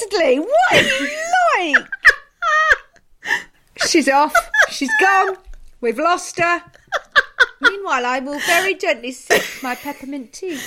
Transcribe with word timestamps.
Leslie, 0.00 0.40
what 0.40 0.72
are 0.72 0.82
you 0.82 1.76
like? 1.76 1.86
She's 3.86 4.08
off. 4.08 4.34
She's 4.70 4.90
gone. 5.00 5.36
We've 5.80 5.98
lost 5.98 6.38
her. 6.40 6.62
Meanwhile, 7.60 8.06
I 8.06 8.20
will 8.20 8.38
very 8.40 8.74
gently 8.74 9.12
sip 9.12 9.42
my 9.62 9.74
peppermint 9.74 10.32
tea. 10.32 10.58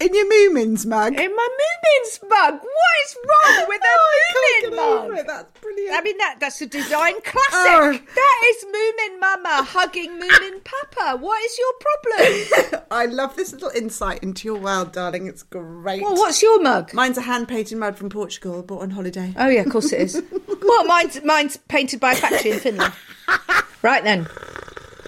In 0.00 0.14
your 0.14 0.24
Moomins 0.24 0.86
mug. 0.86 1.12
In 1.12 1.36
my 1.36 1.48
Moomins 1.60 2.20
mug. 2.26 2.54
What 2.54 2.96
is 3.04 3.16
wrong 3.28 3.38
oh, 3.46 3.64
with 3.68 3.80
a 3.80 3.84
I 3.84 4.60
can't 4.62 4.74
Moomin 4.74 5.16
mug? 5.16 5.26
That's 5.26 5.60
brilliant. 5.60 5.94
I 5.94 6.00
mean, 6.00 6.16
that 6.16 6.36
that's 6.40 6.60
a 6.62 6.66
design 6.66 7.14
oh. 7.18 7.20
classic. 7.22 8.02
Oh. 8.08 8.14
That 8.14 8.42
is 8.48 8.64
Moomin 8.64 9.20
Mama 9.20 9.62
hugging 9.62 10.18
Moomin 10.18 10.64
Papa. 10.94 11.18
What 11.18 11.44
is 11.44 11.58
your 11.58 11.72
problem? 11.80 12.82
I 12.90 13.04
love 13.06 13.36
this 13.36 13.52
little 13.52 13.70
insight 13.70 14.22
into 14.22 14.48
your 14.48 14.58
world, 14.58 14.92
darling. 14.92 15.26
It's 15.26 15.42
great. 15.42 16.02
well, 16.02 16.14
what's 16.14 16.40
your 16.40 16.62
mug? 16.62 16.94
Mine's 16.94 17.18
a 17.18 17.22
hand 17.22 17.48
painted 17.48 17.76
mug 17.76 17.96
from 17.96 18.08
Portugal, 18.08 18.62
bought 18.62 18.80
on 18.80 18.90
holiday. 18.90 19.34
Oh 19.36 19.48
yeah, 19.48 19.60
of 19.60 19.68
course 19.70 19.92
it 19.92 20.00
is. 20.00 20.22
well, 20.62 20.84
mine's 20.86 21.22
mine's 21.24 21.58
painted 21.58 22.00
by 22.00 22.12
a 22.12 22.16
factory 22.16 22.52
in 22.52 22.60
Finland. 22.60 22.94
Right 23.82 24.04
then. 24.04 24.26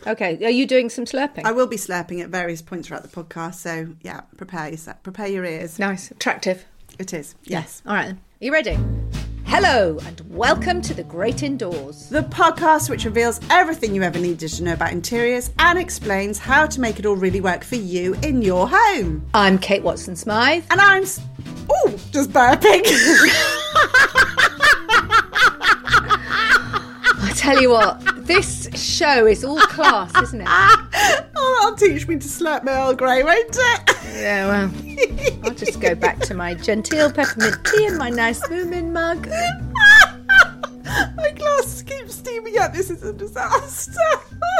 Okay, 0.04 0.36
are 0.44 0.50
you 0.50 0.66
doing 0.66 0.90
some 0.90 1.04
slurping? 1.04 1.42
I 1.44 1.52
will 1.52 1.68
be 1.68 1.76
slurping 1.76 2.20
at 2.20 2.28
various 2.28 2.60
points 2.60 2.88
throughout 2.88 3.04
the 3.04 3.08
podcast, 3.08 3.54
so 3.54 3.94
yeah, 4.02 4.22
prepare 4.36 4.68
yourself, 4.68 5.00
prepare 5.04 5.28
your 5.28 5.44
ears. 5.44 5.78
Nice, 5.78 6.10
attractive. 6.10 6.64
It 6.98 7.12
is, 7.12 7.36
yes. 7.44 7.82
All 7.86 7.94
right 7.94 8.06
then. 8.06 8.16
Are 8.16 8.44
you 8.44 8.52
ready? 8.52 8.76
Hello 9.44 9.98
and 10.04 10.20
welcome 10.28 10.82
to 10.82 10.92
the 10.92 11.04
Great 11.04 11.44
Indoors. 11.44 12.08
The 12.08 12.22
podcast 12.22 12.90
which 12.90 13.04
reveals 13.04 13.38
everything 13.48 13.94
you 13.94 14.02
ever 14.02 14.18
needed 14.18 14.48
to 14.48 14.64
know 14.64 14.72
about 14.72 14.90
interiors 14.90 15.52
and 15.60 15.78
explains 15.78 16.36
how 16.36 16.66
to 16.66 16.80
make 16.80 16.98
it 16.98 17.06
all 17.06 17.14
really 17.14 17.40
work 17.40 17.62
for 17.62 17.76
you 17.76 18.14
in 18.24 18.42
your 18.42 18.68
home. 18.68 19.24
I'm 19.34 19.56
Kate 19.56 19.84
Watson 19.84 20.16
Smyth. 20.16 20.66
And 20.72 20.80
I'm. 20.80 21.04
Oh, 21.70 21.96
just 22.10 22.30
burping. 22.30 22.82
I 27.24 27.32
tell 27.36 27.60
you 27.62 27.70
what, 27.70 28.02
this 28.32 28.68
show 28.74 29.26
is 29.26 29.44
all 29.44 29.58
class, 29.60 30.10
isn't 30.22 30.40
it? 30.40 30.46
oh, 30.48 31.58
that'll 31.60 31.76
teach 31.76 32.08
me 32.08 32.14
to 32.16 32.26
slurp 32.26 32.64
my 32.64 32.72
Earl 32.72 32.94
Grey, 32.94 33.22
won't 33.22 33.56
it? 33.58 33.96
Yeah, 34.14 34.46
well, 34.46 34.72
I'll 35.44 35.54
just 35.54 35.80
go 35.80 35.94
back 35.94 36.18
to 36.20 36.34
my 36.34 36.54
genteel 36.54 37.12
peppermint 37.12 37.64
tea 37.66 37.86
and 37.86 37.98
my 37.98 38.08
nice 38.08 38.40
Moomin 38.48 38.90
mug. 38.90 39.28
my 41.16 41.30
glasses 41.32 41.82
keep 41.82 42.08
steaming 42.10 42.58
up. 42.58 42.72
This 42.72 42.90
is 42.90 43.02
a 43.02 43.12
disaster. 43.12 44.00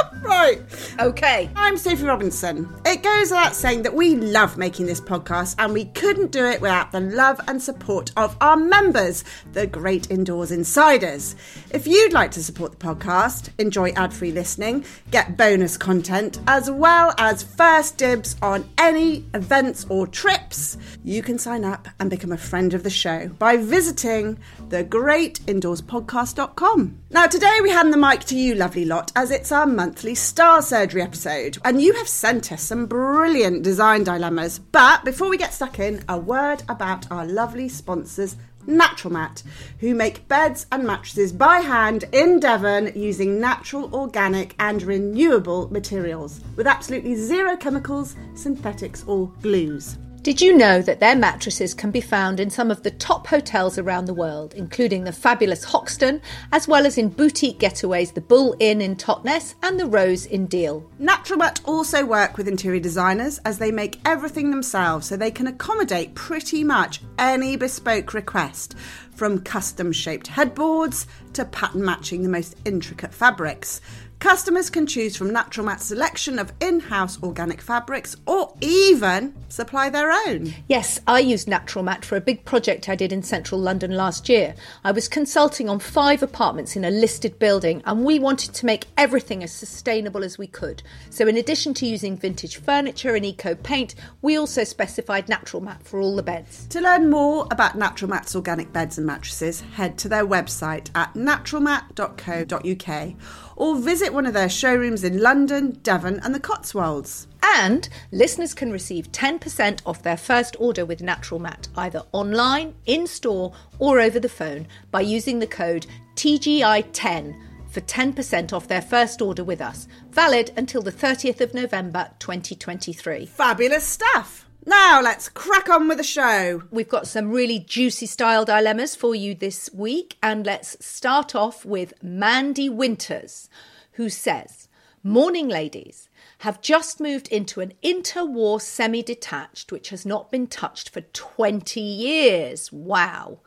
right. 0.21 0.61
Okay. 0.99 1.49
I'm 1.55 1.77
Sophie 1.77 2.03
Robinson. 2.05 2.69
It 2.85 3.01
goes 3.03 3.29
without 3.29 3.55
saying 3.55 3.83
that 3.83 3.93
we 3.93 4.15
love 4.15 4.57
making 4.57 4.85
this 4.85 5.01
podcast 5.01 5.55
and 5.59 5.73
we 5.73 5.85
couldn't 5.85 6.31
do 6.31 6.45
it 6.45 6.61
without 6.61 6.91
the 6.91 6.99
love 6.99 7.39
and 7.47 7.61
support 7.61 8.11
of 8.17 8.35
our 8.41 8.57
members, 8.57 9.23
the 9.53 9.67
Great 9.67 10.09
Indoors 10.11 10.51
Insiders. 10.51 11.35
If 11.71 11.87
you'd 11.87 12.13
like 12.13 12.31
to 12.31 12.43
support 12.43 12.71
the 12.71 12.77
podcast, 12.85 13.49
enjoy 13.59 13.91
ad 13.91 14.13
free 14.13 14.31
listening, 14.31 14.85
get 15.11 15.37
bonus 15.37 15.77
content, 15.77 16.39
as 16.47 16.71
well 16.71 17.13
as 17.17 17.43
first 17.43 17.97
dibs 17.97 18.35
on 18.41 18.69
any 18.77 19.25
events 19.33 19.85
or 19.89 20.07
trips, 20.07 20.77
you 21.03 21.21
can 21.21 21.37
sign 21.37 21.65
up 21.65 21.87
and 21.99 22.09
become 22.09 22.31
a 22.31 22.37
friend 22.37 22.73
of 22.73 22.83
the 22.83 22.89
show 22.89 23.27
by 23.39 23.57
visiting 23.57 24.37
thegreatindoorspodcast.com. 24.69 27.02
Now, 27.13 27.27
today 27.27 27.59
we 27.61 27.69
hand 27.69 27.93
the 27.93 27.97
mic 27.97 28.21
to 28.21 28.35
you, 28.35 28.55
lovely 28.55 28.85
lot, 28.85 29.11
as 29.15 29.29
it's 29.29 29.51
our 29.51 29.67
monthly 29.67 30.15
Style 30.15 30.63
Surgery 30.63 31.03
episode, 31.03 31.59
and 31.63 31.79
you 31.79 31.93
have 31.93 32.07
sent 32.07 32.51
us 32.51 32.63
some 32.63 32.87
brilliant 32.87 33.61
design 33.61 34.03
dilemmas. 34.03 34.57
But 34.57 35.05
before 35.05 35.29
we 35.29 35.37
get 35.37 35.53
stuck 35.53 35.77
in, 35.77 36.03
a 36.09 36.17
word 36.17 36.63
about 36.69 37.11
our 37.11 37.23
lovely 37.23 37.69
sponsors. 37.69 38.35
Naturalmat, 38.65 39.43
who 39.79 39.93
make 39.93 40.27
beds 40.27 40.65
and 40.71 40.87
mattresses 40.87 41.31
by 41.31 41.59
hand 41.59 42.05
in 42.13 42.39
Devon 42.39 42.91
using 42.95 43.39
natural, 43.39 43.93
organic, 43.93 44.55
and 44.57 44.81
renewable 44.81 45.71
materials 45.71 46.41
with 46.55 46.65
absolutely 46.65 47.13
zero 47.13 47.55
chemicals, 47.55 48.15
synthetics, 48.33 49.03
or 49.05 49.31
glues. 49.43 49.99
Did 50.23 50.41
you 50.41 50.55
know 50.55 50.81
that 50.81 51.01
their 51.01 51.17
mattresses 51.17 51.73
can 51.73 51.91
be 51.91 51.99
found 51.99 52.39
in 52.39 52.49
some 52.49 52.71
of 52.71 52.81
the 52.81 52.91
top 52.91 53.27
hotels 53.27 53.77
around 53.77 54.05
the 54.05 54.13
world, 54.13 54.53
including 54.53 55.03
the 55.03 55.11
fabulous 55.11 55.65
Hoxton, 55.65 56.21
as 56.53 56.65
well 56.65 56.85
as 56.85 56.97
in 56.97 57.09
boutique 57.09 57.59
getaways 57.59 58.13
the 58.13 58.21
Bull 58.21 58.55
Inn 58.61 58.79
in 58.79 58.95
Totnes 58.95 59.55
and 59.61 59.77
the 59.77 59.85
Rose 59.85 60.25
in 60.25 60.45
Deal? 60.45 60.89
Naturalmat 60.97 61.59
also 61.65 62.05
work 62.05 62.37
with 62.37 62.47
interior 62.47 62.79
designers 62.79 63.39
as 63.39 63.57
they 63.57 63.69
make 63.69 63.99
everything 64.05 64.49
themselves 64.49 65.07
so 65.07 65.17
they 65.17 65.29
can 65.29 65.47
accommodate 65.47 66.15
pretty 66.15 66.63
much 66.63 67.01
any 67.19 67.57
bespoke 67.57 68.13
request, 68.13 68.75
from 69.13 69.41
custom 69.41 69.91
shaped 69.91 70.27
headboards 70.27 71.05
to 71.33 71.43
pattern 71.43 71.83
matching 71.83 72.23
the 72.23 72.29
most 72.29 72.55
intricate 72.63 73.13
fabrics. 73.13 73.81
Customers 74.19 74.69
can 74.69 74.87
choose 74.87 75.17
from 75.17 75.31
Naturalmat's 75.31 75.85
selection 75.85 76.39
of 76.39 76.53
in 76.61 76.79
house 76.79 77.21
organic 77.21 77.61
fabrics 77.61 78.15
or 78.25 78.55
even 78.61 79.33
supply 79.49 79.89
their 79.89 80.11
own. 80.11 80.53
Yes, 80.67 80.99
I 81.05 81.19
used 81.19 81.47
Naturalmat 81.47 82.05
for 82.05 82.15
a 82.15 82.21
big 82.21 82.45
project 82.45 82.87
I 82.87 82.95
did 82.95 83.11
in 83.11 83.21
central 83.21 83.59
London 83.59 83.91
last 83.91 84.29
year. 84.29 84.55
I 84.83 84.91
was 84.91 85.09
consulting 85.09 85.69
on 85.69 85.79
five 85.79 86.23
apartments 86.23 86.75
in 86.75 86.85
a 86.85 86.89
listed 86.89 87.37
building 87.37 87.83
and 87.85 88.05
we 88.05 88.17
wanted 88.17 88.53
to 88.55 88.65
make 88.65 88.87
everything 88.97 89.43
as 89.43 89.51
sustainable 89.51 90.23
as 90.23 90.37
we 90.37 90.47
could. 90.47 90.81
So, 91.09 91.27
in 91.27 91.37
addition 91.37 91.73
to 91.75 91.85
using 91.85 92.17
vintage 92.17 92.57
furniture 92.57 93.15
and 93.15 93.25
eco 93.25 93.55
paint, 93.55 93.95
we 94.21 94.37
also 94.37 94.63
specified 94.63 95.27
Naturalmat 95.27 95.83
for 95.83 95.99
all 95.99 96.15
the 96.15 96.23
beds. 96.23 96.65
To 96.67 96.79
learn 96.79 97.09
more 97.09 97.47
about 97.51 97.77
Naturalmat's 97.77 98.35
organic 98.35 98.71
beds 98.71 98.97
and 98.97 99.05
mattresses, 99.05 99.61
head 99.61 99.97
to 99.99 100.09
their 100.09 100.25
website 100.25 100.89
at 100.95 101.13
naturalmat.co.uk 101.13 103.13
or 103.55 103.77
visit 103.77 104.13
one 104.13 104.25
of 104.25 104.33
their 104.33 104.49
showrooms 104.49 105.03
in 105.03 105.21
London, 105.21 105.71
Devon, 105.83 106.19
and 106.23 106.33
the 106.33 106.39
Cotswolds. 106.39 107.27
And 107.55 107.87
listeners 108.11 108.53
can 108.53 108.71
receive 108.71 109.11
10% 109.11 109.81
off 109.85 110.01
their 110.01 110.17
first 110.17 110.55
order 110.59 110.85
with 110.85 111.01
Naturalmat, 111.01 111.67
either 111.75 112.03
online, 112.11 112.73
in 112.85 113.05
store, 113.05 113.53
or 113.79 113.99
over 113.99 114.19
the 114.19 114.29
phone 114.29 114.67
by 114.91 115.01
using 115.01 115.39
the 115.39 115.47
code 115.47 115.85
TGI10 116.15 117.35
for 117.69 117.81
10% 117.81 118.53
off 118.53 118.67
their 118.67 118.81
first 118.81 119.21
order 119.21 119.43
with 119.43 119.59
us, 119.59 119.87
valid 120.11 120.51
until 120.55 120.81
the 120.81 120.91
30th 120.91 121.41
of 121.41 121.53
November 121.53 122.09
2023. 122.19 123.25
Fabulous 123.25 123.83
stuff! 123.83 124.47
Now 124.65 125.01
let's 125.01 125.27
crack 125.27 125.69
on 125.69 125.89
with 125.89 125.97
the 125.97 126.03
show. 126.03 126.63
We've 126.71 126.87
got 126.87 127.07
some 127.07 127.31
really 127.31 127.59
juicy 127.59 128.05
style 128.05 128.45
dilemmas 128.45 128.95
for 128.95 129.13
you 129.13 129.35
this 129.35 129.69
week, 129.73 130.17
and 130.23 130.45
let's 130.45 130.77
start 130.85 131.35
off 131.35 131.65
with 131.65 131.93
Mandy 132.01 132.69
Winters, 132.69 133.49
who 133.93 134.07
says, 134.09 134.69
Morning, 135.03 135.49
ladies. 135.49 136.07
Have 136.39 136.61
just 136.61 137.01
moved 137.01 137.27
into 137.27 137.59
an 137.59 137.73
interwar 137.83 138.61
semi 138.61 139.01
detached 139.01 139.71
which 139.71 139.89
has 139.89 140.05
not 140.05 140.31
been 140.31 140.47
touched 140.47 140.89
for 140.89 141.01
20 141.01 141.79
years. 141.81 142.71
Wow. 142.71 143.39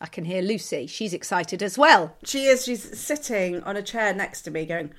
I 0.00 0.06
can 0.06 0.24
hear 0.24 0.42
Lucy. 0.42 0.86
She's 0.86 1.14
excited 1.14 1.62
as 1.62 1.78
well. 1.78 2.16
She 2.24 2.44
is, 2.44 2.64
she's 2.64 2.98
sitting 2.98 3.62
on 3.62 3.76
a 3.76 3.82
chair 3.82 4.14
next 4.14 4.42
to 4.42 4.50
me 4.50 4.66
going. 4.66 4.92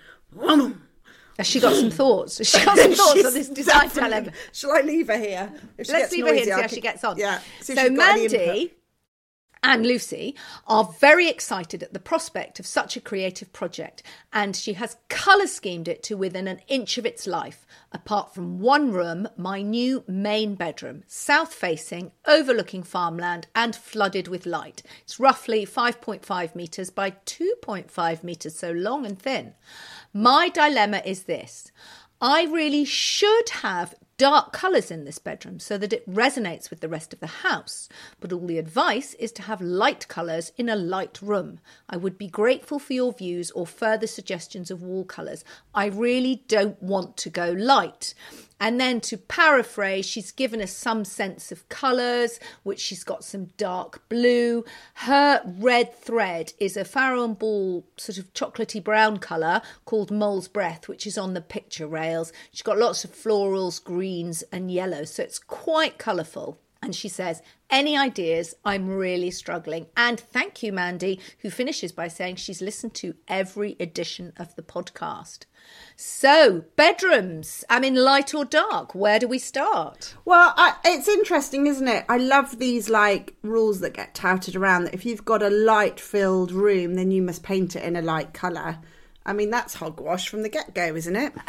Has 1.38 1.47
she 1.47 1.59
got 1.59 1.74
some 1.75 1.90
thoughts? 1.90 2.38
Has 2.40 2.50
she 2.50 2.64
got 2.64 2.78
some 2.78 2.94
thoughts 2.94 3.25
on 3.25 3.34
this 3.34 3.50
design 3.50 3.90
dilemma? 3.90 4.31
Shall 4.52 4.72
I 4.72 4.81
leave 4.81 5.08
her 5.08 5.18
here? 5.18 5.52
If 5.78 5.88
she 5.88 5.94
Let's 5.94 6.12
leave 6.12 6.28
her 6.28 6.34
here 6.34 6.42
and 6.44 6.46
see 6.46 6.62
how 6.62 6.68
she 6.68 6.81
gets 6.81 7.03
on. 7.03 7.18
Yeah. 7.18 7.40
So 7.62 7.74
she's 7.74 7.75
got 7.75 7.86
any 7.86 8.25
input. 8.25 8.40
Mandy 8.40 8.74
and 9.64 9.86
Lucy 9.86 10.36
are 10.68 10.84
very 11.00 11.30
excited 11.30 11.84
at 11.84 11.94
the 11.94 12.00
prospect 12.00 12.60
of 12.60 12.66
such 12.66 12.98
a 12.98 13.02
creative 13.02 13.54
project, 13.54 14.02
and 14.34 14.56
she 14.56 14.74
has 14.74 14.98
colour 15.08 15.48
schemed 15.48 15.88
it 15.88 16.02
to 16.04 16.18
within 16.18 16.48
an 16.48 16.62
inch 16.68 16.97
of 16.97 17.06
its 17.06 17.28
life. 17.28 17.66
Apart 17.91 18.34
from 18.34 18.59
one 18.59 18.91
room, 18.91 19.28
my 19.38 19.62
new 19.62 20.03
main 20.08 20.56
bedroom, 20.56 21.03
south 21.08 21.53
facing, 21.53 22.12
overlooking 22.26 22.84
farmland, 22.84 23.47
and 23.56 23.76
flooded 23.76 24.28
with 24.28 24.46
light. 24.46 24.82
It's 25.03 25.20
roughly 25.20 25.66
5.5 25.66 26.56
metres 26.56 26.90
by 26.90 27.12
2.5 27.12 28.24
metres, 28.24 28.56
so 28.56 28.72
long 28.72 29.06
and 29.06 29.20
thin. 29.20 29.53
My 30.14 30.50
dilemma 30.50 31.02
is 31.06 31.24
this 31.24 31.72
I 32.20 32.46
really 32.46 32.85
should 32.85 33.50
have 33.50 33.96
dark 34.22 34.53
colours 34.53 34.91
in 34.91 35.03
this 35.03 35.18
bedroom 35.18 35.59
so 35.59 35.79
that 35.79 35.91
it 35.91 36.08
resonates 36.08 36.70
with 36.70 36.79
the 36.79 36.88
rest 36.88 37.12
of 37.12 37.20
the 37.20 37.41
house. 37.41 37.90
But 38.20 38.32
all 38.32 38.46
the 38.46 38.59
advice 38.59 39.16
is 39.16 39.32
to 39.32 39.41
have 39.41 39.62
light 39.62 40.08
colours 40.08 40.52
in 40.58 40.70
a 40.70 40.76
light 40.76 41.20
room. 41.23 41.59
I 41.90 41.97
would 41.97 42.20
be 42.20 42.28
grateful 42.28 42.78
for 42.78 42.94
your 42.94 43.14
views 43.14 43.50
or 43.50 43.66
further 43.66 44.06
suggestions 44.06 44.70
of 44.70 44.84
wall 44.84 45.06
colours. 45.06 45.44
I 45.73 45.88
really 45.88 46.44
don't 46.47 46.79
want 46.84 47.18
to 47.18 47.32
go 47.32 47.52
light. 47.52 48.14
And 48.61 48.79
then 48.79 49.02
to 49.02 49.17
paraphrase, 49.17 50.05
she's 50.05 50.31
given 50.31 50.61
us 50.61 50.72
some 50.72 51.03
sense 51.03 51.52
of 51.52 51.67
colours, 51.67 52.40
which 52.61 52.79
she's 52.79 53.03
got 53.03 53.23
some 53.23 53.46
dark 53.58 54.08
blue. 54.08 54.63
Her 54.93 55.41
red 55.43 55.96
thread 55.96 56.53
is 56.59 56.78
a 56.78 56.85
Farrow 56.85 57.23
and 57.23 57.40
Ball 57.40 57.84
sort 57.97 58.19
of 58.19 58.31
chocolatey 58.35 58.84
brown 58.84 59.17
colour 59.17 59.63
called 59.85 60.11
Mole's 60.11 60.47
Breath, 60.47 60.87
which 60.87 61.08
is 61.08 61.17
on 61.17 61.34
the 61.34 61.41
picture 61.41 61.87
rails. 61.87 62.31
She's 62.52 62.61
got 62.61 62.78
lots 62.78 63.03
of 63.03 63.11
florals, 63.11 63.84
greens, 63.84 64.43
and 64.52 64.69
yellows, 64.69 65.16
so 65.16 65.23
it's 65.23 65.40
quite 65.40 65.97
colourful. 65.97 66.59
And 66.84 66.96
she 66.96 67.10
says, 67.10 67.44
Any 67.70 67.96
ideas? 67.96 68.56
I'm 68.66 68.90
really 68.90 69.30
struggling. 69.30 69.86
And 69.96 70.20
thank 70.20 70.64
you, 70.64 70.74
Mandy, 70.74 71.20
who 71.40 71.52
finishes 71.52 71.92
by 71.92 72.08
saying 72.08 72.38
she's 72.38 72.62
listened 72.62 72.96
to 72.96 73.14
every 73.28 73.76
edition 73.80 74.34
of 74.38 74.56
the 74.56 74.64
podcast. 74.64 75.46
So, 75.96 76.66
bedrooms, 76.76 77.64
I 77.70 77.80
mean, 77.80 77.94
light 77.94 78.34
or 78.34 78.46
dark, 78.46 78.96
where 78.96 79.20
do 79.20 79.28
we 79.28 79.38
start? 79.38 80.16
Well, 80.26 80.56
I, 80.58 80.76
it's 80.84 81.08
interesting, 81.08 81.68
isn't 81.68 81.88
it? 81.88 82.04
I 82.10 82.18
love 82.18 82.58
these 82.58 82.90
like 82.90 83.36
rules 83.44 83.80
that 83.82 83.94
get 83.94 84.16
touted 84.16 84.56
around 84.56 84.86
that 84.86 84.96
if 84.96 85.06
you've 85.06 85.24
got 85.24 85.44
a 85.44 85.52
light 85.52 86.00
filled 86.00 86.52
room, 86.52 86.96
then 86.96 87.12
you 87.12 87.22
must 87.22 87.44
paint 87.44 87.76
it 87.76 87.84
in 87.84 87.96
a 87.96 88.02
light 88.02 88.34
colour. 88.34 88.80
I 89.26 89.34
mean, 89.34 89.50
that's 89.50 89.76
hogwash 89.76 90.29
from 90.29 90.41
the 90.44 90.50
get 90.50 90.73
go, 90.73 90.96
isn't 90.96 91.16
it? 91.16 91.34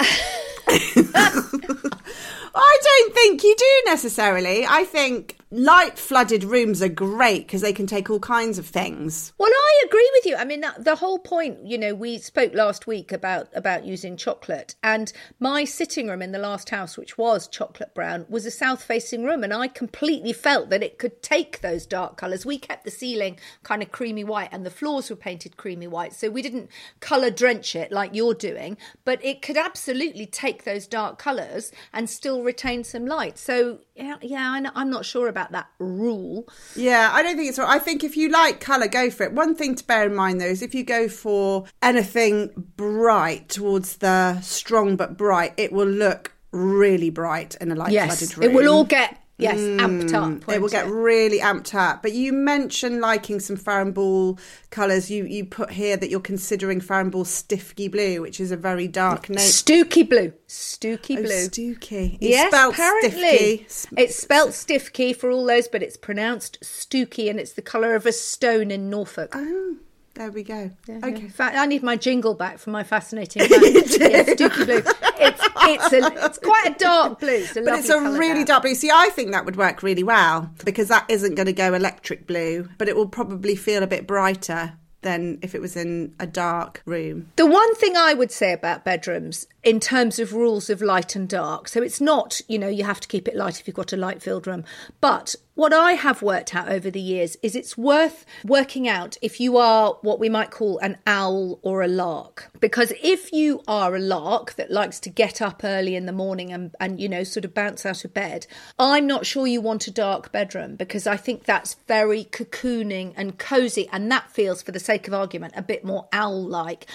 I 2.54 2.78
don't 2.82 3.14
think 3.14 3.42
you 3.42 3.54
do 3.56 3.82
necessarily. 3.86 4.66
I 4.66 4.84
think 4.84 5.38
light 5.52 5.99
flooded 5.99 6.43
rooms 6.43 6.81
are 6.81 6.88
great 6.88 7.46
because 7.46 7.60
they 7.60 7.75
can 7.75 7.87
take 7.87 8.08
all 8.08 8.19
kinds 8.19 8.58
of 8.58 8.66
things. 8.66 9.34
Well, 9.37 9.52
I 9.52 9.82
agree 9.84 10.10
with 10.14 10.26
you. 10.26 10.37
I 10.37 10.46
mean, 10.46 10.64
the 10.78 10.96
whole 10.96 11.19
point, 11.19 11.58
you 11.66 11.76
know, 11.76 11.94
we 11.94 12.16
spoke 12.16 12.54
last 12.54 12.87
week 12.87 13.12
about 13.12 13.49
about 13.54 13.84
using 13.84 14.16
chocolate, 14.16 14.75
and 14.82 15.12
my 15.38 15.64
sitting 15.64 16.08
room 16.08 16.22
in 16.22 16.32
the 16.32 16.38
last 16.38 16.70
house, 16.70 16.96
which 16.96 17.19
was 17.19 17.46
chocolate 17.49 17.94
brown, 17.94 18.25
was 18.31 18.46
a 18.46 18.50
south 18.50 18.82
facing 18.82 19.25
room, 19.25 19.44
and 19.44 19.52
I 19.52 19.69
completely 19.69 20.32
felt 20.32 20.70
that 20.70 20.82
it 20.82 20.99
could 20.99 21.22
take 21.22 21.60
those 21.60 21.84
dark 21.84 22.16
colours. 22.16 22.46
We 22.46 22.56
kept 22.56 22.84
the 22.84 22.90
ceiling 22.90 23.38
kind 23.62 23.82
of 23.82 23.93
creamy 23.93 24.25
white, 24.25 24.48
and 24.52 24.64
the 24.64 24.70
floors 24.70 25.10
were 25.10 25.16
painted 25.16 25.58
creamy 25.58 25.87
white, 25.87 26.14
so 26.14 26.31
we 26.31 26.40
didn't 26.40 26.70
colour 27.00 27.31
drench 27.31 27.76
it 27.76 27.93
like 27.93 28.14
you're 28.14 28.32
doing, 28.32 28.78
but 29.05 29.22
it 29.22 29.43
could 29.43 29.58
absolutely 29.58 30.25
take 30.25 30.64
those 30.64 30.87
dark 30.87 31.19
colours 31.19 31.72
and 31.93 32.08
still 32.08 32.43
retain 32.43 32.84
some 32.84 33.05
light. 33.05 33.37
So 33.37 33.81
yeah, 33.94 34.16
yeah, 34.22 34.70
I'm 34.75 34.88
not 34.88 35.05
sure 35.05 35.28
about 35.28 35.41
that 35.50 35.66
rule. 35.80 36.46
Yeah, 36.76 37.10
I 37.12 37.22
don't 37.22 37.36
think 37.36 37.48
it's. 37.48 37.58
I 37.58 37.80
think 37.80 38.04
if 38.04 38.16
you 38.16 38.28
like 38.28 38.60
colour, 38.60 38.86
go 38.86 39.10
for 39.10 39.24
it. 39.24 39.32
One 39.32 39.56
thing 39.56 39.74
to 39.74 39.84
bear 39.84 40.06
in 40.06 40.14
mind 40.14 40.40
though 40.40 40.46
is 40.46 40.62
if 40.62 40.74
you 40.74 40.84
go 40.84 41.08
for 41.08 41.66
anything 41.82 42.50
bright 42.76 43.48
towards 43.48 43.96
the 43.96 44.40
strong 44.40 44.94
but 44.94 45.16
bright, 45.16 45.54
it 45.56 45.72
will 45.72 45.86
look 45.86 46.32
really 46.52 47.10
bright 47.10 47.56
in 47.60 47.72
a 47.72 47.74
light 47.74 47.92
yes, 47.92 48.18
flooded 48.18 48.38
room. 48.38 48.50
It 48.50 48.54
will 48.54 48.72
all 48.72 48.84
get 48.84 49.21
Yes, 49.42 49.58
amped 49.58 50.14
up. 50.14 50.24
Mm, 50.24 50.52
it 50.54 50.60
will 50.60 50.68
get 50.68 50.86
really 50.88 51.38
amped 51.38 51.74
up. 51.74 52.02
But 52.02 52.12
you 52.12 52.32
mentioned 52.32 53.00
liking 53.00 53.40
some 53.40 53.56
Farrow 53.56 54.36
colours. 54.70 55.10
You 55.10 55.24
you 55.24 55.44
put 55.44 55.70
here 55.70 55.96
that 55.96 56.10
you're 56.10 56.20
considering 56.20 56.80
Farrow 56.80 57.10
Stiffkey 57.10 57.90
Blue, 57.90 58.20
which 58.22 58.40
is 58.40 58.52
a 58.52 58.56
very 58.56 58.88
dark 58.88 59.28
note. 59.28 59.40
Stooky 59.40 60.08
Blue. 60.08 60.32
Stooky 60.48 61.18
Oh, 61.18 61.22
Blue. 61.22 61.48
Stooky. 61.48 62.14
It's 62.20 62.30
Yes, 62.30 62.52
spelled 62.52 62.74
apparently. 62.74 63.66
Stiffkey. 63.68 63.92
It's 63.96 64.16
spelt 64.16 64.50
Stiffkey 64.50 65.16
for 65.16 65.30
all 65.30 65.44
those, 65.46 65.68
but 65.68 65.82
it's 65.82 65.96
pronounced 65.96 66.58
Stooky 66.62 67.28
and 67.30 67.40
it's 67.40 67.52
the 67.52 67.62
colour 67.62 67.94
of 67.94 68.06
a 68.06 68.12
stone 68.12 68.70
in 68.70 68.90
Norfolk. 68.90 69.32
Oh, 69.34 69.76
there 70.14 70.30
we 70.30 70.42
go. 70.42 70.70
Okay. 70.88 71.08
In 71.08 71.28
fact, 71.30 71.56
I 71.56 71.66
need 71.66 71.82
my 71.82 71.96
jingle 71.96 72.34
back 72.34 72.58
for 72.58 72.70
my 72.70 72.82
fascinating 72.84 73.42
yeah, 73.50 73.58
Blue. 73.58 74.82
It's, 75.24 75.48
it's, 75.64 75.92
a, 75.92 76.24
it's 76.24 76.38
quite 76.38 76.66
a 76.66 76.78
dark 76.78 77.20
blue. 77.20 77.30
It's 77.30 77.56
a 77.56 77.62
But 77.62 77.78
it's 77.78 77.88
a 77.88 77.98
really 77.98 78.44
dark 78.44 78.62
blue. 78.62 78.74
See, 78.74 78.90
I 78.90 79.10
think 79.10 79.32
that 79.32 79.44
would 79.44 79.56
work 79.56 79.82
really 79.82 80.02
well 80.02 80.50
because 80.64 80.88
that 80.88 81.06
isn't 81.08 81.34
going 81.34 81.46
to 81.46 81.52
go 81.52 81.74
electric 81.74 82.26
blue, 82.26 82.68
but 82.78 82.88
it 82.88 82.96
will 82.96 83.08
probably 83.08 83.56
feel 83.56 83.82
a 83.82 83.86
bit 83.86 84.06
brighter 84.06 84.74
than 85.02 85.38
if 85.42 85.54
it 85.54 85.60
was 85.60 85.76
in 85.76 86.14
a 86.18 86.26
dark 86.26 86.82
room. 86.86 87.30
The 87.36 87.46
one 87.46 87.74
thing 87.76 87.96
I 87.96 88.14
would 88.14 88.30
say 88.30 88.52
about 88.52 88.84
bedrooms 88.84 89.46
in 89.62 89.78
terms 89.78 90.18
of 90.18 90.32
rules 90.32 90.68
of 90.68 90.82
light 90.82 91.14
and 91.14 91.28
dark, 91.28 91.68
so 91.68 91.82
it's 91.82 92.00
not, 92.00 92.40
you 92.48 92.58
know, 92.58 92.68
you 92.68 92.84
have 92.84 93.00
to 93.00 93.08
keep 93.08 93.28
it 93.28 93.36
light 93.36 93.60
if 93.60 93.66
you've 93.66 93.76
got 93.76 93.92
a 93.92 93.96
light 93.96 94.20
filled 94.20 94.46
room. 94.46 94.64
But 95.00 95.36
what 95.54 95.72
I 95.72 95.92
have 95.92 96.22
worked 96.22 96.54
out 96.54 96.68
over 96.68 96.90
the 96.90 97.00
years 97.00 97.36
is 97.42 97.54
it's 97.54 97.76
worth 97.76 98.24
working 98.44 98.88
out 98.88 99.16
if 99.20 99.38
you 99.38 99.58
are 99.58 99.98
what 100.00 100.18
we 100.18 100.28
might 100.28 100.50
call 100.50 100.78
an 100.78 100.96
owl 101.06 101.60
or 101.62 101.82
a 101.82 101.88
lark. 101.88 102.50
Because 102.58 102.92
if 103.02 103.32
you 103.32 103.62
are 103.68 103.94
a 103.94 104.00
lark 104.00 104.54
that 104.54 104.70
likes 104.70 104.98
to 105.00 105.10
get 105.10 105.42
up 105.42 105.62
early 105.62 105.94
in 105.94 106.06
the 106.06 106.12
morning 106.12 106.52
and, 106.52 106.74
and 106.80 106.98
you 106.98 107.08
know, 107.08 107.22
sort 107.22 107.44
of 107.44 107.54
bounce 107.54 107.84
out 107.84 108.04
of 108.04 108.14
bed, 108.14 108.46
I'm 108.78 109.06
not 109.06 109.26
sure 109.26 109.46
you 109.46 109.60
want 109.60 109.86
a 109.86 109.90
dark 109.90 110.32
bedroom 110.32 110.74
because 110.74 111.06
I 111.06 111.18
think 111.18 111.44
that's 111.44 111.74
very 111.86 112.24
cocooning 112.24 113.12
and 113.14 113.38
cozy. 113.38 113.88
And 113.92 114.10
that 114.10 114.30
feels, 114.30 114.62
for 114.62 114.72
the 114.72 114.80
sake 114.80 115.06
of 115.06 115.14
argument, 115.14 115.52
a 115.54 115.62
bit 115.62 115.84
more 115.84 116.08
owl 116.12 116.42
like. 116.42 116.86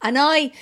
And 0.00 0.16
I 0.18 0.52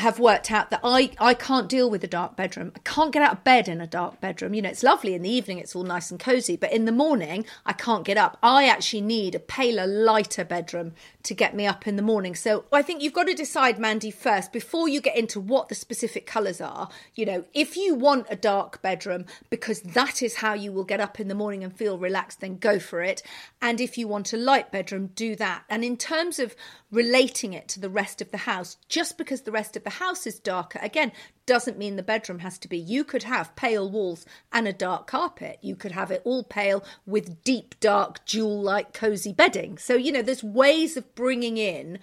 have 0.00 0.18
worked 0.18 0.50
out 0.50 0.70
that 0.70 0.80
I, 0.82 1.12
I 1.18 1.34
can't 1.34 1.68
deal 1.68 1.88
with 1.88 2.02
a 2.02 2.08
dark 2.08 2.36
bedroom. 2.36 2.72
I 2.74 2.80
can't 2.80 3.12
get 3.12 3.22
out 3.22 3.32
of 3.32 3.44
bed 3.44 3.68
in 3.68 3.80
a 3.80 3.86
dark 3.86 4.20
bedroom. 4.20 4.54
You 4.54 4.62
know, 4.62 4.70
it's 4.70 4.82
lovely 4.82 5.14
in 5.14 5.22
the 5.22 5.30
evening, 5.30 5.58
it's 5.58 5.76
all 5.76 5.84
nice 5.84 6.10
and 6.10 6.18
cozy, 6.18 6.56
but 6.56 6.72
in 6.72 6.84
the 6.84 6.92
morning, 6.92 7.44
I 7.64 7.72
can't 7.72 8.04
get 8.04 8.16
up. 8.16 8.38
I 8.42 8.66
actually 8.66 9.02
need 9.02 9.34
a 9.34 9.38
paler, 9.38 9.86
lighter 9.86 10.44
bedroom 10.44 10.92
to 11.22 11.34
get 11.34 11.54
me 11.54 11.66
up 11.66 11.86
in 11.86 11.96
the 11.96 12.02
morning. 12.02 12.34
So 12.34 12.64
I 12.72 12.82
think 12.82 13.02
you've 13.02 13.12
got 13.12 13.26
to 13.26 13.34
decide, 13.34 13.78
Mandy, 13.78 14.10
first, 14.10 14.52
before 14.52 14.88
you 14.88 15.00
get 15.00 15.16
into 15.16 15.38
what 15.38 15.68
the 15.68 15.74
specific 15.74 16.26
colours 16.26 16.60
are. 16.60 16.88
You 17.14 17.26
know, 17.26 17.44
if 17.52 17.76
you 17.76 17.94
want 17.94 18.26
a 18.30 18.36
dark 18.36 18.80
bedroom 18.82 19.26
because 19.50 19.82
that 19.82 20.22
is 20.22 20.36
how 20.36 20.54
you 20.54 20.72
will 20.72 20.84
get 20.84 21.00
up 21.00 21.20
in 21.20 21.28
the 21.28 21.34
morning 21.34 21.62
and 21.62 21.76
feel 21.76 21.98
relaxed, 21.98 22.40
then 22.40 22.56
go 22.56 22.78
for 22.78 23.02
it. 23.02 23.22
And 23.60 23.80
if 23.80 23.98
you 23.98 24.08
want 24.08 24.32
a 24.32 24.36
light 24.36 24.72
bedroom, 24.72 25.10
do 25.14 25.36
that. 25.36 25.64
And 25.68 25.84
in 25.84 25.96
terms 25.96 26.38
of 26.38 26.56
relating 26.90 27.52
it 27.52 27.68
to 27.68 27.80
the 27.80 27.88
rest 27.88 28.20
of 28.20 28.30
the 28.30 28.38
house, 28.38 28.76
just 28.88 29.18
because 29.18 29.42
the 29.42 29.52
rest 29.52 29.76
of 29.76 29.84
the 29.84 29.89
house 29.90 30.26
is 30.26 30.38
darker, 30.38 30.78
again, 30.82 31.12
doesn't 31.46 31.78
mean 31.78 31.96
the 31.96 32.02
bedroom 32.02 32.40
has 32.40 32.58
to 32.58 32.68
be. 32.68 32.78
You 32.78 33.02
could 33.02 33.24
have 33.24 33.56
pale 33.56 33.90
walls 33.90 34.24
and 34.52 34.68
a 34.68 34.72
dark 34.72 35.06
carpet. 35.06 35.58
You 35.60 35.74
could 35.74 35.92
have 35.92 36.10
it 36.10 36.22
all 36.24 36.44
pale 36.44 36.84
with 37.06 37.42
deep, 37.42 37.74
dark, 37.80 38.24
jewel 38.24 38.62
like, 38.62 38.92
cozy 38.92 39.32
bedding. 39.32 39.76
So, 39.76 39.94
you 39.94 40.12
know, 40.12 40.22
there's 40.22 40.44
ways 40.44 40.96
of 40.96 41.14
bringing 41.14 41.56
in 41.56 41.98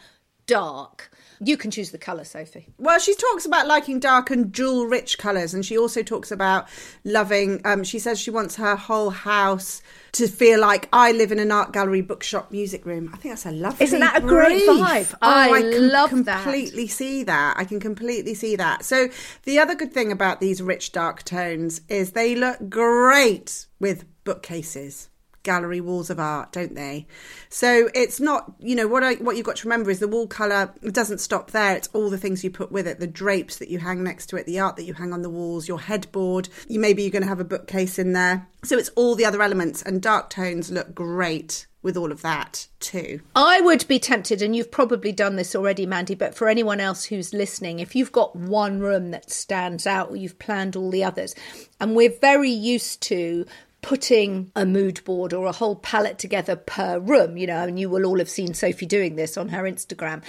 dark. 0.48 1.12
You 1.40 1.56
can 1.56 1.70
choose 1.70 1.92
the 1.92 2.00
colour, 2.00 2.24
Sophie. 2.24 2.68
Well, 2.80 2.98
she 2.98 3.14
talks 3.14 3.46
about 3.46 3.68
liking 3.68 4.00
dark 4.00 4.32
and 4.32 4.52
jewel 4.52 4.88
rich 4.88 5.20
colours, 5.20 5.54
and 5.54 5.64
she 5.64 5.78
also 5.78 6.02
talks 6.02 6.32
about 6.32 6.68
loving. 7.04 7.62
Um, 7.64 7.84
she 7.84 8.00
says 8.00 8.20
she 8.20 8.32
wants 8.32 8.56
her 8.56 8.76
whole 8.76 9.12
house 9.12 9.84
to 10.14 10.28
feel 10.28 10.60
like 10.60 10.90
I 10.92 11.12
live 11.12 11.32
in 11.32 11.38
an 11.38 11.52
art 11.52 11.74
gallery, 11.74 12.02
bookshop, 12.02 12.52
music 12.52 12.88
room. 12.88 13.12
I 13.14 13.18
think 13.18 13.34
that's 13.34 13.46
a 13.46 13.52
lovely. 13.52 13.84
Isn't 13.84 14.00
that 14.00 14.18
a 14.18 14.22
great 14.22 14.64
vibe? 14.64 15.14
Oh, 15.22 15.54
I 15.54 15.62
can 15.62 15.90
love 15.90 16.26
that. 16.26 16.42
completely 16.42 16.88
see 16.88 17.24
that. 17.24 17.56
I 17.58 17.66
can 17.66 17.80
completely 17.80 18.34
see 18.34 18.56
that. 18.56 18.84
So 18.84 19.10
the 19.44 19.60
other 19.60 19.76
good 19.76 19.94
thing 19.94 20.12
about 20.12 20.40
these 20.40 20.60
rich 20.64 20.92
dark 20.92 21.22
tones 21.22 21.82
is 21.88 22.14
they 22.14 22.34
look 22.34 22.68
great 22.68 23.68
with 23.80 24.06
bookcases 24.24 25.10
gallery 25.48 25.80
walls 25.80 26.10
of 26.10 26.20
art, 26.20 26.52
don't 26.52 26.76
they? 26.76 27.08
So 27.48 27.90
it's 27.96 28.20
not, 28.20 28.54
you 28.60 28.76
know, 28.76 28.86
what 28.86 29.02
I, 29.02 29.14
what 29.16 29.38
you've 29.38 29.46
got 29.46 29.56
to 29.56 29.68
remember 29.68 29.90
is 29.90 30.00
the 30.00 30.08
wall 30.08 30.28
color 30.28 30.74
doesn't 30.92 31.20
stop 31.20 31.52
there. 31.52 31.78
It's 31.78 31.88
all 31.94 32.10
the 32.10 32.18
things 32.18 32.44
you 32.44 32.52
put 32.52 32.70
with 32.70 32.86
it, 32.86 33.00
the 33.00 33.08
drapes 33.08 33.56
that 33.58 33.70
you 33.70 33.80
hang 33.80 34.04
next 34.04 34.26
to 34.28 34.36
it, 34.36 34.46
the 34.46 34.60
art 34.60 34.76
that 34.76 34.84
you 34.84 34.94
hang 34.94 35.14
on 35.14 35.22
the 35.22 35.30
walls, 35.30 35.66
your 35.66 35.80
headboard. 35.80 36.50
You 36.68 36.82
maybe 36.82 37.02
you're 37.02 37.12
going 37.12 37.24
to 37.24 37.30
have 37.30 37.40
a 37.40 37.46
bookcase 37.46 37.98
in 37.98 38.12
there. 38.12 38.46
So 38.66 38.78
it's 38.78 38.90
all 38.90 39.16
the 39.16 39.24
other 39.24 39.42
elements, 39.42 39.82
and 39.82 40.02
dark 40.02 40.30
tones 40.30 40.70
look 40.70 40.94
great 40.94 41.66
with 41.82 41.96
all 41.96 42.12
of 42.12 42.22
that 42.22 42.68
too. 42.82 43.22
I 43.34 43.62
would 43.62 43.88
be 43.88 44.00
tempted, 44.00 44.42
and 44.42 44.54
you've 44.54 44.72
probably 44.72 45.14
done 45.14 45.38
this 45.38 45.56
already, 45.56 45.86
Mandy, 45.86 46.16
but 46.16 46.36
for 46.36 46.50
anyone 46.50 46.82
else 46.82 47.06
who's 47.06 47.34
listening, 47.34 47.80
if 47.80 47.96
you've 47.96 48.12
got 48.12 48.36
one 48.36 48.82
room 48.82 49.12
that 49.12 49.32
stands 49.32 49.88
out 49.88 50.18
you've 50.18 50.40
planned 50.40 50.76
all 50.76 50.92
the 50.92 51.06
others, 51.06 51.34
and 51.80 51.96
we're 51.96 52.14
very 52.20 52.52
used 52.52 53.02
to 53.04 53.46
putting 53.88 54.52
a 54.54 54.66
mood 54.66 55.02
board 55.06 55.32
or 55.32 55.46
a 55.46 55.52
whole 55.54 55.78
palette 55.78 56.20
together 56.20 56.58
per 56.58 57.00
room, 57.00 57.38
you 57.38 57.48
know, 57.48 57.64
and 57.64 57.80
you 57.80 57.90
will 57.90 58.06
all 58.06 58.18
have 58.18 58.30
seen 58.30 58.54
Sophie 58.54 58.86
doing 58.86 59.16
this 59.16 59.38
on 59.38 59.48
her 59.48 59.64
Instagram. 59.64 60.22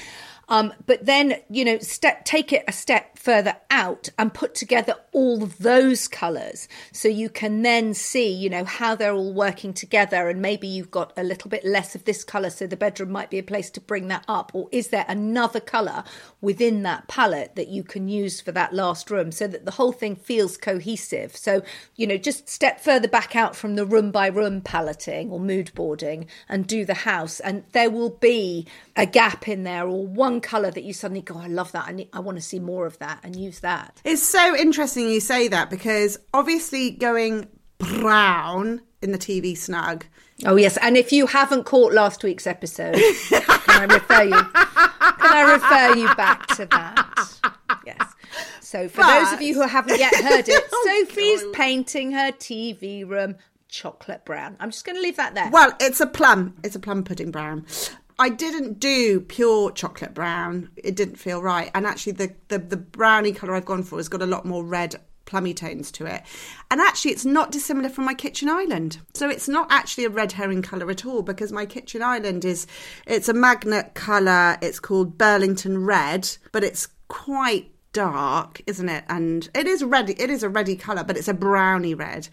Um, 0.49 0.73
but 0.87 1.05
then, 1.05 1.35
you 1.51 1.65
know, 1.65 1.79
step, 1.79 2.25
take 2.25 2.53
it 2.53 2.65
a 2.67 2.73
step 2.73 3.19
further 3.19 3.57
out 3.71 4.09
and 4.19 4.33
put 4.33 4.55
together 4.55 4.95
all 5.13 5.39
those 5.39 6.09
colours 6.09 6.69
so 6.93 7.09
you 7.09 7.29
can 7.29 7.63
then 7.63 7.93
see, 7.93 8.33
you 8.33 8.49
know, 8.49 8.65
how 8.65 8.95
they're 8.95 9.13
all 9.13 9.35
working 9.35 9.75
together. 9.75 10.29
And 10.29 10.41
maybe 10.41 10.67
you've 10.67 10.91
got 10.91 11.13
a 11.17 11.23
little 11.23 11.51
bit 11.51 11.65
less 11.65 11.95
of 11.95 12.05
this 12.05 12.25
colour, 12.25 12.51
so 12.51 12.67
the 12.67 12.77
bedroom 12.77 13.11
might 13.11 13.31
be 13.31 13.39
a 13.39 13.43
place 13.43 13.71
to 13.71 13.81
bring 13.81 14.09
that 14.09 14.25
up. 14.27 14.51
Or 14.55 14.69
is 14.73 14.89
there 14.89 15.05
another 15.09 15.61
colour 15.61 16.05
within 16.41 16.83
that 16.85 17.09
palette 17.09 17.55
that 17.57 17.69
you 17.69 17.83
can 17.83 18.09
use 18.09 18.41
for 18.41 18.53
that 18.53 18.73
last 18.73 19.11
room 19.11 19.31
so 19.33 19.47
that 19.47 19.67
the 19.67 19.73
whole 19.73 19.93
thing 19.93 20.17
feels 20.17 20.57
cohesive? 20.57 21.37
So, 21.37 21.63
you 21.97 22.07
know, 22.07 22.17
just 22.17 22.49
step 22.49 22.81
further 22.81 23.09
back 23.09 23.37
out 23.37 23.55
from 23.55 23.75
the 23.75 23.85
room 23.85 24.11
by 24.11 24.29
room 24.29 24.63
paletting 24.63 25.31
or 25.31 25.41
mood 25.41 25.73
boarding 25.75 26.27
and 26.49 26.67
do 26.67 26.85
the 26.85 26.95
house. 26.95 27.41
And 27.41 27.65
there 27.73 27.91
will 27.91 28.11
be 28.11 28.67
a 28.97 29.05
gap 29.05 29.47
in 29.49 29.65
there 29.65 29.87
or 29.87 30.07
one 30.07 30.38
colour 30.41 30.71
that 30.71 30.85
you 30.85 30.93
suddenly 30.93 31.23
go, 31.23 31.35
oh, 31.37 31.41
I 31.41 31.47
love 31.49 31.73
that. 31.73 31.87
I, 31.89 31.93
need, 31.93 32.09
I 32.13 32.21
want 32.21 32.37
to 32.39 32.43
see 32.43 32.59
more 32.59 32.87
of 32.87 32.99
that 32.99 33.21
and 33.23 33.35
use 33.37 33.61
that. 33.61 34.01
It's 34.05 34.23
so 34.23 34.57
interesting 34.57 35.09
you 35.09 35.21
say 35.21 35.49
that 35.49 35.71
because 35.71 36.19
obviously 36.35 36.91
going 36.93 37.49
brown 37.79 38.81
in 39.03 39.13
the 39.13 39.19
TV 39.19 39.57
snug. 39.57 40.05
Oh, 40.47 40.57
yes. 40.57 40.77
And 40.81 40.97
if 40.97 41.13
you 41.13 41.27
haven't 41.27 41.65
caught 41.65 41.93
last 41.93 42.23
week's 42.23 42.47
episode, 42.47 42.95
can 43.29 43.43
I 43.69 43.87
refer 43.93 44.23
you? 44.23 44.31
Can 44.31 45.37
I 45.37 45.53
refer 45.53 45.99
you 45.99 46.15
back 46.15 46.47
to 46.57 46.67
that? 46.67 47.39
Yes. 47.87 48.15
So, 48.61 48.89
for 48.89 49.03
those 49.03 49.33
of 49.33 49.41
you 49.43 49.55
who 49.55 49.63
haven't 49.67 49.99
yet 49.99 50.15
heard 50.15 50.49
it, 50.49 50.63
Oh, 50.73 51.05
Sophie's 51.07 51.43
God. 51.43 51.53
painting 51.55 52.13
her 52.13 52.31
TV 52.33 53.09
room 53.09 53.37
chocolate 53.69 54.25
brown. 54.25 54.57
I'm 54.61 54.71
just 54.71 54.85
going 54.85 54.97
to 54.97 55.03
leave 55.03 55.17
that 55.17 55.35
there. 55.35 55.51
Well, 55.51 55.73
it's 55.81 56.01
a 56.01 56.07
plum. 56.07 56.55
It's 56.63 56.77
a 56.77 56.81
plum 56.81 57.03
pudding 57.03 57.31
brown. 57.31 57.67
I 58.19 58.31
didn't 58.31 58.81
do 58.81 59.21
pure 59.21 59.71
chocolate 59.71 60.13
brown. 60.13 60.71
It 60.77 60.97
didn't 60.97 61.17
feel 61.17 61.41
right. 61.41 61.71
And 61.75 61.87
actually, 61.87 62.13
the, 62.13 62.35
the, 62.49 62.59
the 62.59 62.77
brownie 62.77 63.33
colour 63.33 63.55
I've 63.55 63.65
gone 63.65 63.85
for 63.85 63.97
has 63.97 64.09
got 64.09 64.23
a 64.23 64.27
lot 64.27 64.45
more 64.45 64.65
red 64.65 64.97
plummy 65.25 65.55
tones 65.55 65.93
to 65.93 66.07
it. 66.07 66.23
And 66.71 66.81
actually, 66.81 67.13
it's 67.13 67.25
not 67.25 67.53
dissimilar 67.53 67.91
from 67.91 68.07
my 68.07 68.15
kitchen 68.15 68.49
island. 68.49 68.99
So 69.15 69.29
it's 69.29 69.49
not 69.49 69.69
actually 69.71 70.05
a 70.05 70.11
red 70.11 70.33
herring 70.33 70.63
colour 70.63 70.91
at 70.91 71.07
all 71.07 71.23
because 71.23 71.53
my 71.53 71.65
kitchen 71.65 72.03
island 72.03 72.45
is 72.45 72.67
it's 73.07 73.29
a 73.29 73.35
magnet 73.35 73.95
colour. 73.95 74.59
It's 74.63 74.81
called 74.81 75.17
Burlington 75.17 75.85
Red, 75.85 76.29
but 76.51 76.65
it's 76.65 76.89
quite 77.07 77.71
dark, 77.93 78.63
isn't 78.67 78.89
it? 78.89 79.05
And 79.09 79.49
it 79.55 79.67
is 79.69 79.85
red. 79.85 80.11
It 80.11 80.31
is 80.31 80.43
a 80.43 80.49
reddy 80.49 80.77
colour, 80.77 81.05
but 81.05 81.17
it's 81.17 81.29
a 81.29 81.35
browny 81.35 81.95
red. 81.95 82.29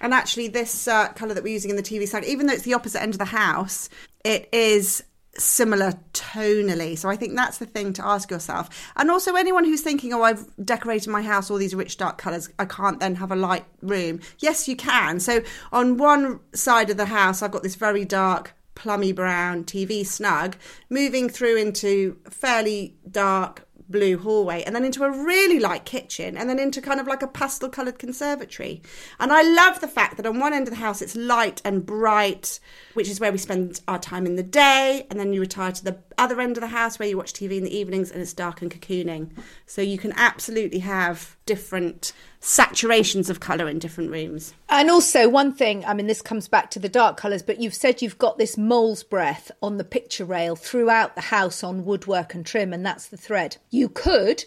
And 0.00 0.14
actually, 0.14 0.48
this 0.48 0.88
uh, 0.88 1.08
colour 1.08 1.34
that 1.34 1.42
we're 1.42 1.52
using 1.52 1.70
in 1.70 1.76
the 1.76 1.82
TV 1.82 2.06
stand, 2.06 2.24
even 2.24 2.46
though 2.46 2.54
it's 2.54 2.62
the 2.62 2.74
opposite 2.74 3.02
end 3.02 3.14
of 3.14 3.18
the 3.18 3.26
house, 3.26 3.88
it 4.24 4.48
is 4.52 5.02
similar 5.38 5.94
tonally. 6.12 6.96
So 6.96 7.08
I 7.08 7.16
think 7.16 7.34
that's 7.34 7.58
the 7.58 7.66
thing 7.66 7.92
to 7.94 8.06
ask 8.06 8.30
yourself. 8.30 8.68
And 8.96 9.10
also, 9.10 9.34
anyone 9.34 9.64
who's 9.64 9.82
thinking, 9.82 10.12
oh, 10.12 10.22
I've 10.22 10.46
decorated 10.64 11.10
my 11.10 11.22
house 11.22 11.50
all 11.50 11.56
these 11.56 11.74
rich 11.74 11.96
dark 11.96 12.18
colours, 12.18 12.48
I 12.58 12.64
can't 12.64 13.00
then 13.00 13.16
have 13.16 13.32
a 13.32 13.36
light 13.36 13.66
room. 13.82 14.20
Yes, 14.38 14.68
you 14.68 14.76
can. 14.76 15.20
So 15.20 15.42
on 15.72 15.96
one 15.96 16.40
side 16.54 16.90
of 16.90 16.96
the 16.96 17.06
house, 17.06 17.42
I've 17.42 17.52
got 17.52 17.62
this 17.62 17.74
very 17.74 18.04
dark 18.04 18.54
plummy 18.74 19.10
brown 19.12 19.64
TV 19.64 20.06
snug, 20.06 20.56
moving 20.88 21.28
through 21.28 21.56
into 21.56 22.18
fairly 22.30 22.94
dark 23.10 23.65
blue 23.88 24.18
hallway 24.18 24.62
and 24.62 24.74
then 24.74 24.84
into 24.84 25.04
a 25.04 25.10
really 25.10 25.58
light 25.58 25.84
kitchen 25.84 26.36
and 26.36 26.48
then 26.48 26.58
into 26.58 26.80
kind 26.80 27.00
of 27.00 27.06
like 27.06 27.22
a 27.22 27.26
pastel 27.26 27.68
coloured 27.68 27.98
conservatory. 27.98 28.82
And 29.20 29.32
I 29.32 29.42
love 29.42 29.80
the 29.80 29.88
fact 29.88 30.16
that 30.16 30.26
on 30.26 30.40
one 30.40 30.52
end 30.52 30.68
of 30.68 30.74
the 30.74 30.80
house 30.80 31.02
it's 31.02 31.16
light 31.16 31.62
and 31.64 31.86
bright, 31.86 32.58
which 32.94 33.08
is 33.08 33.20
where 33.20 33.32
we 33.32 33.38
spend 33.38 33.80
our 33.86 33.98
time 33.98 34.26
in 34.26 34.36
the 34.36 34.42
day, 34.42 35.06
and 35.10 35.18
then 35.18 35.32
you 35.32 35.40
retire 35.40 35.72
to 35.72 35.84
the 35.84 35.98
other 36.18 36.40
end 36.40 36.56
of 36.56 36.60
the 36.60 36.68
house 36.68 36.98
where 36.98 37.08
you 37.08 37.16
watch 37.16 37.32
TV 37.32 37.58
in 37.58 37.64
the 37.64 37.76
evenings 37.76 38.10
and 38.10 38.20
it's 38.20 38.32
dark 38.32 38.62
and 38.62 38.70
cocooning. 38.70 39.30
So 39.66 39.82
you 39.82 39.98
can 39.98 40.12
absolutely 40.16 40.80
have 40.80 41.35
different 41.46 42.12
saturations 42.40 43.30
of 43.30 43.40
colour 43.40 43.68
in 43.68 43.78
different 43.78 44.10
rooms. 44.10 44.52
And 44.68 44.90
also, 44.90 45.28
one 45.28 45.52
thing, 45.52 45.84
I 45.84 45.94
mean, 45.94 46.06
this 46.06 46.22
comes 46.22 46.48
back 46.48 46.70
to 46.72 46.78
the 46.78 46.88
dark 46.88 47.16
colours, 47.16 47.42
but 47.42 47.60
you've 47.60 47.74
said 47.74 48.02
you've 48.02 48.18
got 48.18 48.38
this 48.38 48.58
mole's 48.58 49.02
breath 49.02 49.50
on 49.62 49.78
the 49.78 49.84
picture 49.84 50.24
rail 50.24 50.54
throughout 50.56 51.14
the 51.14 51.22
house 51.22 51.64
on 51.64 51.84
woodwork 51.84 52.34
and 52.34 52.44
trim, 52.44 52.72
and 52.72 52.84
that's 52.84 53.08
the 53.08 53.16
thread. 53.16 53.56
You 53.70 53.88
could 53.88 54.44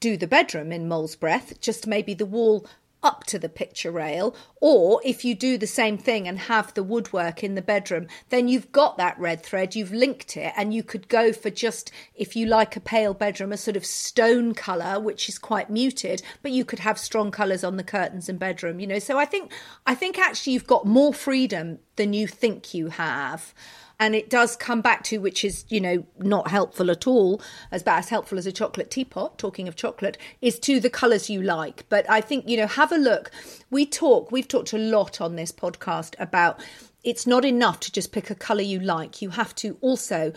do 0.00 0.16
the 0.16 0.26
bedroom 0.26 0.72
in 0.72 0.88
mole's 0.88 1.16
breath, 1.16 1.60
just 1.60 1.86
maybe 1.86 2.14
the 2.14 2.26
wall 2.26 2.66
up 3.02 3.24
to 3.24 3.38
the 3.38 3.48
picture 3.48 3.90
rail, 3.90 4.34
or 4.60 5.00
if 5.04 5.24
you 5.24 5.34
do 5.34 5.56
the 5.56 5.66
same 5.66 5.96
thing 5.96 6.28
and 6.28 6.38
have 6.38 6.74
the 6.74 6.82
woodwork 6.82 7.42
in 7.42 7.54
the 7.54 7.62
bedroom, 7.62 8.06
then 8.28 8.48
you've 8.48 8.70
got 8.72 8.96
that 8.98 9.18
red 9.18 9.42
thread, 9.42 9.74
you've 9.74 9.92
linked 9.92 10.36
it, 10.36 10.52
and 10.56 10.74
you 10.74 10.82
could 10.82 11.08
go 11.08 11.32
for 11.32 11.50
just, 11.50 11.90
if 12.14 12.36
you 12.36 12.46
like 12.46 12.76
a 12.76 12.80
pale 12.80 13.14
bedroom, 13.14 13.52
a 13.52 13.56
sort 13.56 13.76
of 13.76 13.86
stone 13.86 14.54
colour, 14.54 15.00
which 15.00 15.28
is 15.28 15.38
quite 15.38 15.70
muted, 15.70 16.22
but 16.42 16.52
you 16.52 16.64
could 16.64 16.80
have 16.80 16.98
strong 16.98 17.30
colours 17.30 17.64
on 17.64 17.76
the 17.76 17.84
curtains 17.84 18.28
and 18.28 18.38
bedroom, 18.38 18.80
you 18.80 18.86
know. 18.86 18.98
So 18.98 19.18
I 19.18 19.24
think 19.24 19.52
I 19.86 19.94
think 19.94 20.18
actually 20.18 20.52
you've 20.52 20.66
got 20.66 20.86
more 20.86 21.14
freedom 21.14 21.78
than 21.96 22.12
you 22.12 22.26
think 22.26 22.74
you 22.74 22.88
have 22.88 23.54
and 24.00 24.14
it 24.14 24.30
does 24.30 24.56
come 24.56 24.80
back 24.80 25.04
to 25.04 25.18
which 25.18 25.44
is 25.44 25.64
you 25.68 25.80
know 25.80 26.04
not 26.18 26.48
helpful 26.48 26.90
at 26.90 27.06
all 27.06 27.40
as 27.70 27.82
bad 27.82 27.98
as 27.98 28.08
helpful 28.08 28.38
as 28.38 28.46
a 28.46 28.52
chocolate 28.52 28.90
teapot 28.90 29.38
talking 29.38 29.68
of 29.68 29.76
chocolate 29.76 30.16
is 30.40 30.58
to 30.58 30.80
the 30.80 30.90
colors 30.90 31.30
you 31.30 31.42
like. 31.42 31.84
But 31.88 32.08
i 32.10 32.20
think 32.20 32.48
you 32.48 32.56
know 32.56 32.66
have 32.66 32.90
a 32.90 32.96
look. 32.96 33.30
We 33.70 33.86
talk 33.86 34.32
we've 34.32 34.48
talked 34.48 34.72
a 34.72 34.78
lot 34.78 35.20
on 35.20 35.36
this 35.36 35.52
podcast 35.52 36.14
about 36.18 36.60
it's 37.04 37.26
not 37.26 37.44
enough 37.44 37.80
to 37.80 37.92
just 37.92 38.12
pick 38.12 38.30
a 38.30 38.34
color 38.34 38.62
you 38.62 38.80
like. 38.80 39.22
You 39.22 39.30
have 39.30 39.54
to 39.56 39.76
also 39.80 40.32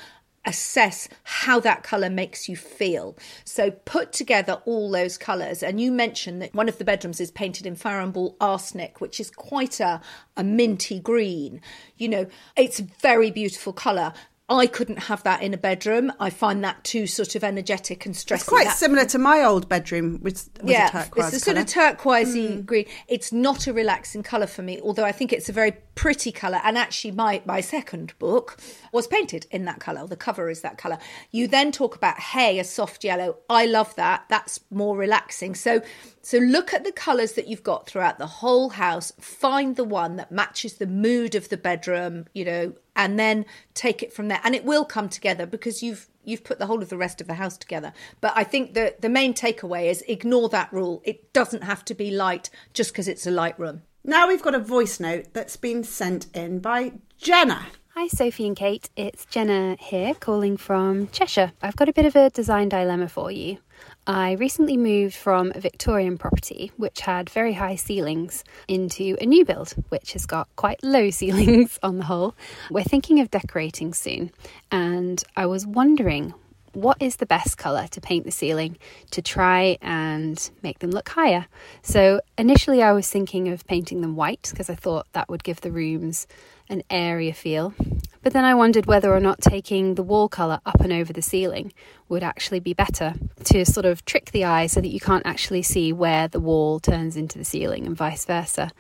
assess 0.45 1.07
how 1.23 1.59
that 1.61 1.83
color 1.83 2.09
makes 2.09 2.49
you 2.49 2.55
feel. 2.55 3.17
So 3.45 3.71
put 3.71 4.11
together 4.11 4.61
all 4.65 4.91
those 4.91 5.17
colors. 5.17 5.63
And 5.63 5.79
you 5.79 5.91
mentioned 5.91 6.41
that 6.41 6.53
one 6.53 6.69
of 6.69 6.77
the 6.77 6.85
bedrooms 6.85 7.21
is 7.21 7.31
painted 7.31 7.65
in 7.65 7.75
Farrow 7.75 8.03
and 8.03 8.13
Ball 8.13 8.35
arsenic, 8.41 8.99
which 8.99 9.19
is 9.19 9.29
quite 9.29 9.79
a, 9.79 10.01
a 10.35 10.43
minty 10.43 10.99
green. 10.99 11.61
You 11.97 12.09
know, 12.09 12.27
it's 12.57 12.79
a 12.79 12.83
very 12.83 13.31
beautiful 13.31 13.73
color. 13.73 14.13
I 14.49 14.67
couldn't 14.67 14.99
have 14.99 15.23
that 15.23 15.41
in 15.41 15.53
a 15.53 15.57
bedroom. 15.57 16.11
I 16.19 16.29
find 16.29 16.63
that 16.65 16.83
too 16.83 17.07
sort 17.07 17.35
of 17.35 17.45
energetic 17.45 18.05
and 18.05 18.15
stressful. 18.15 18.43
It's 18.43 18.49
quite 18.49 18.67
that, 18.71 18.77
similar 18.77 19.05
to 19.05 19.17
my 19.17 19.41
old 19.41 19.69
bedroom, 19.69 20.19
with, 20.21 20.49
was 20.61 20.69
yeah, 20.69 20.89
a 20.89 20.91
turquoise 20.91 21.27
it's 21.27 21.37
a 21.37 21.39
sort 21.39 21.57
of 21.57 21.65
turquoisey 21.65 22.49
mm. 22.49 22.65
green. 22.65 22.85
It's 23.07 23.31
not 23.31 23.67
a 23.67 23.73
relaxing 23.73 24.21
colour 24.21 24.47
for 24.47 24.61
me, 24.61 24.81
although 24.81 25.05
I 25.05 25.13
think 25.13 25.31
it's 25.31 25.47
a 25.47 25.53
very 25.53 25.71
pretty 25.95 26.33
colour. 26.33 26.59
And 26.65 26.77
actually, 26.77 27.11
my 27.11 27.41
my 27.45 27.61
second 27.61 28.17
book 28.19 28.57
was 28.91 29.07
painted 29.07 29.47
in 29.49 29.63
that 29.63 29.79
colour. 29.79 30.05
The 30.07 30.17
cover 30.17 30.49
is 30.49 30.59
that 30.61 30.77
colour. 30.77 30.97
You 31.31 31.47
then 31.47 31.71
talk 31.71 31.95
about 31.95 32.19
hay, 32.19 32.59
a 32.59 32.65
soft 32.65 33.05
yellow. 33.05 33.37
I 33.49 33.65
love 33.65 33.95
that. 33.95 34.25
That's 34.27 34.59
more 34.69 34.97
relaxing. 34.97 35.55
So 35.55 35.81
so 36.21 36.37
look 36.37 36.73
at 36.73 36.83
the 36.83 36.91
colours 36.91 37.33
that 37.33 37.47
you've 37.47 37.63
got 37.63 37.87
throughout 37.87 38.17
the 38.17 38.27
whole 38.27 38.71
house. 38.71 39.13
Find 39.21 39.77
the 39.77 39.85
one 39.85 40.17
that 40.17 40.33
matches 40.33 40.73
the 40.73 40.87
mood 40.87 41.33
of 41.33 41.47
the 41.47 41.57
bedroom, 41.57 42.25
you 42.33 42.43
know, 42.43 42.73
and 42.95 43.19
then 43.19 43.45
take 43.73 44.03
it 44.03 44.13
from 44.13 44.27
there. 44.27 44.41
And 44.43 44.55
it 44.55 44.65
will 44.65 44.85
come 44.85 45.09
together 45.09 45.45
because 45.45 45.81
you've 45.83 46.07
you've 46.25 46.43
put 46.43 46.59
the 46.59 46.67
whole 46.67 46.81
of 46.81 46.89
the 46.89 46.97
rest 46.97 47.21
of 47.21 47.27
the 47.27 47.33
house 47.35 47.57
together. 47.57 47.93
But 48.21 48.33
I 48.35 48.43
think 48.43 48.73
the 48.73 48.95
the 48.99 49.09
main 49.09 49.33
takeaway 49.33 49.89
is 49.89 50.03
ignore 50.07 50.49
that 50.49 50.71
rule. 50.71 51.01
It 51.03 51.33
doesn't 51.33 51.63
have 51.63 51.83
to 51.85 51.93
be 51.93 52.11
light 52.11 52.49
just 52.73 52.91
because 52.91 53.07
it's 53.07 53.27
a 53.27 53.31
light 53.31 53.59
room. 53.59 53.83
Now 54.03 54.27
we've 54.27 54.41
got 54.41 54.55
a 54.55 54.59
voice 54.59 54.99
note 54.99 55.27
that's 55.33 55.55
been 55.55 55.83
sent 55.83 56.27
in 56.35 56.59
by 56.59 56.93
Jenna. 57.17 57.67
Hi, 57.95 58.07
Sophie 58.07 58.47
and 58.47 58.55
Kate. 58.55 58.89
It's 58.95 59.23
Jenna 59.27 59.77
here 59.79 60.15
calling 60.15 60.57
from 60.57 61.09
Cheshire. 61.09 61.51
I've 61.61 61.75
got 61.75 61.89
a 61.89 61.93
bit 61.93 62.07
of 62.07 62.15
a 62.15 62.31
design 62.31 62.67
dilemma 62.67 63.07
for 63.07 63.29
you. 63.29 63.59
I 64.07 64.31
recently 64.31 64.77
moved 64.77 65.13
from 65.13 65.51
a 65.53 65.59
Victorian 65.59 66.17
property, 66.17 66.71
which 66.75 67.01
had 67.01 67.29
very 67.29 67.53
high 67.53 67.75
ceilings, 67.75 68.43
into 68.67 69.15
a 69.21 69.27
new 69.27 69.45
build, 69.45 69.75
which 69.89 70.13
has 70.13 70.25
got 70.25 70.47
quite 70.55 70.83
low 70.83 71.09
ceilings 71.11 71.77
on 71.83 71.99
the 71.99 72.05
whole. 72.05 72.35
We're 72.71 72.83
thinking 72.83 73.19
of 73.19 73.29
decorating 73.29 73.93
soon, 73.93 74.31
and 74.71 75.23
I 75.37 75.45
was 75.45 75.67
wondering 75.67 76.33
what 76.73 76.97
is 76.99 77.17
the 77.17 77.25
best 77.25 77.57
colour 77.57 77.87
to 77.87 78.01
paint 78.01 78.25
the 78.25 78.31
ceiling 78.31 78.77
to 79.11 79.21
try 79.21 79.77
and 79.81 80.49
make 80.61 80.79
them 80.79 80.91
look 80.91 81.09
higher. 81.09 81.47
So 81.81 82.21
initially, 82.37 82.83
I 82.83 82.91
was 82.91 83.09
thinking 83.09 83.47
of 83.47 83.65
painting 83.65 84.01
them 84.01 84.15
white 84.15 84.49
because 84.51 84.69
I 84.69 84.75
thought 84.75 85.07
that 85.13 85.29
would 85.29 85.43
give 85.43 85.61
the 85.61 85.71
rooms 85.71 86.27
an 86.69 86.83
area 86.89 87.33
feel. 87.33 87.73
But 88.21 88.33
then 88.33 88.45
I 88.45 88.55
wondered 88.55 88.85
whether 88.85 89.13
or 89.13 89.19
not 89.19 89.41
taking 89.41 89.95
the 89.95 90.03
wall 90.03 90.29
colour 90.29 90.61
up 90.65 90.79
and 90.79 90.93
over 90.93 91.11
the 91.11 91.21
ceiling 91.21 91.73
would 92.07 92.23
actually 92.23 92.61
be 92.61 92.73
better 92.73 93.13
to 93.45 93.65
sort 93.65 93.85
of 93.85 94.05
trick 94.05 94.31
the 94.31 94.45
eye 94.45 94.67
so 94.67 94.79
that 94.79 94.87
you 94.87 94.99
can't 94.99 95.25
actually 95.25 95.61
see 95.61 95.91
where 95.91 96.27
the 96.27 96.39
wall 96.39 96.79
turns 96.79 97.17
into 97.17 97.37
the 97.37 97.45
ceiling 97.45 97.85
and 97.85 97.97
vice 97.97 98.25
versa. 98.25 98.71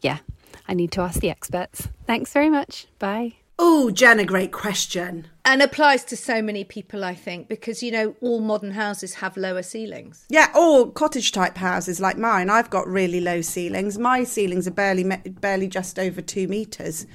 Yeah, 0.00 0.18
I 0.66 0.74
need 0.74 0.92
to 0.92 1.00
ask 1.00 1.20
the 1.20 1.30
experts. 1.30 1.88
Thanks 2.06 2.32
very 2.32 2.50
much. 2.50 2.88
Bye. 2.98 3.34
Oh, 3.58 3.90
Jen, 3.90 4.20
a 4.20 4.24
great 4.24 4.52
question. 4.52 5.28
And 5.50 5.62
applies 5.62 6.04
to 6.04 6.14
so 6.14 6.42
many 6.42 6.62
people, 6.62 7.02
I 7.02 7.14
think, 7.14 7.48
because, 7.48 7.82
you 7.82 7.90
know, 7.90 8.14
all 8.20 8.40
modern 8.40 8.72
houses 8.72 9.14
have 9.14 9.34
lower 9.34 9.62
ceilings. 9.62 10.26
Yeah, 10.28 10.50
all 10.54 10.90
cottage 10.90 11.32
type 11.32 11.56
houses 11.56 12.00
like 12.00 12.18
mine, 12.18 12.50
I've 12.50 12.68
got 12.68 12.86
really 12.86 13.18
low 13.18 13.40
ceilings. 13.40 13.96
My 13.96 14.24
ceilings 14.24 14.68
are 14.68 14.72
barely, 14.72 15.04
barely 15.04 15.66
just 15.66 15.98
over 15.98 16.20
two 16.20 16.48
metres. 16.48 17.06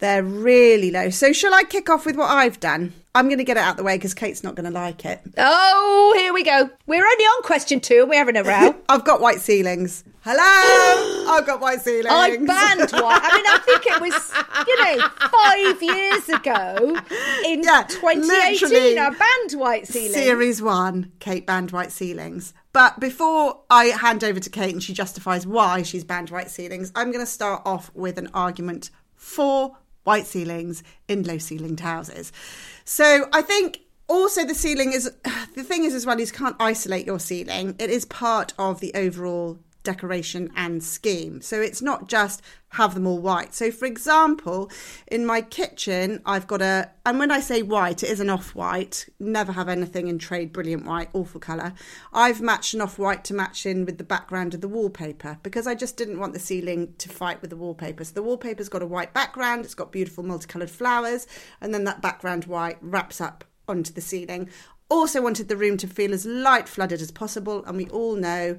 They're 0.00 0.22
really 0.22 0.90
low. 0.90 1.10
So, 1.10 1.32
shall 1.32 1.54
I 1.54 1.62
kick 1.62 1.88
off 1.90 2.06
with 2.06 2.16
what 2.16 2.30
I've 2.30 2.58
done? 2.58 2.94
I'm 3.14 3.26
going 3.26 3.38
to 3.38 3.44
get 3.44 3.56
it 3.56 3.60
out 3.60 3.76
the 3.76 3.82
way 3.82 3.96
because 3.96 4.14
Kate's 4.14 4.44
not 4.44 4.54
going 4.54 4.64
to 4.64 4.70
like 4.70 5.04
it. 5.04 5.20
Oh, 5.36 6.14
here 6.16 6.32
we 6.32 6.44
go. 6.44 6.70
We're 6.86 7.04
only 7.04 7.24
on 7.24 7.42
question 7.42 7.80
two 7.80 8.00
and 8.02 8.08
we're 8.08 8.16
having 8.16 8.36
a 8.36 8.44
row. 8.44 8.76
I've 8.88 9.04
got 9.04 9.20
white 9.20 9.40
ceilings. 9.40 10.04
Hello, 10.22 11.32
I've 11.32 11.46
got 11.46 11.60
white 11.60 11.80
ceilings. 11.80 12.06
I 12.10 12.36
banned 12.36 12.90
white. 12.92 13.20
I 13.22 13.36
mean, 13.36 13.46
I 13.46 13.58
think 13.64 13.86
it 13.86 14.00
was, 14.00 14.32
you 14.68 14.84
know, 14.84 15.08
five 15.28 15.82
years 15.82 16.28
ago 16.28 17.00
in 17.46 17.62
yeah, 17.62 17.84
2018. 17.88 18.98
I 18.98 19.10
banned 19.10 19.60
white 19.60 19.86
ceilings. 19.86 20.14
Series 20.14 20.62
one, 20.62 21.10
Kate 21.20 21.46
banned 21.46 21.72
white 21.72 21.90
ceilings. 21.90 22.52
But 22.72 23.00
before 23.00 23.60
I 23.70 23.86
hand 23.86 24.22
over 24.22 24.38
to 24.38 24.50
Kate 24.50 24.72
and 24.72 24.82
she 24.82 24.92
justifies 24.92 25.46
why 25.46 25.82
she's 25.82 26.04
banned 26.04 26.30
white 26.30 26.50
ceilings, 26.50 26.92
I'm 26.94 27.10
going 27.10 27.24
to 27.24 27.30
start 27.30 27.62
off 27.64 27.90
with 27.94 28.18
an 28.18 28.28
argument 28.34 28.90
for 29.16 29.76
white 30.04 30.26
ceilings 30.26 30.82
in 31.08 31.22
low 31.22 31.36
ceilinged 31.36 31.80
houses. 31.80 32.32
So 32.84 33.28
I 33.32 33.42
think 33.42 33.80
also 34.08 34.44
the 34.44 34.54
ceiling 34.54 34.92
is 34.92 35.10
the 35.54 35.62
thing 35.62 35.84
is 35.84 35.94
as 35.94 36.06
well 36.06 36.20
you 36.20 36.26
can't 36.26 36.56
isolate 36.60 37.06
your 37.06 37.20
ceiling. 37.20 37.76
It 37.78 37.90
is 37.90 38.04
part 38.04 38.52
of 38.58 38.80
the 38.80 38.92
overall 38.94 39.58
decoration 39.82 40.50
and 40.56 40.82
scheme. 40.82 41.40
So 41.40 41.60
it's 41.60 41.82
not 41.82 42.08
just 42.08 42.42
have 42.74 42.94
them 42.94 43.06
all 43.06 43.18
white. 43.18 43.52
So 43.54 43.70
for 43.70 43.86
example, 43.86 44.70
in 45.08 45.26
my 45.26 45.40
kitchen, 45.40 46.22
I've 46.24 46.46
got 46.46 46.62
a, 46.62 46.90
and 47.04 47.18
when 47.18 47.30
I 47.30 47.40
say 47.40 47.62
white, 47.62 48.02
it 48.02 48.10
is 48.10 48.20
an 48.20 48.30
off 48.30 48.54
white, 48.54 49.08
never 49.18 49.52
have 49.52 49.68
anything 49.68 50.06
in 50.08 50.18
trade 50.18 50.52
brilliant 50.52 50.84
white, 50.84 51.08
awful 51.12 51.40
colour. 51.40 51.72
I've 52.12 52.40
matched 52.40 52.74
an 52.74 52.80
off 52.80 52.98
white 52.98 53.24
to 53.24 53.34
match 53.34 53.66
in 53.66 53.84
with 53.84 53.98
the 53.98 54.04
background 54.04 54.54
of 54.54 54.60
the 54.60 54.68
wallpaper 54.68 55.38
because 55.42 55.66
I 55.66 55.74
just 55.74 55.96
didn't 55.96 56.20
want 56.20 56.32
the 56.32 56.38
ceiling 56.38 56.94
to 56.98 57.08
fight 57.08 57.40
with 57.40 57.50
the 57.50 57.56
wallpaper. 57.56 58.04
So 58.04 58.12
the 58.14 58.22
wallpaper's 58.22 58.68
got 58.68 58.82
a 58.82 58.86
white 58.86 59.12
background, 59.12 59.64
it's 59.64 59.74
got 59.74 59.92
beautiful 59.92 60.22
multicoloured 60.22 60.70
flowers, 60.70 61.26
and 61.60 61.74
then 61.74 61.84
that 61.84 62.02
background 62.02 62.44
white 62.44 62.78
wraps 62.80 63.20
up 63.20 63.44
onto 63.66 63.92
the 63.92 64.00
ceiling. 64.00 64.48
Also 64.88 65.22
wanted 65.22 65.48
the 65.48 65.56
room 65.56 65.76
to 65.76 65.86
feel 65.86 66.12
as 66.12 66.26
light 66.26 66.68
flooded 66.68 67.00
as 67.00 67.12
possible, 67.12 67.64
and 67.64 67.76
we 67.76 67.86
all 67.88 68.16
know 68.16 68.58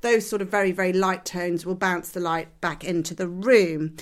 those 0.00 0.28
sort 0.28 0.42
of 0.42 0.48
very, 0.48 0.72
very 0.72 0.92
light 0.92 1.24
tones 1.24 1.64
will 1.66 1.74
bounce 1.74 2.10
the 2.10 2.20
light 2.20 2.60
back 2.60 2.84
into 2.84 3.14
the 3.14 3.28
room. 3.28 3.96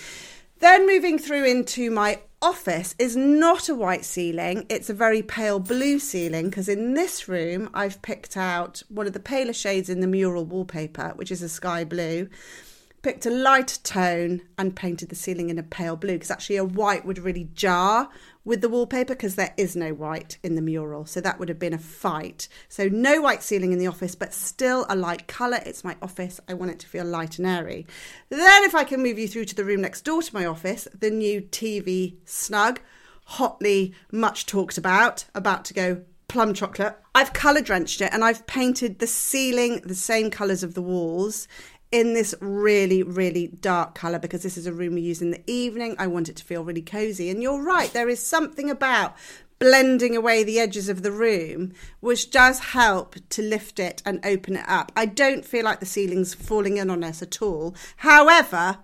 Then 0.60 0.86
moving 0.86 1.18
through 1.18 1.44
into 1.44 1.90
my 1.90 2.20
office 2.40 2.94
is 2.98 3.16
not 3.16 3.68
a 3.68 3.74
white 3.74 4.04
ceiling, 4.04 4.66
it's 4.68 4.90
a 4.90 4.94
very 4.94 5.22
pale 5.22 5.58
blue 5.58 5.98
ceiling 5.98 6.50
because 6.50 6.68
in 6.68 6.94
this 6.94 7.28
room 7.28 7.68
I've 7.74 8.00
picked 8.02 8.36
out 8.36 8.82
one 8.88 9.06
of 9.06 9.12
the 9.12 9.20
paler 9.20 9.52
shades 9.52 9.88
in 9.88 10.00
the 10.00 10.06
mural 10.06 10.44
wallpaper, 10.44 11.12
which 11.16 11.32
is 11.32 11.42
a 11.42 11.48
sky 11.48 11.84
blue 11.84 12.28
picked 13.02 13.26
a 13.26 13.30
light 13.30 13.78
tone 13.84 14.42
and 14.56 14.74
painted 14.74 15.08
the 15.08 15.14
ceiling 15.14 15.50
in 15.50 15.58
a 15.58 15.62
pale 15.62 15.96
blue 15.96 16.14
because 16.14 16.30
actually 16.30 16.56
a 16.56 16.64
white 16.64 17.04
would 17.04 17.18
really 17.18 17.48
jar 17.54 18.08
with 18.44 18.60
the 18.60 18.68
wallpaper 18.68 19.14
because 19.14 19.34
there 19.34 19.54
is 19.56 19.76
no 19.76 19.92
white 19.92 20.38
in 20.42 20.54
the 20.54 20.62
mural. 20.62 21.06
So 21.06 21.20
that 21.20 21.38
would 21.38 21.48
have 21.48 21.58
been 21.58 21.74
a 21.74 21.78
fight. 21.78 22.48
So 22.68 22.88
no 22.88 23.20
white 23.20 23.42
ceiling 23.42 23.72
in 23.72 23.78
the 23.78 23.86
office, 23.86 24.14
but 24.14 24.34
still 24.34 24.86
a 24.88 24.96
light 24.96 25.26
colour. 25.28 25.60
It's 25.64 25.84
my 25.84 25.96
office. 26.02 26.40
I 26.48 26.54
want 26.54 26.72
it 26.72 26.78
to 26.80 26.86
feel 26.86 27.04
light 27.04 27.38
and 27.38 27.46
airy. 27.46 27.86
Then 28.30 28.64
if 28.64 28.74
I 28.74 28.84
can 28.84 29.02
move 29.02 29.18
you 29.18 29.28
through 29.28 29.46
to 29.46 29.54
the 29.54 29.64
room 29.64 29.82
next 29.82 30.02
door 30.02 30.22
to 30.22 30.34
my 30.34 30.46
office, 30.46 30.88
the 30.98 31.10
new 31.10 31.42
TV 31.42 32.16
snug, 32.24 32.80
hotly 33.24 33.94
much 34.10 34.46
talked 34.46 34.78
about, 34.78 35.24
about 35.34 35.64
to 35.66 35.74
go 35.74 36.02
plum 36.28 36.52
chocolate. 36.52 36.96
I've 37.14 37.32
colour 37.32 37.62
drenched 37.62 38.00
it 38.00 38.12
and 38.12 38.22
I've 38.22 38.46
painted 38.46 38.98
the 38.98 39.06
ceiling 39.06 39.80
the 39.84 39.94
same 39.94 40.30
colours 40.30 40.62
of 40.62 40.74
the 40.74 40.82
walls 40.82 41.48
in 41.90 42.14
this 42.14 42.34
really, 42.40 43.02
really 43.02 43.48
dark 43.48 43.94
colour 43.94 44.18
because 44.18 44.42
this 44.42 44.58
is 44.58 44.66
a 44.66 44.72
room 44.72 44.94
we 44.94 45.00
use 45.00 45.22
in 45.22 45.30
the 45.30 45.42
evening. 45.46 45.96
I 45.98 46.06
want 46.06 46.28
it 46.28 46.36
to 46.36 46.44
feel 46.44 46.64
really 46.64 46.82
cosy. 46.82 47.30
And 47.30 47.42
you're 47.42 47.62
right, 47.62 47.92
there 47.92 48.08
is 48.08 48.24
something 48.24 48.70
about 48.70 49.16
blending 49.58 50.16
away 50.16 50.44
the 50.44 50.60
edges 50.60 50.88
of 50.88 51.02
the 51.02 51.10
room, 51.10 51.72
which 52.00 52.30
does 52.30 52.60
help 52.60 53.16
to 53.30 53.42
lift 53.42 53.78
it 53.78 54.02
and 54.04 54.24
open 54.24 54.56
it 54.56 54.64
up. 54.68 54.92
I 54.94 55.06
don't 55.06 55.44
feel 55.44 55.64
like 55.64 55.80
the 55.80 55.86
ceiling's 55.86 56.34
falling 56.34 56.76
in 56.76 56.90
on 56.90 57.02
us 57.02 57.22
at 57.22 57.42
all. 57.42 57.74
However, 57.98 58.78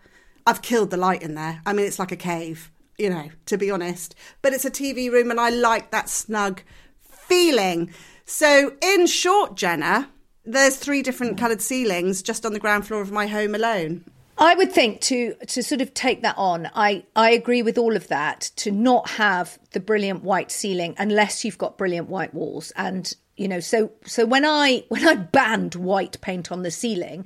I've 0.47 0.63
killed 0.63 0.91
the 0.91 0.97
light 0.97 1.23
in 1.23 1.35
there. 1.35 1.61
I 1.65 1.73
mean, 1.73 1.87
it's 1.87 1.99
like 1.99 2.13
a 2.13 2.17
cave, 2.17 2.71
you 2.99 3.11
know, 3.11 3.31
to 3.47 3.57
be 3.57 3.71
honest. 3.71 4.15
But 4.43 4.53
it's 4.53 4.65
a 4.65 4.71
TV 4.71 5.11
room 5.11 5.31
and 5.31 5.41
I 5.41 5.51
like 5.51 5.91
that 5.91 6.09
snug 6.09 6.63
feeling. 7.03 7.93
So, 8.25 8.73
in 8.83 9.07
short, 9.07 9.55
Jenna, 9.55 10.11
there's 10.45 10.77
three 10.77 11.03
different 11.03 11.37
mm. 11.37 11.39
coloured 11.39 11.63
ceilings 11.63 12.23
just 12.23 12.45
on 12.45 12.53
the 12.53 12.59
ground 12.59 12.87
floor 12.87 13.01
of 13.01 13.11
my 13.11 13.27
home 13.27 13.55
alone. 13.55 14.05
I 14.37 14.55
would 14.55 14.73
think 14.73 15.01
to 15.03 15.35
to 15.47 15.63
sort 15.63 15.81
of 15.81 15.95
take 15.95 16.23
that 16.23 16.37
on. 16.37 16.69
I 16.75 17.05
I 17.15 17.31
agree 17.31 17.63
with 17.63 17.79
all 17.79 17.95
of 17.95 18.09
that. 18.09 18.51
To 18.57 18.71
not 18.71 19.11
have 19.11 19.59
the 19.73 19.81
brilliant 19.81 20.25
white 20.25 20.51
ceiling 20.51 20.95
unless 20.99 21.45
you've 21.45 21.59
got 21.59 21.79
brilliant 21.79 22.09
white 22.09 22.35
walls, 22.35 22.73
and 22.77 23.15
you 23.37 23.49
know 23.49 23.61
so 23.61 23.91
so 24.05 24.25
when 24.25 24.45
i 24.45 24.85
when 24.89 25.07
i 25.07 25.15
banned 25.15 25.75
white 25.75 26.21
paint 26.21 26.53
on 26.53 26.63
the 26.63 26.71
ceiling 26.71 27.25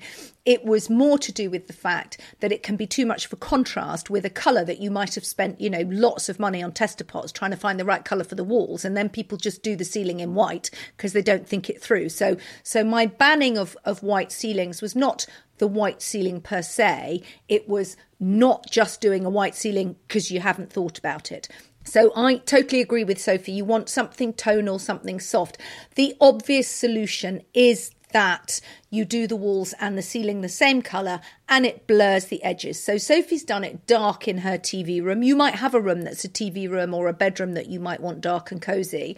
it 0.48 0.64
was 0.64 0.88
more 0.88 1.18
to 1.18 1.30
do 1.30 1.50
with 1.50 1.66
the 1.66 1.74
fact 1.74 2.18
that 2.40 2.52
it 2.52 2.62
can 2.62 2.74
be 2.74 2.86
too 2.86 3.04
much 3.04 3.26
of 3.26 3.34
a 3.34 3.36
contrast 3.36 4.08
with 4.08 4.24
a 4.24 4.30
colour 4.30 4.64
that 4.64 4.80
you 4.80 4.90
might 4.90 5.14
have 5.14 5.26
spent, 5.26 5.60
you 5.60 5.68
know, 5.68 5.84
lots 5.90 6.30
of 6.30 6.40
money 6.40 6.62
on 6.62 6.72
tester 6.72 7.04
pots 7.04 7.32
trying 7.32 7.50
to 7.50 7.56
find 7.58 7.78
the 7.78 7.84
right 7.84 8.02
colour 8.02 8.24
for 8.24 8.34
the 8.34 8.42
walls, 8.42 8.82
and 8.82 8.96
then 8.96 9.10
people 9.10 9.36
just 9.36 9.62
do 9.62 9.76
the 9.76 9.84
ceiling 9.84 10.20
in 10.20 10.34
white 10.34 10.70
because 10.96 11.12
they 11.12 11.20
don't 11.20 11.46
think 11.46 11.68
it 11.68 11.82
through. 11.82 12.08
So, 12.08 12.38
so 12.62 12.82
my 12.82 13.04
banning 13.04 13.58
of 13.58 13.76
of 13.84 14.02
white 14.02 14.32
ceilings 14.32 14.80
was 14.80 14.96
not 14.96 15.26
the 15.58 15.68
white 15.68 16.00
ceiling 16.00 16.40
per 16.40 16.62
se; 16.62 17.20
it 17.50 17.68
was 17.68 17.98
not 18.18 18.70
just 18.70 19.02
doing 19.02 19.26
a 19.26 19.30
white 19.30 19.54
ceiling 19.54 19.96
because 20.06 20.30
you 20.30 20.40
haven't 20.40 20.72
thought 20.72 20.98
about 20.98 21.30
it. 21.30 21.46
So 21.88 22.12
I 22.14 22.36
totally 22.36 22.80
agree 22.80 23.04
with 23.04 23.20
Sophie. 23.20 23.52
You 23.52 23.64
want 23.64 23.88
something 23.88 24.34
tonal, 24.34 24.78
something 24.78 25.20
soft. 25.20 25.58
The 25.94 26.14
obvious 26.20 26.68
solution 26.68 27.42
is 27.54 27.92
that 28.12 28.60
you 28.90 29.04
do 29.04 29.26
the 29.26 29.36
walls 29.36 29.74
and 29.80 29.96
the 29.96 30.02
ceiling 30.02 30.40
the 30.40 30.48
same 30.48 30.80
colour 30.80 31.20
and 31.48 31.66
it 31.66 31.86
blurs 31.86 32.26
the 32.26 32.42
edges. 32.42 32.82
So 32.82 32.96
Sophie's 32.96 33.44
done 33.44 33.64
it 33.64 33.86
dark 33.86 34.26
in 34.26 34.38
her 34.38 34.58
TV 34.58 35.02
room. 35.02 35.22
You 35.22 35.36
might 35.36 35.56
have 35.56 35.74
a 35.74 35.80
room 35.80 36.02
that's 36.02 36.24
a 36.24 36.28
TV 36.28 36.68
room 36.70 36.94
or 36.94 37.08
a 37.08 37.12
bedroom 37.12 37.52
that 37.54 37.68
you 37.68 37.80
might 37.80 38.00
want 38.00 38.20
dark 38.20 38.50
and 38.50 38.62
cosy. 38.62 39.16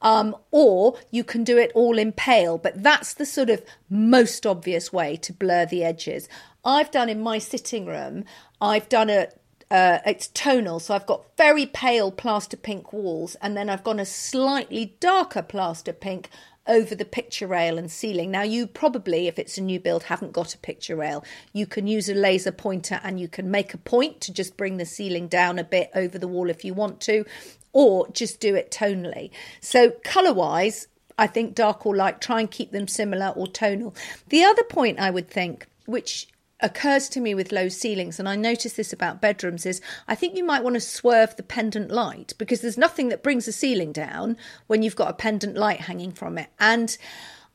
Um, 0.00 0.34
or 0.50 0.98
you 1.10 1.22
can 1.22 1.44
do 1.44 1.56
it 1.56 1.70
all 1.74 1.98
in 1.98 2.12
pale, 2.12 2.58
but 2.58 2.82
that's 2.82 3.14
the 3.14 3.26
sort 3.26 3.50
of 3.50 3.62
most 3.88 4.44
obvious 4.46 4.92
way 4.92 5.16
to 5.16 5.32
blur 5.32 5.66
the 5.66 5.84
edges. 5.84 6.28
I've 6.64 6.90
done 6.90 7.08
in 7.08 7.20
my 7.20 7.38
sitting 7.38 7.86
room, 7.86 8.24
I've 8.60 8.88
done 8.88 9.10
a 9.10 9.28
uh, 9.72 10.00
it's 10.04 10.28
tonal, 10.28 10.78
so 10.80 10.94
I've 10.94 11.06
got 11.06 11.24
very 11.38 11.64
pale 11.64 12.12
plaster 12.12 12.58
pink 12.58 12.92
walls, 12.92 13.36
and 13.40 13.56
then 13.56 13.70
I've 13.70 13.82
gone 13.82 13.98
a 13.98 14.04
slightly 14.04 14.94
darker 15.00 15.40
plaster 15.40 15.94
pink 15.94 16.28
over 16.66 16.94
the 16.94 17.06
picture 17.06 17.46
rail 17.46 17.78
and 17.78 17.90
ceiling. 17.90 18.30
Now, 18.30 18.42
you 18.42 18.66
probably, 18.66 19.28
if 19.28 19.38
it's 19.38 19.56
a 19.56 19.62
new 19.62 19.80
build, 19.80 20.02
haven't 20.02 20.32
got 20.32 20.54
a 20.54 20.58
picture 20.58 20.94
rail. 20.94 21.24
You 21.54 21.66
can 21.66 21.86
use 21.86 22.10
a 22.10 22.14
laser 22.14 22.52
pointer 22.52 23.00
and 23.02 23.18
you 23.18 23.28
can 23.28 23.50
make 23.50 23.72
a 23.72 23.78
point 23.78 24.20
to 24.20 24.32
just 24.32 24.58
bring 24.58 24.76
the 24.76 24.84
ceiling 24.84 25.26
down 25.26 25.58
a 25.58 25.64
bit 25.64 25.90
over 25.94 26.18
the 26.18 26.28
wall 26.28 26.50
if 26.50 26.66
you 26.66 26.74
want 26.74 27.00
to, 27.02 27.24
or 27.72 28.06
just 28.12 28.40
do 28.40 28.54
it 28.54 28.70
tonally. 28.70 29.30
So, 29.62 29.92
colour 30.04 30.34
wise, 30.34 30.86
I 31.16 31.26
think 31.28 31.54
dark 31.54 31.86
or 31.86 31.96
light, 31.96 32.20
try 32.20 32.40
and 32.40 32.50
keep 32.50 32.72
them 32.72 32.88
similar 32.88 33.28
or 33.28 33.46
tonal. 33.46 33.94
The 34.28 34.44
other 34.44 34.64
point 34.64 35.00
I 35.00 35.10
would 35.10 35.30
think, 35.30 35.66
which 35.86 36.28
occurs 36.62 37.08
to 37.10 37.20
me 37.20 37.34
with 37.34 37.52
low 37.52 37.68
ceilings, 37.68 38.18
and 38.18 38.28
I 38.28 38.36
notice 38.36 38.74
this 38.74 38.92
about 38.92 39.20
bedrooms, 39.20 39.66
is 39.66 39.80
I 40.08 40.14
think 40.14 40.36
you 40.36 40.44
might 40.44 40.64
want 40.64 40.74
to 40.74 40.80
swerve 40.80 41.36
the 41.36 41.42
pendant 41.42 41.90
light 41.90 42.32
because 42.38 42.60
there's 42.60 42.78
nothing 42.78 43.08
that 43.10 43.22
brings 43.22 43.46
the 43.46 43.52
ceiling 43.52 43.92
down 43.92 44.36
when 44.68 44.82
you've 44.82 44.96
got 44.96 45.10
a 45.10 45.14
pendant 45.14 45.56
light 45.56 45.80
hanging 45.80 46.12
from 46.12 46.38
it. 46.38 46.48
And 46.58 46.96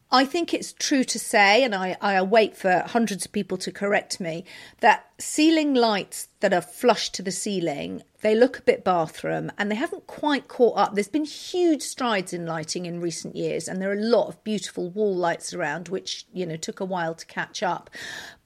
I 0.10 0.24
think 0.24 0.54
it's 0.54 0.72
true 0.72 1.04
to 1.04 1.20
say, 1.20 1.64
and 1.64 1.76
I, 1.76 1.98
I 2.00 2.22
wait 2.22 2.56
for 2.56 2.84
hundreds 2.88 3.26
of 3.26 3.34
people 3.34 3.58
to 3.58 3.74
correct 3.74 4.22
me, 4.22 4.46
that 4.80 5.06
ceiling 5.20 5.74
lights 5.74 6.30
that 6.40 6.54
are 6.54 6.62
flush 6.62 7.10
to 7.12 7.22
the 7.22 7.32
ceiling, 7.32 8.04
they 8.22 8.34
look 8.34 8.58
a 8.58 8.62
bit 8.62 8.86
bathroom 8.86 9.52
and 9.58 9.70
they 9.70 9.76
haven't 9.76 10.08
quite 10.08 10.48
caught 10.48 10.78
up. 10.78 10.96
There's 10.96 11.10
been 11.10 11.26
huge 11.26 11.82
strides 11.82 12.32
in 12.32 12.46
lighting 12.46 12.86
in 12.86 13.02
recent 13.02 13.36
years, 13.36 13.68
and 13.68 13.82
there 13.82 13.90
are 13.90 14.00
a 14.00 14.02
lot 14.02 14.30
of 14.30 14.42
beautiful 14.46 14.90
wall 14.90 15.14
lights 15.14 15.54
around, 15.54 15.90
which, 15.90 16.26
you 16.32 16.46
know, 16.46 16.56
took 16.56 16.80
a 16.80 16.86
while 16.86 17.14
to 17.14 17.26
catch 17.26 17.62
up. 17.62 17.90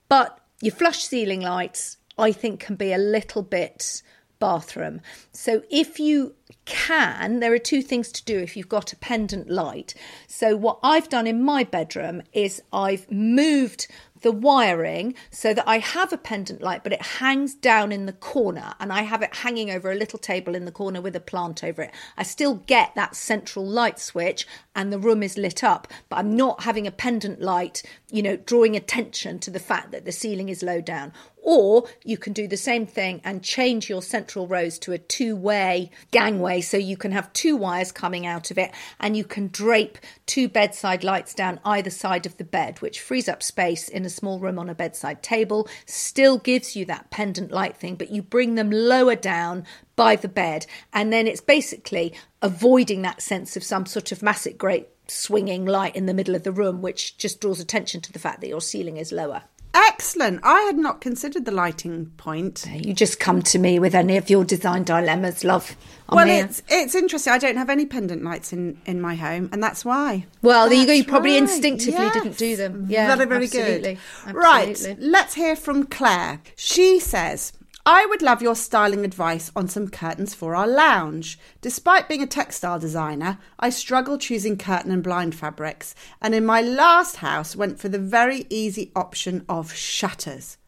But 0.08 0.40
your 0.62 0.72
flush 0.72 1.02
ceiling 1.04 1.40
lights, 1.40 1.96
I 2.16 2.30
think, 2.30 2.60
can 2.60 2.76
be 2.76 2.92
a 2.92 2.98
little 2.98 3.42
bit 3.42 4.00
bathroom. 4.38 5.00
So 5.32 5.62
if 5.70 5.98
you 5.98 6.34
can, 6.64 7.40
there 7.40 7.52
are 7.52 7.58
two 7.58 7.82
things 7.82 8.12
to 8.12 8.24
do 8.24 8.38
if 8.38 8.56
you've 8.56 8.68
got 8.68 8.92
a 8.92 8.96
pendant 8.96 9.50
light. 9.50 9.94
So 10.28 10.56
what 10.56 10.78
I've 10.82 11.08
done 11.08 11.26
in 11.26 11.42
my 11.42 11.64
bedroom 11.64 12.22
is 12.32 12.62
I've 12.72 13.10
moved 13.10 13.88
the 14.22 14.32
wiring 14.32 15.14
so 15.30 15.52
that 15.54 15.68
I 15.68 15.78
have 15.78 16.12
a 16.12 16.18
pendant 16.18 16.62
light, 16.62 16.82
but 16.82 16.92
it 16.92 17.02
hangs 17.02 17.54
down 17.54 17.92
in 17.92 18.06
the 18.06 18.12
corner 18.12 18.74
and 18.80 18.92
I 18.92 19.02
have 19.02 19.22
it 19.22 19.36
hanging 19.36 19.70
over 19.70 19.90
a 19.90 19.96
little 19.96 20.18
table 20.18 20.54
in 20.54 20.64
the 20.64 20.72
corner 20.72 21.00
with 21.00 21.14
a 21.14 21.20
plant 21.20 21.62
over 21.62 21.82
it. 21.82 21.94
I 22.16 22.22
still 22.22 22.54
get 22.54 22.94
that 22.94 23.14
central 23.16 23.66
light 23.66 23.98
switch 23.98 24.46
and 24.74 24.92
the 24.92 24.98
room 24.98 25.22
is 25.22 25.36
lit 25.36 25.62
up, 25.62 25.88
but 26.08 26.16
I'm 26.16 26.34
not 26.36 26.62
having 26.62 26.86
a 26.86 26.92
pendant 26.92 27.40
light, 27.40 27.82
you 28.10 28.22
know, 28.22 28.36
drawing 28.36 28.76
attention 28.76 29.38
to 29.40 29.50
the 29.50 29.60
fact 29.60 29.92
that 29.92 30.04
the 30.04 30.12
ceiling 30.12 30.48
is 30.48 30.62
low 30.62 30.80
down. 30.80 31.12
Or 31.44 31.88
you 32.04 32.16
can 32.16 32.32
do 32.32 32.46
the 32.46 32.56
same 32.56 32.86
thing 32.86 33.20
and 33.24 33.42
change 33.42 33.90
your 33.90 34.00
central 34.00 34.46
rose 34.46 34.78
to 34.80 34.92
a 34.92 34.98
two 34.98 35.34
way 35.34 35.90
gangway 36.12 36.60
so 36.60 36.76
you 36.76 36.96
can 36.96 37.10
have 37.10 37.32
two 37.32 37.56
wires 37.56 37.90
coming 37.90 38.24
out 38.24 38.52
of 38.52 38.58
it 38.58 38.70
and 39.00 39.16
you 39.16 39.24
can 39.24 39.48
drape 39.48 39.98
two 40.24 40.48
bedside 40.48 41.02
lights 41.02 41.34
down 41.34 41.58
either 41.64 41.90
side 41.90 42.26
of 42.26 42.36
the 42.36 42.44
bed, 42.44 42.80
which 42.80 43.00
frees 43.00 43.28
up 43.28 43.42
space 43.42 43.88
in 43.88 44.04
a 44.04 44.10
small 44.10 44.38
room 44.38 44.56
on 44.58 44.70
a 44.70 44.74
bedside 44.74 45.20
table, 45.22 45.68
still 45.84 46.38
gives 46.38 46.76
you 46.76 46.84
that 46.84 47.10
pendant 47.10 47.50
light 47.50 47.76
thing, 47.76 47.96
but 47.96 48.10
you 48.10 48.22
bring 48.22 48.54
them 48.54 48.70
lower 48.70 49.16
down 49.16 49.64
by 49.96 50.14
the 50.14 50.28
bed. 50.28 50.64
And 50.92 51.12
then 51.12 51.26
it's 51.26 51.40
basically 51.40 52.14
avoiding 52.40 53.02
that 53.02 53.20
sense 53.20 53.56
of 53.56 53.64
some 53.64 53.86
sort 53.86 54.12
of 54.12 54.22
massive, 54.22 54.56
great 54.56 54.88
swinging 55.08 55.66
light 55.66 55.96
in 55.96 56.06
the 56.06 56.14
middle 56.14 56.36
of 56.36 56.44
the 56.44 56.52
room, 56.52 56.82
which 56.82 57.18
just 57.18 57.40
draws 57.40 57.58
attention 57.58 58.00
to 58.02 58.12
the 58.12 58.20
fact 58.20 58.40
that 58.40 58.48
your 58.48 58.60
ceiling 58.60 58.96
is 58.96 59.10
lower. 59.10 59.42
Excellent. 59.74 60.40
I 60.42 60.60
had 60.62 60.76
not 60.76 61.00
considered 61.00 61.44
the 61.44 61.50
lighting 61.52 62.06
point. 62.16 62.66
You 62.72 62.94
just 62.94 63.18
come 63.20 63.42
to 63.42 63.58
me 63.58 63.78
with 63.78 63.94
any 63.94 64.16
of 64.16 64.30
your 64.30 64.44
design 64.44 64.84
dilemmas, 64.84 65.44
love. 65.44 65.76
I'm 66.08 66.16
well, 66.16 66.26
here. 66.26 66.44
it's 66.44 66.62
it's 66.68 66.94
interesting. 66.94 67.32
I 67.32 67.38
don't 67.38 67.56
have 67.56 67.70
any 67.70 67.86
pendant 67.86 68.22
lights 68.22 68.52
in 68.52 68.80
in 68.84 69.00
my 69.00 69.14
home, 69.14 69.48
and 69.52 69.62
that's 69.62 69.84
why. 69.84 70.26
Well, 70.42 70.68
there 70.68 70.78
you 70.78 70.86
go. 70.86 70.92
You 70.92 71.04
probably 71.04 71.32
right. 71.32 71.42
instinctively 71.42 71.92
Yes. 72.04 72.14
didn't 72.14 72.38
do 72.38 72.56
them. 72.56 72.72
Mm-hmm. 72.82 72.90
Yeah, 72.90 73.16
very 73.16 73.28
very 73.28 73.44
absolutely. 73.44 73.98
good. 74.26 74.34
Right, 74.34 74.96
let's 74.98 75.34
hear 75.34 75.56
from 75.56 75.84
Claire. 75.86 76.40
She 76.56 76.98
says. 77.00 77.52
I 77.84 78.06
would 78.06 78.22
love 78.22 78.40
your 78.42 78.54
styling 78.54 79.04
advice 79.04 79.50
on 79.56 79.66
some 79.66 79.88
curtains 79.88 80.34
for 80.34 80.54
our 80.54 80.68
lounge. 80.68 81.36
Despite 81.60 82.08
being 82.08 82.22
a 82.22 82.28
textile 82.28 82.78
designer, 82.78 83.38
I 83.58 83.70
struggle 83.70 84.18
choosing 84.18 84.56
curtain 84.56 84.92
and 84.92 85.02
blind 85.02 85.34
fabrics, 85.34 85.92
and 86.20 86.32
in 86.32 86.46
my 86.46 86.60
last 86.60 87.16
house 87.16 87.56
went 87.56 87.80
for 87.80 87.88
the 87.88 87.98
very 87.98 88.46
easy 88.48 88.92
option 88.94 89.44
of 89.48 89.72
shutters. 89.72 90.58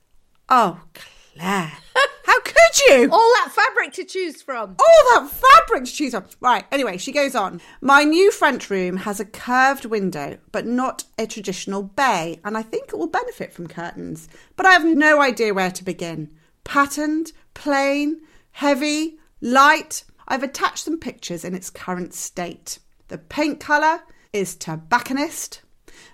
Oh, 0.48 0.80
Claire, 0.92 1.74
how 2.24 2.40
could 2.40 2.54
you? 2.88 3.08
All 3.12 3.32
that 3.36 3.52
fabric 3.52 3.92
to 3.92 4.04
choose 4.04 4.42
from. 4.42 4.70
all 4.76 5.20
that 5.20 5.30
fabric 5.30 5.84
to 5.84 5.92
choose 5.92 6.14
from. 6.14 6.24
Right, 6.40 6.64
anyway, 6.72 6.96
she 6.96 7.12
goes 7.12 7.36
on. 7.36 7.60
My 7.80 8.02
new 8.02 8.32
front 8.32 8.68
room 8.70 8.96
has 8.96 9.20
a 9.20 9.24
curved 9.24 9.84
window, 9.84 10.38
but 10.50 10.66
not 10.66 11.04
a 11.16 11.28
traditional 11.28 11.84
bay, 11.84 12.40
and 12.44 12.58
I 12.58 12.62
think 12.62 12.88
it 12.88 12.98
will 12.98 13.06
benefit 13.06 13.52
from 13.52 13.68
curtains. 13.68 14.28
But 14.56 14.66
I 14.66 14.72
have 14.72 14.84
no 14.84 15.22
idea 15.22 15.54
where 15.54 15.70
to 15.70 15.84
begin. 15.84 16.30
Patterned, 16.64 17.32
plain, 17.54 18.20
heavy, 18.52 19.18
light. 19.40 20.04
I've 20.26 20.42
attached 20.42 20.84
some 20.84 20.98
pictures 20.98 21.44
in 21.44 21.54
its 21.54 21.70
current 21.70 22.14
state. 22.14 22.78
The 23.08 23.18
paint 23.18 23.60
colour 23.60 24.00
is 24.32 24.56
tobacconist. 24.56 25.60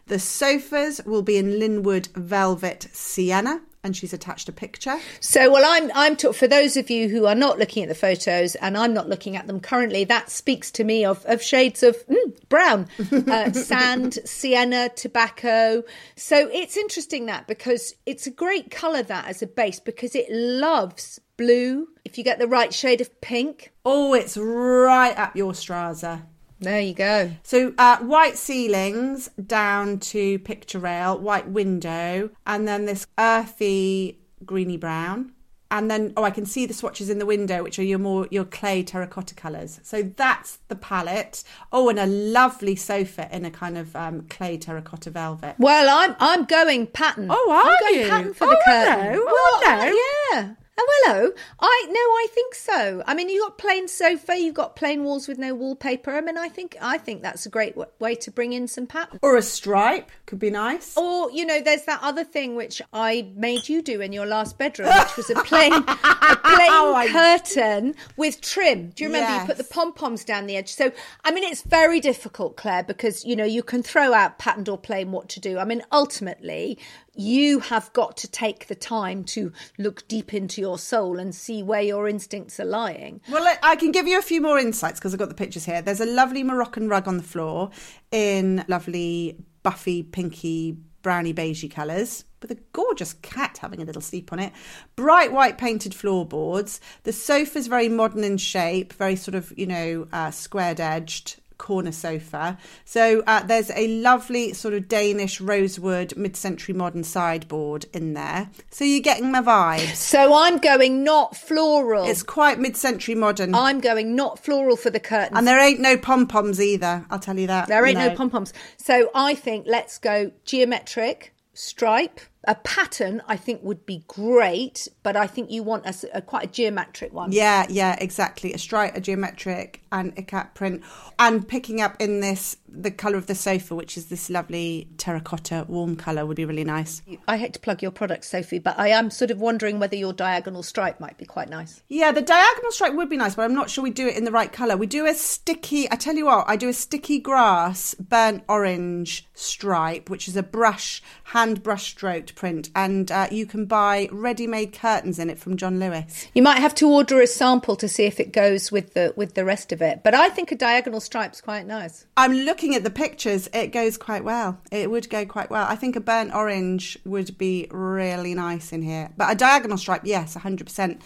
The 0.06 0.18
sofas 0.18 1.00
will 1.06 1.22
be 1.22 1.36
in 1.36 1.58
Linwood 1.58 2.08
Velvet 2.14 2.88
Sienna, 2.92 3.62
and 3.82 3.96
she's 3.96 4.12
attached 4.12 4.48
a 4.48 4.52
picture. 4.52 4.98
So, 5.20 5.50
well, 5.50 5.64
I'm 5.66 5.90
I'm 5.94 6.16
ta- 6.16 6.32
for 6.32 6.46
those 6.46 6.76
of 6.76 6.90
you 6.90 7.08
who 7.08 7.26
are 7.26 7.34
not 7.34 7.58
looking 7.58 7.82
at 7.82 7.88
the 7.88 7.94
photos, 7.94 8.54
and 8.56 8.76
I'm 8.76 8.92
not 8.92 9.08
looking 9.08 9.36
at 9.36 9.46
them 9.46 9.60
currently. 9.60 10.04
That 10.04 10.30
speaks 10.30 10.70
to 10.72 10.84
me 10.84 11.04
of 11.04 11.24
of 11.26 11.42
shades 11.42 11.82
of 11.82 11.96
mm, 12.06 12.48
brown, 12.48 12.88
uh, 13.28 13.52
sand, 13.52 14.18
sienna, 14.24 14.90
tobacco. 14.90 15.82
So 16.16 16.48
it's 16.52 16.76
interesting 16.76 17.26
that 17.26 17.46
because 17.46 17.94
it's 18.06 18.26
a 18.26 18.30
great 18.30 18.70
color 18.70 19.02
that 19.02 19.26
as 19.26 19.42
a 19.42 19.46
base 19.46 19.80
because 19.80 20.14
it 20.14 20.26
loves 20.30 21.20
blue. 21.36 21.88
If 22.04 22.18
you 22.18 22.24
get 22.24 22.38
the 22.38 22.48
right 22.48 22.72
shade 22.74 23.00
of 23.00 23.20
pink, 23.20 23.72
Oh, 23.84 24.12
it's 24.14 24.36
right 24.36 25.16
up 25.16 25.34
your 25.36 25.52
Straza. 25.52 26.22
There 26.60 26.80
you 26.80 26.94
go. 26.94 27.30
So 27.42 27.72
uh, 27.78 27.98
white 27.98 28.36
ceilings 28.36 29.28
down 29.46 29.98
to 30.00 30.38
picture 30.40 30.78
rail, 30.78 31.18
white 31.18 31.48
window, 31.48 32.30
and 32.46 32.66
then 32.68 32.84
this 32.86 33.06
earthy 33.18 34.18
greeny 34.44 34.76
brown. 34.76 35.32
And 35.72 35.88
then 35.88 36.12
oh, 36.16 36.24
I 36.24 36.30
can 36.30 36.46
see 36.46 36.66
the 36.66 36.74
swatches 36.74 37.10
in 37.10 37.20
the 37.20 37.26
window, 37.26 37.62
which 37.62 37.78
are 37.78 37.84
your 37.84 38.00
more 38.00 38.26
your 38.32 38.44
clay 38.44 38.82
terracotta 38.82 39.36
colours. 39.36 39.78
So 39.84 40.02
that's 40.02 40.58
the 40.66 40.74
palette. 40.74 41.44
Oh, 41.72 41.88
and 41.88 41.98
a 42.00 42.06
lovely 42.06 42.74
sofa 42.74 43.28
in 43.30 43.44
a 43.44 43.52
kind 43.52 43.78
of 43.78 43.94
um, 43.94 44.22
clay 44.22 44.58
terracotta 44.58 45.10
velvet. 45.10 45.54
Well, 45.60 45.86
I'm 45.88 46.16
I'm 46.18 46.44
going 46.44 46.88
pattern. 46.88 47.28
Oh, 47.30 47.52
are 47.52 47.70
I'm 47.70 47.80
going 47.80 48.00
you? 48.04 48.08
pattern 48.10 48.34
for 48.34 48.46
Oh, 48.46 48.50
the 48.50 48.62
curtain. 48.64 49.14
Oh, 49.14 49.60
Well, 49.62 49.76
hello. 49.78 49.92
uh, 49.92 50.42
yeah. 50.42 50.54
Oh, 50.82 51.02
hello. 51.04 51.30
I 51.60 51.84
no, 51.88 51.94
I 51.94 52.26
think 52.30 52.54
so. 52.54 53.02
I 53.06 53.12
mean, 53.14 53.28
you 53.28 53.40
got 53.42 53.58
plain 53.58 53.86
sofa, 53.86 54.38
you've 54.38 54.54
got 54.54 54.76
plain 54.76 55.04
walls 55.04 55.28
with 55.28 55.36
no 55.36 55.54
wallpaper. 55.54 56.10
I 56.10 56.22
mean, 56.22 56.38
I 56.38 56.48
think 56.48 56.74
I 56.80 56.96
think 56.96 57.20
that's 57.20 57.44
a 57.44 57.50
great 57.50 57.74
w- 57.74 57.90
way 57.98 58.14
to 58.14 58.30
bring 58.30 58.54
in 58.54 58.66
some 58.66 58.86
pattern. 58.86 59.18
Or 59.22 59.36
a 59.36 59.42
stripe 59.42 60.10
could 60.24 60.38
be 60.38 60.48
nice. 60.50 60.96
Or 60.96 61.30
you 61.32 61.44
know, 61.44 61.60
there's 61.60 61.84
that 61.84 62.00
other 62.02 62.24
thing 62.24 62.56
which 62.56 62.80
I 62.94 63.30
made 63.36 63.68
you 63.68 63.82
do 63.82 64.00
in 64.00 64.12
your 64.14 64.24
last 64.26 64.56
bedroom, 64.56 64.88
which 64.88 65.16
was 65.18 65.28
a 65.28 65.34
plain 65.42 65.74
a 65.74 65.82
plain 65.84 66.70
Oh, 66.72 67.06
curtain 67.10 67.94
with 68.16 68.40
trim. 68.40 68.90
Do 68.90 69.04
you 69.04 69.10
remember 69.10 69.38
you 69.38 69.46
put 69.46 69.58
the 69.58 69.64
pom 69.64 69.92
poms 69.92 70.24
down 70.24 70.46
the 70.46 70.56
edge? 70.56 70.72
So 70.72 70.92
I 71.24 71.30
mean, 71.30 71.44
it's 71.44 71.62
very 71.62 72.00
difficult, 72.00 72.56
Claire, 72.56 72.84
because 72.84 73.22
you 73.24 73.36
know 73.36 73.44
you 73.44 73.62
can 73.62 73.82
throw 73.82 74.14
out 74.14 74.38
patterned 74.38 74.70
or 74.70 74.78
plain 74.78 75.12
what 75.12 75.28
to 75.30 75.40
do. 75.40 75.58
I 75.58 75.64
mean, 75.64 75.82
ultimately, 75.92 76.78
you 77.14 77.58
have 77.60 77.92
got 77.92 78.16
to 78.18 78.28
take 78.30 78.66
the 78.68 78.74
time 78.74 79.24
to 79.24 79.52
look 79.78 80.06
deep 80.08 80.32
into 80.32 80.60
your 80.60 80.78
soul 80.78 81.18
and 81.18 81.34
see 81.34 81.62
where 81.62 81.82
your 81.82 82.08
instincts 82.08 82.60
are 82.60 82.64
lying. 82.64 83.20
Well, 83.30 83.46
I- 83.62 83.76
can 83.76 83.92
give 83.92 84.06
you 84.06 84.18
a 84.18 84.22
few 84.22 84.40
more 84.40 84.58
insights 84.58 85.00
because 85.00 85.14
I've 85.14 85.18
got 85.18 85.28
the 85.30 85.34
pictures 85.34 85.64
here. 85.64 85.80
There's 85.82 86.00
a 86.00 86.06
lovely 86.06 86.42
Moroccan 86.42 86.88
rug 86.88 87.08
on 87.08 87.16
the 87.16 87.22
floor 87.22 87.70
in 88.10 88.64
lovely 88.68 89.36
buffy, 89.62 90.02
pinky, 90.02 90.76
browny, 91.02 91.32
beigey 91.32 91.70
colours 91.70 92.24
with 92.42 92.50
a 92.50 92.58
gorgeous 92.72 93.14
cat 93.14 93.58
having 93.60 93.80
a 93.80 93.84
little 93.84 94.02
sleep 94.02 94.32
on 94.32 94.38
it. 94.38 94.52
Bright 94.96 95.32
white 95.32 95.58
painted 95.58 95.94
floorboards. 95.94 96.80
The 97.04 97.12
sofa's 97.12 97.66
very 97.66 97.88
modern 97.88 98.22
in 98.24 98.36
shape, 98.36 98.92
very 98.92 99.16
sort 99.16 99.34
of, 99.34 99.52
you 99.58 99.66
know, 99.66 100.08
uh, 100.12 100.30
squared 100.30 100.80
edged 100.80 101.40
corner 101.60 101.92
sofa. 101.92 102.58
So 102.84 103.22
uh, 103.26 103.44
there's 103.44 103.70
a 103.70 103.86
lovely 104.00 104.52
sort 104.54 104.74
of 104.74 104.88
Danish 104.88 105.40
rosewood 105.40 106.16
mid-century 106.16 106.74
modern 106.74 107.04
sideboard 107.04 107.84
in 107.92 108.14
there. 108.14 108.50
So 108.70 108.84
you're 108.84 109.00
getting 109.00 109.30
my 109.30 109.42
vibes. 109.42 110.08
So 110.10 110.34
I'm 110.34 110.58
going 110.58 111.04
not 111.04 111.36
floral. 111.36 112.08
It's 112.08 112.22
quite 112.22 112.58
mid-century 112.58 113.14
modern. 113.14 113.54
I'm 113.54 113.78
going 113.78 114.16
not 114.16 114.38
floral 114.38 114.76
for 114.76 114.90
the 114.90 114.98
curtains. 114.98 115.38
And 115.38 115.46
there 115.46 115.60
ain't 115.60 115.78
no 115.78 115.96
pom 115.96 116.26
poms 116.26 116.60
either. 116.60 117.06
I'll 117.10 117.20
tell 117.20 117.38
you 117.38 117.46
that. 117.46 117.68
There 117.68 117.86
ain't 117.86 117.98
no, 117.98 118.14
pom 118.16 118.30
poms. 118.30 118.52
So 118.76 119.10
I 119.14 119.34
think 119.34 119.66
let's 119.68 119.98
go 119.98 120.32
geometric, 120.44 121.32
stripe. 121.54 122.20
A 122.44 122.54
pattern 122.54 123.22
I 123.26 123.36
think 123.36 123.62
would 123.62 123.84
be 123.84 124.02
great, 124.08 124.88
but 125.02 125.14
I 125.14 125.26
think 125.26 125.50
you 125.50 125.62
want 125.62 125.84
a 126.14 126.22
quite 126.22 126.44
a 126.44 126.50
geometric 126.50 127.12
one. 127.12 127.32
Yeah, 127.32 127.66
yeah, 127.68 127.96
exactly. 128.00 128.54
A 128.54 128.58
stripe, 128.58 128.96
a 128.96 129.00
geometric, 129.00 129.82
and 129.92 130.12
a 130.16 130.22
cat 130.22 130.54
print, 130.54 130.82
and 131.18 131.46
picking 131.46 131.80
up 131.80 132.00
in 132.00 132.20
this 132.20 132.56
the 132.72 132.90
color 132.90 133.16
of 133.16 133.26
the 133.26 133.34
sofa, 133.34 133.74
which 133.74 133.96
is 133.96 134.06
this 134.06 134.30
lovely 134.30 134.88
terracotta 134.96 135.66
warm 135.68 135.96
color, 135.96 136.24
would 136.24 136.36
be 136.36 136.44
really 136.44 136.64
nice. 136.64 137.02
I 137.26 137.36
hate 137.36 137.52
to 137.54 137.60
plug 137.60 137.82
your 137.82 137.90
product, 137.90 138.24
Sophie, 138.24 138.60
but 138.60 138.78
I 138.78 138.88
am 138.88 139.10
sort 139.10 139.30
of 139.30 139.40
wondering 139.40 139.80
whether 139.80 139.96
your 139.96 140.12
diagonal 140.12 140.62
stripe 140.62 141.00
might 141.00 141.18
be 141.18 141.26
quite 141.26 141.50
nice. 141.50 141.82
Yeah, 141.88 142.12
the 142.12 142.22
diagonal 142.22 142.70
stripe 142.70 142.94
would 142.94 143.10
be 143.10 143.16
nice, 143.16 143.34
but 143.34 143.42
I'm 143.42 143.54
not 143.54 143.70
sure 143.70 143.82
we 143.82 143.90
do 143.90 144.06
it 144.06 144.16
in 144.16 144.24
the 144.24 144.30
right 144.30 144.52
color. 144.52 144.76
We 144.76 144.86
do 144.86 145.04
a 145.04 145.14
sticky. 145.14 145.90
I 145.90 145.96
tell 145.96 146.14
you 146.14 146.26
what, 146.26 146.44
I 146.48 146.56
do 146.56 146.68
a 146.68 146.72
sticky 146.72 147.18
grass 147.18 147.94
burnt 147.94 148.44
orange 148.48 149.28
stripe, 149.34 150.08
which 150.08 150.28
is 150.28 150.36
a 150.36 150.42
brush 150.42 151.02
hand 151.24 151.62
brush 151.62 151.90
stroked 151.90 152.36
print, 152.40 152.70
and 152.74 153.12
uh, 153.12 153.28
you 153.30 153.44
can 153.44 153.66
buy 153.66 154.08
ready 154.10 154.46
made 154.46 154.72
curtains 154.72 155.18
in 155.18 155.28
it 155.28 155.38
from 155.38 155.58
John 155.58 155.78
Lewis. 155.78 156.26
You 156.32 156.42
might 156.42 156.58
have 156.58 156.74
to 156.76 156.88
order 156.88 157.20
a 157.20 157.26
sample 157.26 157.76
to 157.76 157.86
see 157.86 158.04
if 158.04 158.18
it 158.18 158.32
goes 158.32 158.72
with 158.72 158.94
the 158.94 159.12
with 159.14 159.34
the 159.34 159.44
rest 159.44 159.72
of 159.72 159.82
it. 159.82 160.00
But 160.02 160.14
I 160.14 160.30
think 160.30 160.50
a 160.50 160.56
diagonal 160.56 161.00
stripe's 161.00 161.42
quite 161.42 161.66
nice. 161.66 162.06
I'm 162.16 162.32
looking 162.32 162.74
at 162.74 162.82
the 162.82 162.90
pictures. 162.90 163.46
It 163.52 163.72
goes 163.72 163.98
quite 163.98 164.24
well. 164.24 164.58
It 164.72 164.90
would 164.90 165.10
go 165.10 165.26
quite 165.26 165.50
well. 165.50 165.66
I 165.68 165.76
think 165.76 165.96
a 165.96 166.00
burnt 166.00 166.34
orange 166.34 166.98
would 167.04 167.36
be 167.36 167.68
really 167.70 168.34
nice 168.34 168.72
in 168.72 168.80
here. 168.80 169.10
But 169.18 169.32
a 169.32 169.34
diagonal 169.34 169.76
stripe, 169.76 170.02
yes, 170.04 170.34
100%. 170.34 171.00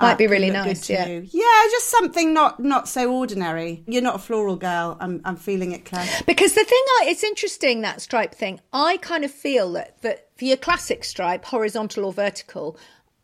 Might 0.00 0.16
be 0.16 0.26
really 0.26 0.50
nice, 0.50 0.88
yeah. 0.88 1.06
you. 1.06 1.28
Yeah, 1.30 1.62
just 1.70 1.90
something 1.90 2.32
not 2.32 2.60
not 2.60 2.88
so 2.88 3.12
ordinary. 3.12 3.84
You're 3.86 4.00
not 4.00 4.14
a 4.16 4.20
floral 4.20 4.56
girl. 4.56 4.96
I'm 5.00 5.20
I'm 5.26 5.36
feeling 5.36 5.72
it, 5.72 5.84
Claire. 5.84 6.08
Because 6.26 6.54
the 6.54 6.64
thing, 6.64 6.84
I, 7.00 7.08
it's 7.08 7.24
interesting 7.24 7.82
that 7.82 8.00
stripe 8.00 8.34
thing. 8.34 8.60
I 8.72 8.96
kind 8.96 9.24
of 9.26 9.30
feel 9.30 9.72
that 9.72 10.00
that 10.00 10.27
for 10.38 10.44
your 10.44 10.56
classic 10.56 11.02
stripe, 11.04 11.44
horizontal 11.46 12.04
or 12.04 12.12
vertical, 12.12 12.78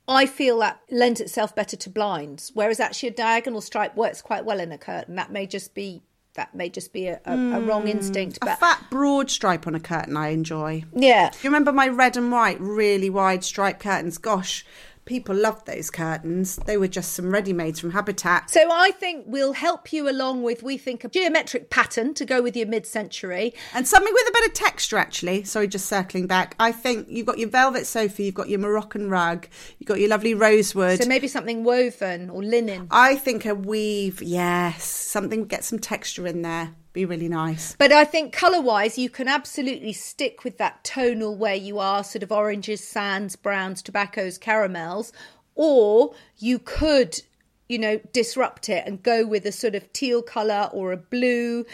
I 0.09 0.27
feel 0.27 0.59
that 0.59 0.81
lends 0.91 1.21
itself 1.21 1.55
better 1.55 1.77
to 1.77 1.89
blinds. 1.89 2.51
Whereas 2.55 2.81
actually 2.81 3.11
a 3.11 3.13
diagonal 3.13 3.61
stripe 3.61 3.97
works 3.97 4.21
quite 4.21 4.45
well 4.45 4.61
in 4.61 4.73
a 4.73 4.79
curtain. 4.79 5.15
That 5.15 5.33
may 5.33 5.47
just 5.47 5.75
be 5.75 6.03
that 6.35 6.53
may 6.53 6.69
just 6.69 6.93
be 6.93 7.07
a, 7.07 7.21
a, 7.25 7.33
a 7.33 7.37
hmm, 7.37 7.67
wrong 7.69 7.87
instinct, 7.87 8.39
A 8.43 8.47
but 8.47 8.59
fat 8.59 8.83
broad 8.91 9.31
stripe 9.31 9.69
on 9.69 9.77
a 9.77 9.81
curtain 9.81 10.17
I 10.17 10.31
enjoy. 10.31 10.83
yeah. 10.93 11.31
Do 11.31 11.39
you 11.43 11.49
remember 11.49 11.71
my 11.73 11.87
red 11.87 12.17
and 12.17 12.33
white, 12.33 12.61
really 12.61 13.09
wide 13.09 13.45
stripe 13.45 13.79
curtains? 13.79 14.19
Gosh, 14.19 14.67
people 15.05 15.35
loved 15.35 15.67
those 15.67 15.91
curtains. 15.91 16.57
They 16.57 16.77
were 16.77 16.89
just 16.89 17.13
some 17.13 17.31
ready 17.31 17.53
mades 17.53 17.81
from 17.81 17.91
Habitat. 17.91 18.51
So 18.51 18.71
I 18.71 18.91
think 18.93 19.25
we'll 19.27 19.53
help 19.53 19.93
you 19.93 20.09
along 20.09 20.43
with 20.43 20.63
we 20.63 20.79
think 20.79 21.05
a 21.05 21.09
geometric 21.09 21.71
pattern 21.71 22.15
to 22.15 22.25
go 22.25 22.43
with 22.43 22.57
your 22.57 22.67
mid-century. 22.67 23.55
And 23.75 23.87
something 23.87 24.13
with 24.13 24.29
a 24.29 24.33
bit 24.33 24.47
of 24.47 24.55
texture, 24.55 24.97
actually. 24.97 25.45
Sorry, 25.45 25.69
just 25.69 25.87
circling 25.87 26.27
back. 26.27 26.55
I 26.59 26.73
think 26.73 27.09
you've 27.09 27.27
got 27.27 27.39
your 27.39 27.49
velvet 27.49 27.87
sofa, 27.87 28.23
you've 28.23 28.35
got 28.35 28.49
your 28.49 28.61
Moroccan 28.61 29.11
rug, 29.11 29.47
you've 29.79 29.89
got 29.89 30.01
your 30.01 30.09
lovely 30.09 30.35
rosewood. 30.35 31.03
So 31.03 31.09
maybe 31.09 31.29
something 31.29 31.65
woven 31.65 32.31
or 32.31 32.43
linen. 32.43 32.89
I 32.91 33.17
think 33.17 33.45
a 33.47 33.55
weave, 33.55 34.23
yes, 34.23 34.85
something 34.85 35.45
get 35.45 35.65
some 35.65 35.79
texture 35.79 36.27
in 36.27 36.43
there. 36.43 36.75
Be 36.95 37.05
really 37.05 37.29
nice. 37.29 37.75
But 37.77 37.91
I 37.91 38.05
think 38.05 38.33
colour 38.33 38.61
wise, 38.61 38.97
you 38.97 39.11
can 39.11 39.27
absolutely 39.27 39.93
stick 39.93 40.45
with 40.45 40.59
that 40.59 40.85
tonal 40.85 41.37
where 41.37 41.55
you 41.55 41.81
are 41.81 42.05
sort 42.05 42.23
of 42.23 42.31
oranges, 42.31 42.83
sands, 42.83 43.35
browns, 43.35 43.83
tobaccos, 43.83 44.39
caramels, 44.39 45.13
or 45.57 46.15
you 46.39 46.61
could, 46.61 47.21
you 47.69 47.81
know, 47.81 47.99
disrupt 48.13 48.69
it 48.69 48.87
and 48.87 49.03
go 49.03 49.27
with 49.27 49.45
a 49.45 49.51
sort 49.51 49.75
of 49.75 49.93
teal 49.93 50.23
colour 50.23 50.71
or 50.73 50.93
a 50.93 50.97
blue. 50.97 51.67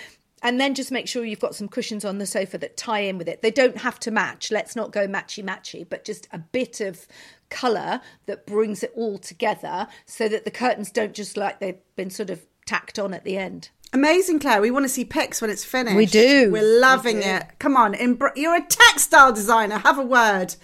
and 0.42 0.58
then 0.58 0.74
just 0.74 0.90
make 0.90 1.06
sure 1.06 1.22
you've 1.22 1.38
got 1.38 1.54
some 1.54 1.68
cushions 1.68 2.02
on 2.02 2.16
the 2.16 2.24
sofa 2.24 2.56
that 2.56 2.76
tie 2.76 3.00
in 3.00 3.18
with 3.18 3.28
it. 3.28 3.42
They 3.42 3.50
don't 3.50 3.76
have 3.76 4.00
to 4.00 4.10
match. 4.10 4.50
Let's 4.50 4.74
not 4.74 4.90
go 4.90 5.06
matchy 5.06 5.44
matchy, 5.44 5.86
but 5.86 6.02
just 6.02 6.28
a 6.32 6.38
bit 6.38 6.80
of 6.80 7.06
colour 7.50 8.00
that 8.24 8.46
brings 8.46 8.82
it 8.82 8.92
all 8.96 9.18
together 9.18 9.86
so 10.06 10.28
that 10.28 10.46
the 10.46 10.50
curtains 10.50 10.90
don't 10.90 11.12
just 11.12 11.36
like 11.36 11.60
they've 11.60 11.82
been 11.94 12.08
sort 12.08 12.30
of 12.30 12.46
tacked 12.64 12.98
on 12.98 13.12
at 13.12 13.24
the 13.24 13.36
end. 13.36 13.68
Amazing, 13.92 14.38
Claire. 14.38 14.60
We 14.60 14.70
want 14.70 14.84
to 14.84 14.88
see 14.88 15.04
pics 15.04 15.40
when 15.42 15.50
it's 15.50 15.64
finished. 15.64 15.96
We 15.96 16.06
do. 16.06 16.50
We're 16.52 16.80
loving 16.80 17.16
We 17.16 17.22
do. 17.22 17.28
it. 17.28 17.46
Come 17.58 17.76
on, 17.76 17.94
embr- 17.94 18.36
you're 18.36 18.54
a 18.56 18.64
textile 18.64 19.32
designer. 19.32 19.78
Have 19.78 19.98
a 19.98 20.02
word. 20.04 20.54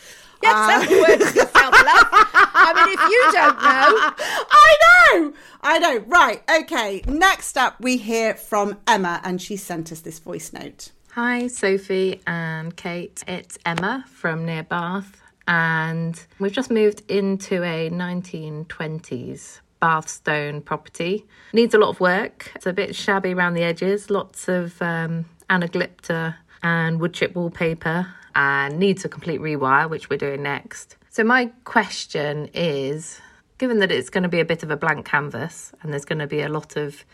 Yes, 0.42 0.54
Uh, 0.54 0.70
have 0.70 0.90
a 0.92 1.00
word 1.00 1.20
yourself, 1.20 1.56
love. 1.56 2.06
I 2.58 2.72
mean, 2.74 2.94
if 2.94 3.00
you 3.10 3.22
don't 3.32 3.56
know, 3.62 4.12
I 4.50 4.76
know. 5.14 5.32
I 5.62 5.78
know. 5.78 5.98
Right. 6.06 6.42
Okay. 6.62 7.02
Next 7.08 7.56
up, 7.58 7.80
we 7.80 7.96
hear 7.96 8.34
from 8.34 8.76
Emma, 8.86 9.20
and 9.24 9.40
she 9.42 9.56
sent 9.56 9.90
us 9.90 10.00
this 10.00 10.18
voice 10.20 10.52
note. 10.52 10.92
Hi, 11.12 11.46
Sophie 11.48 12.20
and 12.26 12.76
Kate. 12.76 13.24
It's 13.26 13.58
Emma 13.64 14.04
from 14.12 14.44
near 14.44 14.62
Bath, 14.62 15.20
and 15.48 16.22
we've 16.38 16.52
just 16.52 16.70
moved 16.70 17.02
into 17.10 17.62
a 17.64 17.88
1920s 17.90 19.60
Bath 19.80 20.08
stone 20.08 20.60
property. 20.62 21.26
Needs 21.52 21.74
a 21.74 21.78
lot 21.78 21.90
of 21.90 22.00
work. 22.00 22.52
It's 22.54 22.66
a 22.66 22.72
bit 22.72 22.94
shabby 22.94 23.34
around 23.34 23.54
the 23.54 23.62
edges, 23.62 24.10
lots 24.10 24.48
of 24.48 24.80
um, 24.80 25.26
anaglypta 25.50 26.36
and 26.62 27.00
wood 27.00 27.14
chip 27.14 27.34
wallpaper, 27.34 28.08
and 28.34 28.78
needs 28.78 29.04
a 29.04 29.08
complete 29.08 29.40
rewire, 29.40 29.88
which 29.88 30.10
we're 30.10 30.16
doing 30.16 30.42
next. 30.42 30.96
So, 31.10 31.24
my 31.24 31.46
question 31.64 32.50
is 32.52 33.20
given 33.58 33.78
that 33.78 33.90
it's 33.90 34.10
going 34.10 34.22
to 34.22 34.28
be 34.28 34.40
a 34.40 34.44
bit 34.44 34.62
of 34.62 34.70
a 34.70 34.76
blank 34.76 35.06
canvas 35.06 35.72
and 35.82 35.92
there's 35.92 36.04
going 36.04 36.18
to 36.18 36.26
be 36.26 36.42
a 36.42 36.48
lot 36.48 36.76
of 36.76 37.04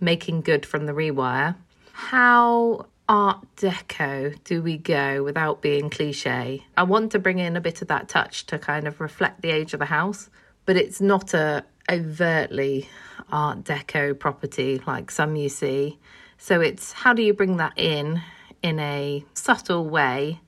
making 0.00 0.40
good 0.40 0.66
from 0.66 0.86
the 0.86 0.92
rewire, 0.92 1.54
how 1.92 2.86
art 3.08 3.44
deco 3.56 4.36
do 4.44 4.62
we 4.62 4.76
go 4.76 5.22
without 5.22 5.62
being 5.62 5.90
cliche? 5.90 6.64
I 6.76 6.82
want 6.82 7.12
to 7.12 7.18
bring 7.18 7.38
in 7.38 7.56
a 7.56 7.60
bit 7.60 7.82
of 7.82 7.88
that 7.88 8.08
touch 8.08 8.46
to 8.46 8.58
kind 8.58 8.88
of 8.88 9.00
reflect 9.00 9.42
the 9.42 9.50
age 9.50 9.72
of 9.74 9.78
the 9.78 9.86
house, 9.86 10.28
but 10.66 10.76
it's 10.76 11.00
not 11.00 11.34
a 11.34 11.64
overtly 11.90 12.88
art 13.30 13.64
deco 13.64 14.18
property 14.18 14.80
like 14.86 15.10
some 15.10 15.36
you 15.36 15.48
see. 15.48 15.98
So 16.38 16.60
it's 16.60 16.92
how 16.92 17.12
do 17.12 17.22
you 17.22 17.34
bring 17.34 17.56
that 17.58 17.72
in 17.76 18.20
in 18.62 18.78
a 18.78 19.24
subtle 19.34 19.88
way 19.88 20.40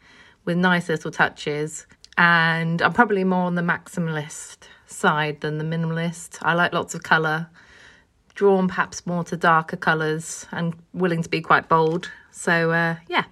with 0.44 0.56
nice 0.56 0.88
little 0.88 1.10
touches? 1.10 1.86
And 2.16 2.80
I'm 2.80 2.92
probably 2.92 3.24
more 3.24 3.44
on 3.44 3.54
the 3.54 3.62
maximalist 3.62 4.68
side 4.86 5.40
than 5.40 5.58
the 5.58 5.64
minimalist. 5.64 6.38
I 6.42 6.54
like 6.54 6.72
lots 6.72 6.94
of 6.94 7.02
colour 7.02 7.48
drawn 8.34 8.68
perhaps 8.68 9.06
more 9.06 9.24
to 9.24 9.36
darker 9.36 9.76
colours 9.76 10.46
and 10.52 10.74
willing 10.92 11.22
to 11.22 11.28
be 11.28 11.40
quite 11.40 11.68
bold. 11.68 12.10
So, 12.30 12.72
uh, 12.72 12.96
yeah, 13.08 13.24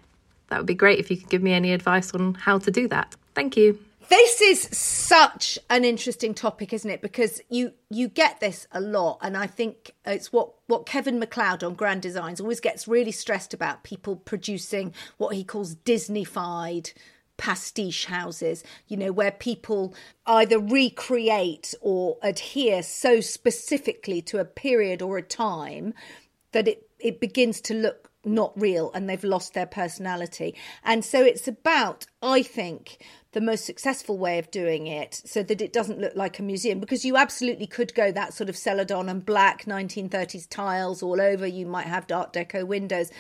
that 0.49 0.59
would 0.59 0.67
be 0.67 0.75
great 0.75 0.99
if 0.99 1.11
you 1.11 1.17
could 1.17 1.29
give 1.29 1.43
me 1.43 1.53
any 1.53 1.73
advice 1.73 2.13
on 2.13 2.35
how 2.35 2.59
to 2.59 2.71
do 2.71 2.89
that. 2.89 3.17
Thank 3.35 3.57
you. 3.57 3.92
This 4.13 4.43
is 4.43 4.69
such 4.77 5.59
an 5.71 5.87
interesting 5.87 6.35
topic, 6.35 6.75
isn't 6.75 6.91
it? 6.91 7.01
Because 7.01 7.41
you 7.49 7.73
you 7.89 8.09
get 8.09 8.41
this 8.41 8.67
a 8.71 8.79
lot, 8.79 9.17
and 9.23 9.39
I 9.39 9.47
think 9.47 9.93
it's 10.05 10.31
what 10.31 10.53
what 10.67 10.85
Kevin 10.85 11.19
McCloud 11.19 11.67
on 11.67 11.73
Grand 11.73 12.03
Designs 12.03 12.39
always 12.39 12.61
gets 12.61 12.87
really 12.87 13.11
stressed 13.11 13.55
about 13.55 13.85
people 13.85 14.17
producing 14.17 14.93
what 15.17 15.35
he 15.35 15.43
calls 15.45 15.77
Disneyfied 15.77 16.93
pastiche 17.39 18.05
houses, 18.05 18.63
you 18.87 18.99
know, 18.99 19.13
where 19.13 19.31
people 19.31 19.95
either 20.27 20.59
recreate 20.59 21.75
or 21.81 22.19
adhere 22.23 22.83
so 22.83 23.23
specifically 23.23 24.21
to 24.21 24.39
a 24.39 24.45
period 24.45 25.01
or 25.01 25.17
a 25.17 25.23
time 25.23 25.95
that 26.51 26.69
it, 26.69 26.87
it 26.99 27.19
begins 27.19 27.63
to 27.63 27.73
look 27.73 28.11
not 28.25 28.53
real 28.61 28.91
and 28.93 29.09
they've 29.09 29.25
lost 29.25 29.55
their 29.55 29.67
personality. 29.67 30.55
And 30.85 31.03
so 31.03 31.25
it's 31.25 31.49
about, 31.49 32.07
I 32.23 32.43
think, 32.43 32.99
the 33.33 33.41
most 33.41 33.65
successful 33.65 34.19
way 34.19 34.39
of 34.39 34.51
doing 34.51 34.87
it 34.87 35.21
so 35.25 35.43
that 35.43 35.61
it 35.61 35.73
doesn't 35.73 35.99
look 35.99 36.15
like 36.15 36.39
a 36.39 36.43
museum 36.43 36.79
because 36.79 37.05
you 37.05 37.17
absolutely 37.17 37.67
could 37.67 37.95
go 37.95 38.13
that 38.13 38.35
sort 38.35 38.49
of 38.49 38.57
celadon 38.57 39.09
and 39.09 39.25
black 39.25 39.65
1930s 39.65 40.49
tiles 40.49 41.03
all 41.03 41.21
over. 41.21 41.47
You 41.47 41.67
might 41.67 41.87
have 41.87 42.11
Art 42.11 42.33
Deco 42.33 42.67
windows. 42.67 43.11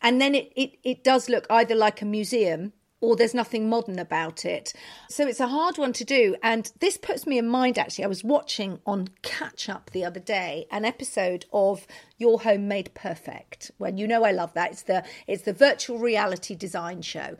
And 0.00 0.20
then 0.20 0.34
it, 0.34 0.52
it, 0.56 0.78
it 0.84 1.04
does 1.04 1.28
look 1.28 1.46
either 1.50 1.74
like 1.74 2.00
a 2.00 2.06
museum 2.06 2.72
or 3.00 3.16
there's 3.16 3.34
nothing 3.34 3.68
modern 3.68 3.98
about 3.98 4.44
it. 4.44 4.72
So 5.08 5.26
it's 5.26 5.40
a 5.40 5.48
hard 5.48 5.78
one 5.78 5.92
to 5.94 6.04
do. 6.04 6.36
And 6.42 6.70
this 6.80 6.96
puts 6.96 7.26
me 7.26 7.38
in 7.38 7.48
mind 7.48 7.78
actually. 7.78 8.04
I 8.04 8.08
was 8.08 8.24
watching 8.24 8.80
on 8.86 9.08
Catch 9.22 9.68
Up 9.68 9.90
the 9.90 10.04
other 10.04 10.20
day 10.20 10.66
an 10.70 10.84
episode 10.84 11.46
of 11.52 11.86
Your 12.16 12.40
Home 12.40 12.66
Made 12.66 12.92
Perfect. 12.94 13.70
When 13.78 13.98
you 13.98 14.08
know 14.08 14.24
I 14.24 14.32
love 14.32 14.54
that. 14.54 14.72
It's 14.72 14.82
the 14.82 15.04
it's 15.26 15.42
the 15.42 15.52
virtual 15.52 15.98
reality 15.98 16.54
design 16.54 17.02
show. 17.02 17.36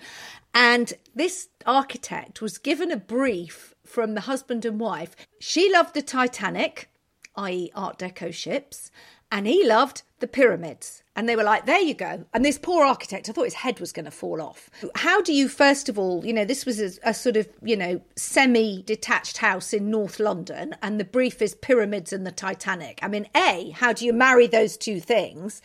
And 0.54 0.92
this 1.14 1.48
architect 1.66 2.40
was 2.40 2.58
given 2.58 2.90
a 2.90 2.96
brief 2.96 3.74
from 3.84 4.14
the 4.14 4.22
husband 4.22 4.64
and 4.64 4.78
wife. 4.78 5.14
She 5.40 5.72
loved 5.72 5.94
the 5.94 6.02
Titanic, 6.02 6.90
i.e. 7.36 7.70
Art 7.74 7.98
Deco 7.98 8.32
ships, 8.32 8.90
and 9.30 9.46
he 9.46 9.66
loved 9.66 10.02
the 10.20 10.26
pyramids. 10.26 11.02
And 11.14 11.28
they 11.28 11.36
were 11.36 11.42
like, 11.42 11.66
there 11.66 11.80
you 11.80 11.94
go. 11.94 12.24
And 12.32 12.44
this 12.44 12.58
poor 12.58 12.84
architect, 12.84 13.28
I 13.28 13.32
thought 13.32 13.44
his 13.44 13.54
head 13.54 13.80
was 13.80 13.92
going 13.92 14.04
to 14.04 14.10
fall 14.10 14.40
off. 14.40 14.70
How 14.94 15.20
do 15.20 15.32
you, 15.32 15.48
first 15.48 15.88
of 15.88 15.98
all, 15.98 16.24
you 16.24 16.32
know, 16.32 16.44
this 16.44 16.64
was 16.64 16.80
a, 16.80 16.90
a 17.02 17.12
sort 17.12 17.36
of, 17.36 17.48
you 17.62 17.76
know, 17.76 18.00
semi 18.16 18.82
detached 18.82 19.38
house 19.38 19.72
in 19.72 19.90
North 19.90 20.20
London, 20.20 20.76
and 20.80 20.98
the 20.98 21.04
brief 21.04 21.42
is 21.42 21.54
pyramids 21.56 22.12
and 22.12 22.26
the 22.26 22.32
Titanic. 22.32 23.00
I 23.02 23.08
mean, 23.08 23.26
A, 23.36 23.70
how 23.70 23.92
do 23.92 24.06
you 24.06 24.12
marry 24.12 24.46
those 24.46 24.76
two 24.76 25.00
things? 25.00 25.60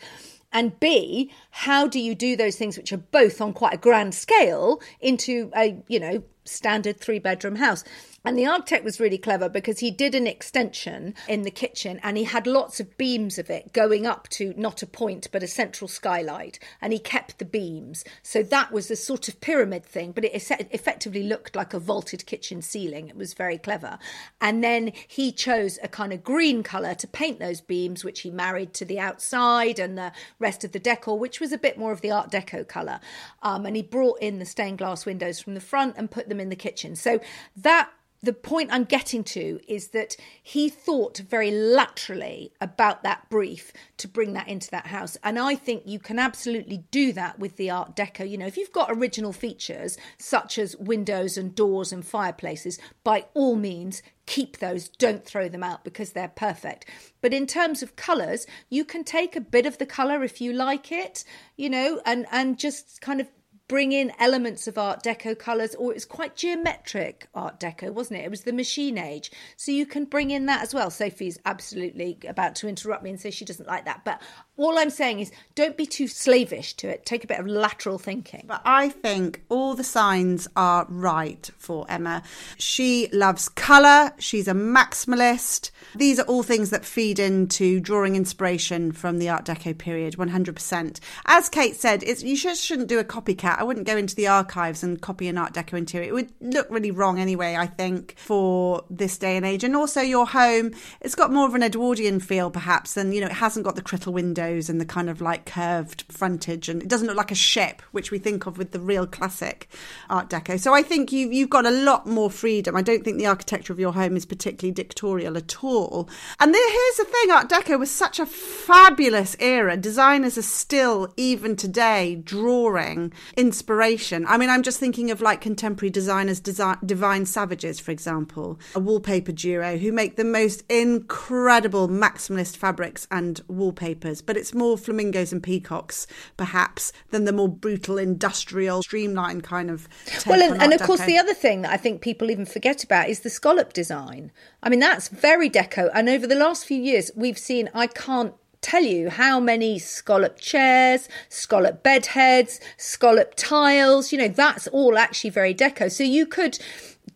And 0.52 0.78
B, 0.78 1.32
how 1.50 1.88
do 1.88 1.98
you 1.98 2.14
do 2.14 2.36
those 2.36 2.56
things 2.56 2.76
which 2.76 2.92
are 2.92 2.98
both 2.98 3.40
on 3.40 3.52
quite 3.52 3.74
a 3.74 3.78
grand 3.78 4.14
scale 4.14 4.80
into 5.00 5.50
a, 5.56 5.82
you 5.88 5.98
know, 5.98 6.22
standard 6.44 7.00
three 7.00 7.18
bedroom 7.18 7.56
house? 7.56 7.82
And 8.24 8.38
the 8.38 8.46
architect 8.46 8.84
was 8.84 9.00
really 9.00 9.18
clever 9.18 9.48
because 9.48 9.80
he 9.80 9.90
did 9.90 10.14
an 10.14 10.26
extension 10.26 11.14
in 11.28 11.42
the 11.42 11.50
kitchen 11.50 12.00
and 12.02 12.16
he 12.16 12.24
had 12.24 12.46
lots 12.46 12.80
of 12.80 12.96
beams 12.96 13.38
of 13.38 13.50
it 13.50 13.72
going 13.72 14.06
up 14.06 14.28
to 14.30 14.54
not 14.56 14.82
a 14.82 14.86
point 14.86 15.28
but 15.30 15.42
a 15.42 15.48
central 15.48 15.88
skylight. 15.88 16.58
And 16.80 16.92
he 16.92 16.98
kept 16.98 17.38
the 17.38 17.44
beams. 17.44 18.04
So 18.22 18.42
that 18.42 18.72
was 18.72 18.90
a 18.90 18.96
sort 18.96 19.28
of 19.28 19.40
pyramid 19.40 19.84
thing, 19.84 20.12
but 20.12 20.24
it 20.24 20.32
effectively 20.34 21.22
looked 21.22 21.54
like 21.54 21.74
a 21.74 21.78
vaulted 21.78 22.24
kitchen 22.24 22.62
ceiling. 22.62 23.08
It 23.08 23.16
was 23.16 23.34
very 23.34 23.58
clever. 23.58 23.98
And 24.40 24.64
then 24.64 24.92
he 25.06 25.30
chose 25.30 25.78
a 25.82 25.88
kind 25.88 26.12
of 26.12 26.24
green 26.24 26.62
colour 26.62 26.94
to 26.94 27.06
paint 27.06 27.38
those 27.40 27.60
beams, 27.60 28.04
which 28.04 28.20
he 28.20 28.30
married 28.30 28.72
to 28.74 28.84
the 28.84 28.98
outside 28.98 29.78
and 29.78 29.98
the 29.98 30.12
rest 30.38 30.64
of 30.64 30.72
the 30.72 30.78
decor, 30.78 31.18
which 31.18 31.40
was 31.40 31.52
a 31.52 31.58
bit 31.58 31.76
more 31.76 31.92
of 31.92 32.00
the 32.00 32.10
Art 32.10 32.30
Deco 32.30 32.66
colour. 32.66 33.00
Um, 33.42 33.66
and 33.66 33.76
he 33.76 33.82
brought 33.82 34.20
in 34.20 34.38
the 34.38 34.46
stained 34.46 34.78
glass 34.78 35.04
windows 35.04 35.40
from 35.40 35.54
the 35.54 35.60
front 35.60 35.96
and 35.98 36.10
put 36.10 36.28
them 36.28 36.40
in 36.40 36.48
the 36.48 36.56
kitchen. 36.56 36.96
So 36.96 37.20
that 37.56 37.90
the 38.24 38.32
point 38.32 38.70
I'm 38.72 38.84
getting 38.84 39.22
to 39.24 39.60
is 39.68 39.88
that 39.88 40.16
he 40.42 40.68
thought 40.68 41.18
very 41.18 41.50
laterally 41.50 42.52
about 42.60 43.02
that 43.02 43.28
brief 43.28 43.72
to 43.98 44.08
bring 44.08 44.32
that 44.32 44.48
into 44.48 44.70
that 44.70 44.86
house. 44.86 45.16
And 45.22 45.38
I 45.38 45.54
think 45.54 45.82
you 45.86 45.98
can 45.98 46.18
absolutely 46.18 46.84
do 46.90 47.12
that 47.12 47.38
with 47.38 47.56
the 47.56 47.70
Art 47.70 47.94
Deco. 47.94 48.28
You 48.28 48.38
know, 48.38 48.46
if 48.46 48.56
you've 48.56 48.72
got 48.72 48.90
original 48.90 49.32
features 49.32 49.98
such 50.18 50.58
as 50.58 50.76
windows 50.76 51.36
and 51.36 51.54
doors 51.54 51.92
and 51.92 52.04
fireplaces, 52.04 52.78
by 53.02 53.26
all 53.34 53.56
means, 53.56 54.02
keep 54.26 54.58
those, 54.58 54.88
don't 54.88 55.24
throw 55.24 55.48
them 55.48 55.62
out 55.62 55.84
because 55.84 56.12
they're 56.12 56.28
perfect. 56.28 56.86
But 57.20 57.34
in 57.34 57.46
terms 57.46 57.82
of 57.82 57.96
colours, 57.96 58.46
you 58.70 58.84
can 58.84 59.04
take 59.04 59.36
a 59.36 59.40
bit 59.40 59.66
of 59.66 59.78
the 59.78 59.86
colour 59.86 60.24
if 60.24 60.40
you 60.40 60.52
like 60.52 60.90
it, 60.90 61.24
you 61.56 61.68
know, 61.68 62.00
and, 62.06 62.26
and 62.30 62.58
just 62.58 63.00
kind 63.00 63.20
of 63.20 63.28
bring 63.68 63.92
in 63.92 64.12
elements 64.18 64.66
of 64.66 64.76
Art 64.76 65.02
Deco 65.02 65.38
colours, 65.38 65.74
or 65.74 65.90
it 65.90 65.94
was 65.94 66.04
quite 66.04 66.36
geometric 66.36 67.28
Art 67.34 67.58
Deco, 67.58 67.92
wasn't 67.92 68.20
it? 68.20 68.24
It 68.24 68.30
was 68.30 68.42
the 68.42 68.52
machine 68.52 68.98
age. 68.98 69.30
So 69.56 69.72
you 69.72 69.86
can 69.86 70.04
bring 70.04 70.30
in 70.30 70.46
that 70.46 70.62
as 70.62 70.74
well. 70.74 70.90
Sophie's 70.90 71.38
absolutely 71.44 72.18
about 72.28 72.54
to 72.56 72.68
interrupt 72.68 73.02
me 73.02 73.10
and 73.10 73.20
say 73.20 73.30
she 73.30 73.44
doesn't 73.44 73.68
like 73.68 73.86
that. 73.86 74.04
But 74.04 74.20
all 74.56 74.78
I'm 74.78 74.90
saying 74.90 75.20
is 75.20 75.32
don't 75.54 75.76
be 75.76 75.86
too 75.86 76.06
slavish 76.06 76.74
to 76.74 76.88
it. 76.88 77.04
Take 77.04 77.24
a 77.24 77.26
bit 77.26 77.40
of 77.40 77.46
lateral 77.46 77.98
thinking. 77.98 78.44
But 78.46 78.62
I 78.64 78.88
think 78.88 79.42
all 79.48 79.74
the 79.74 79.84
signs 79.84 80.46
are 80.56 80.86
right 80.88 81.50
for 81.58 81.86
Emma. 81.88 82.22
She 82.56 83.08
loves 83.12 83.48
colour, 83.48 84.12
she's 84.18 84.46
a 84.46 84.52
maximalist. 84.52 85.70
These 85.96 86.20
are 86.20 86.26
all 86.26 86.42
things 86.42 86.70
that 86.70 86.84
feed 86.84 87.18
into 87.18 87.80
drawing 87.80 88.16
inspiration 88.16 88.92
from 88.92 89.18
the 89.18 89.28
Art 89.28 89.44
Deco 89.44 89.76
period, 89.76 90.16
100%. 90.16 91.00
As 91.26 91.48
Kate 91.48 91.76
said, 91.76 92.02
you 92.02 92.36
just 92.36 92.62
shouldn't 92.62 92.88
do 92.88 92.98
a 92.98 93.04
copycat. 93.04 93.58
I 93.58 93.64
wouldn't 93.64 93.86
go 93.86 93.96
into 93.96 94.14
the 94.14 94.28
archives 94.28 94.82
and 94.82 95.00
copy 95.00 95.28
an 95.28 95.38
Art 95.38 95.54
Deco 95.54 95.76
interior. 95.78 96.08
It 96.08 96.14
would 96.14 96.32
look 96.40 96.68
really 96.70 96.90
wrong 96.90 97.18
anyway, 97.18 97.56
I 97.56 97.66
think, 97.66 98.14
for 98.18 98.84
this 98.88 99.18
day 99.18 99.36
and 99.36 99.44
age. 99.44 99.64
And 99.64 99.74
also 99.74 100.00
your 100.00 100.26
home, 100.26 100.72
it's 101.00 101.14
got 101.14 101.32
more 101.32 101.46
of 101.46 101.54
an 101.54 101.62
Edwardian 101.62 102.20
feel 102.20 102.50
perhaps, 102.50 102.96
and 102.96 103.14
you 103.14 103.20
know, 103.20 103.26
it 103.26 103.32
hasn't 103.32 103.64
got 103.64 103.76
the 103.76 103.82
Crittall 103.82 104.12
windows 104.44 104.68
and 104.68 104.80
the 104.80 104.84
kind 104.84 105.10
of 105.10 105.20
like 105.20 105.46
curved 105.46 106.04
frontage, 106.10 106.68
and 106.68 106.82
it 106.82 106.88
doesn't 106.88 107.06
look 107.06 107.16
like 107.16 107.30
a 107.30 107.34
ship, 107.34 107.82
which 107.92 108.10
we 108.10 108.18
think 108.18 108.46
of 108.46 108.58
with 108.58 108.72
the 108.72 108.80
real 108.80 109.06
classic 109.06 109.68
Art 110.10 110.28
Deco. 110.30 110.58
So 110.58 110.74
I 110.74 110.82
think 110.82 111.12
you 111.12 111.30
you've 111.30 111.50
got 111.50 111.66
a 111.66 111.70
lot 111.70 112.06
more 112.06 112.30
freedom. 112.30 112.76
I 112.76 112.82
don't 112.82 113.04
think 113.04 113.18
the 113.18 113.26
architecture 113.26 113.72
of 113.72 113.80
your 113.80 113.92
home 113.92 114.16
is 114.16 114.26
particularly 114.26 114.72
dictatorial 114.72 115.36
at 115.36 115.62
all. 115.62 116.08
And 116.40 116.54
there, 116.54 116.70
here's 116.70 116.96
the 116.96 117.04
thing: 117.04 117.30
Art 117.30 117.48
Deco 117.48 117.78
was 117.78 117.90
such 117.90 118.18
a 118.18 118.26
fabulous 118.26 119.36
era. 119.40 119.76
Designers 119.76 120.38
are 120.38 120.42
still, 120.42 121.12
even 121.16 121.56
today, 121.56 122.16
drawing 122.16 123.12
inspiration. 123.36 124.26
I 124.28 124.38
mean, 124.38 124.50
I'm 124.50 124.62
just 124.62 124.80
thinking 124.80 125.10
of 125.10 125.20
like 125.20 125.40
contemporary 125.40 125.90
designers, 125.90 126.40
Desi- 126.40 126.86
Divine 126.86 127.26
Savages, 127.26 127.80
for 127.80 127.90
example, 127.90 128.58
a 128.74 128.80
wallpaper 128.80 129.32
duo 129.32 129.76
who 129.76 129.92
make 129.92 130.16
the 130.16 130.24
most 130.24 130.64
incredible 130.68 131.88
maximalist 131.88 132.56
fabrics 132.56 133.06
and 133.10 133.40
wallpapers. 133.48 134.22
But 134.22 134.33
it's 134.36 134.54
more 134.54 134.76
flamingos 134.76 135.32
and 135.32 135.42
peacocks, 135.42 136.06
perhaps, 136.36 136.92
than 137.10 137.24
the 137.24 137.32
more 137.32 137.48
brutal 137.48 137.98
industrial, 137.98 138.82
streamlined 138.82 139.44
kind 139.44 139.70
of. 139.70 139.88
Well, 140.26 140.42
and, 140.42 140.62
and 140.62 140.72
of 140.72 140.80
Art 140.80 140.86
course, 140.86 141.04
the 141.04 141.18
other 141.18 141.34
thing 141.34 141.62
that 141.62 141.72
I 141.72 141.76
think 141.76 142.00
people 142.00 142.30
even 142.30 142.46
forget 142.46 142.84
about 142.84 143.08
is 143.08 143.20
the 143.20 143.30
scallop 143.30 143.72
design. 143.72 144.32
I 144.62 144.68
mean, 144.68 144.80
that's 144.80 145.08
very 145.08 145.50
deco. 145.50 145.90
And 145.94 146.08
over 146.08 146.26
the 146.26 146.34
last 146.34 146.66
few 146.66 146.80
years, 146.80 147.10
we've 147.14 147.38
seen, 147.38 147.70
I 147.74 147.86
can't 147.86 148.34
tell 148.60 148.82
you 148.82 149.10
how 149.10 149.38
many 149.38 149.78
scallop 149.78 150.40
chairs, 150.40 151.08
scallop 151.28 151.82
bed 151.82 152.06
heads, 152.06 152.60
scallop 152.78 153.34
tiles. 153.36 154.10
You 154.10 154.18
know, 154.18 154.28
that's 154.28 154.66
all 154.68 154.96
actually 154.96 155.30
very 155.30 155.54
deco. 155.54 155.92
So 155.92 156.02
you 156.02 156.26
could 156.26 156.58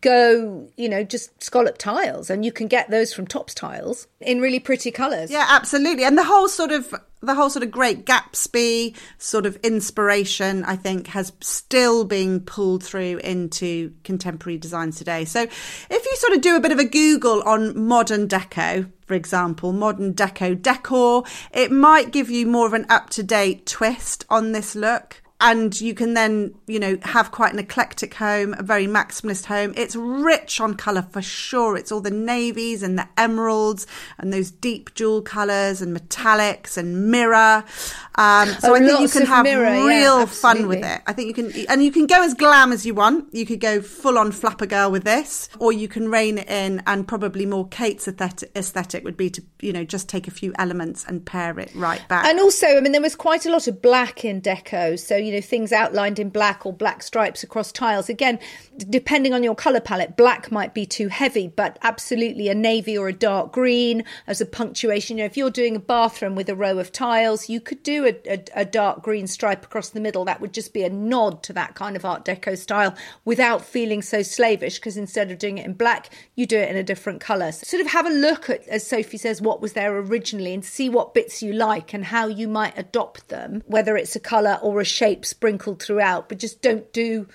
go, 0.01 0.69
you 0.77 0.89
know, 0.89 1.03
just 1.03 1.41
scallop 1.41 1.77
tiles 1.77 2.29
and 2.29 2.45
you 2.45 2.51
can 2.51 2.67
get 2.67 2.89
those 2.89 3.13
from 3.13 3.27
Topps 3.27 3.53
Tiles 3.53 4.07
in 4.19 4.39
really 4.39 4.59
pretty 4.59 4.91
colours. 4.91 5.31
Yeah, 5.31 5.45
absolutely. 5.49 6.03
And 6.03 6.17
the 6.17 6.23
whole 6.23 6.47
sort 6.47 6.71
of 6.71 6.93
the 7.21 7.35
whole 7.35 7.49
sort 7.49 7.63
of 7.63 7.71
great 7.71 8.05
Gatsby 8.05 8.95
sort 9.17 9.45
of 9.45 9.57
inspiration, 9.57 10.63
I 10.63 10.77
think, 10.77 11.07
has 11.07 11.33
still 11.41 12.05
being 12.05 12.39
pulled 12.39 12.83
through 12.83 13.17
into 13.17 13.93
contemporary 14.03 14.57
designs 14.57 14.97
today. 14.97 15.25
So 15.25 15.41
if 15.41 16.05
you 16.05 16.15
sort 16.15 16.33
of 16.33 16.41
do 16.41 16.55
a 16.55 16.61
bit 16.61 16.71
of 16.71 16.79
a 16.79 16.85
Google 16.85 17.41
on 17.43 17.77
modern 17.77 18.29
deco, 18.29 18.89
for 19.05 19.15
example, 19.15 19.73
modern 19.73 20.13
deco 20.13 20.61
decor, 20.61 21.23
it 21.51 21.71
might 21.71 22.11
give 22.11 22.29
you 22.29 22.45
more 22.45 22.67
of 22.67 22.73
an 22.73 22.85
up 22.89 23.09
to 23.11 23.23
date 23.23 23.65
twist 23.65 24.25
on 24.29 24.53
this 24.53 24.75
look 24.75 25.21
and 25.41 25.79
you 25.79 25.93
can 25.93 26.13
then 26.13 26.53
you 26.67 26.79
know 26.79 26.97
have 27.03 27.31
quite 27.31 27.53
an 27.53 27.59
eclectic 27.59 28.13
home 28.15 28.53
a 28.57 28.63
very 28.63 28.87
maximalist 28.87 29.45
home. 29.45 29.73
It's 29.77 29.95
rich 29.95 30.59
on 30.59 30.75
color 30.75 31.01
for 31.01 31.21
sure. 31.21 31.77
It's 31.77 31.91
all 31.91 32.01
the 32.01 32.11
navies 32.11 32.83
and 32.83 32.97
the 32.97 33.07
emeralds 33.17 33.87
and 34.17 34.33
those 34.33 34.51
deep 34.51 34.93
jewel 34.95 35.21
colors 35.21 35.81
and 35.81 35.95
metallics 35.95 36.77
and 36.77 37.09
mirror. 37.11 37.63
Um, 38.15 38.49
so 38.59 38.71
Oh, 38.71 38.75
i 38.75 38.79
think 38.79 38.99
you 38.99 39.07
can 39.07 39.25
have 39.25 39.43
mirror, 39.43 39.73
yeah, 39.73 39.85
real 39.85 40.27
fun 40.27 40.67
with 40.67 40.83
it. 40.83 41.01
I 41.07 41.13
think 41.13 41.27
you 41.27 41.33
can 41.33 41.65
and 41.69 41.83
you 41.83 41.91
can 41.91 42.05
go 42.05 42.23
as 42.23 42.33
glam 42.33 42.71
as 42.71 42.85
you 42.85 42.93
want. 42.93 43.33
You 43.33 43.45
could 43.45 43.59
go 43.59 43.81
full 43.81 44.17
on 44.17 44.31
flapper 44.31 44.65
girl 44.65 44.91
with 44.91 45.03
this 45.03 45.49
or 45.59 45.71
you 45.71 45.87
can 45.87 46.09
rein 46.09 46.37
it 46.37 46.49
in 46.49 46.83
and 46.85 47.07
probably 47.07 47.45
more 47.45 47.67
kate's 47.67 48.07
aesthetic, 48.07 48.51
aesthetic 48.55 49.03
would 49.03 49.17
be 49.17 49.29
to 49.29 49.43
you 49.61 49.71
know 49.71 49.83
just 49.83 50.09
take 50.09 50.27
a 50.27 50.31
few 50.31 50.53
elements 50.57 51.05
and 51.07 51.25
pair 51.25 51.57
it 51.59 51.71
right 51.75 52.05
back. 52.07 52.25
And 52.25 52.39
also, 52.39 52.67
I 52.67 52.81
mean, 52.81 52.91
there 52.91 53.01
was 53.01 53.15
quite 53.15 53.45
a 53.45 53.51
lot 53.51 53.67
of 53.67 53.81
black 53.81 54.23
in 54.25 54.41
deco. 54.41 54.99
So, 54.99 55.15
you 55.15 55.28
know, 55.31 55.41
things 55.41 55.71
outlined 55.71 56.19
in 56.19 56.29
black 56.29 56.65
or 56.65 56.73
black 56.73 57.03
stripes 57.03 57.43
across 57.43 57.71
tiles. 57.71 58.09
Again, 58.09 58.39
depending 58.77 59.33
on 59.33 59.43
your 59.43 59.55
colour 59.55 59.79
palette, 59.79 60.17
black 60.17 60.51
might 60.51 60.73
be 60.73 60.85
too 60.85 61.07
heavy, 61.07 61.47
but 61.47 61.77
absolutely 61.81 62.49
a 62.49 62.55
navy 62.55 62.97
or 62.97 63.07
a 63.07 63.13
dark 63.13 63.51
green 63.51 64.03
as 64.27 64.41
a 64.41 64.45
punctuation. 64.45 65.17
You 65.17 65.23
know, 65.23 65.27
if 65.27 65.37
you're 65.37 65.49
doing 65.49 65.75
a 65.75 65.79
bathroom 65.79 66.35
with 66.35 66.49
a 66.49 66.55
row 66.55 66.79
of 66.79 66.91
tiles, 66.91 67.49
you 67.49 67.61
could 67.61 67.83
do 67.83 68.05
a, 68.05 68.15
a, 68.31 68.43
a 68.55 68.65
dark 68.65 69.01
green 69.01 69.27
stripe 69.27 69.63
across 69.63 69.89
the 69.89 69.99
middle. 69.99 70.25
That 70.25 70.41
would 70.41 70.53
just 70.53 70.73
be 70.73 70.83
a 70.83 70.89
nod 70.89 71.43
to 71.43 71.53
that 71.53 71.75
kind 71.75 71.95
of 71.95 72.05
Art 72.05 72.25
Deco 72.25 72.57
style 72.57 72.95
without 73.25 73.63
feeling 73.63 74.01
so 74.01 74.21
slavish 74.21 74.75
because 74.75 74.97
instead 74.97 75.31
of 75.31 75.37
doing 75.37 75.57
it 75.57 75.65
in 75.65 75.73
black, 75.73 76.09
you 76.35 76.45
do 76.45 76.57
it 76.57 76.69
in 76.69 76.77
a 76.77 76.83
different 76.83 77.21
colour. 77.21 77.51
So 77.51 77.65
sort 77.65 77.81
of 77.81 77.91
have 77.91 78.05
a 78.05 78.11
look 78.11 78.49
at, 78.49 78.67
as 78.67 78.85
Sophie 78.85 79.17
says, 79.17 79.41
what 79.41 79.61
was 79.61 79.73
there 79.73 79.97
originally 79.97 80.53
and 80.53 80.63
see 80.63 80.89
what 80.89 81.13
bits 81.13 81.41
you 81.41 81.53
like 81.53 81.93
and 81.93 82.05
how 82.05 82.27
you 82.27 82.47
might 82.47 82.77
adopt 82.77 83.29
them, 83.29 83.63
whether 83.67 83.97
it's 83.97 84.15
a 84.15 84.19
colour 84.19 84.59
or 84.61 84.81
a 84.81 84.85
shape 84.85 85.18
sprinkled 85.25 85.81
throughout, 85.81 86.29
but 86.29 86.39
just 86.39 86.61
don't 86.61 86.91
do 86.93 87.27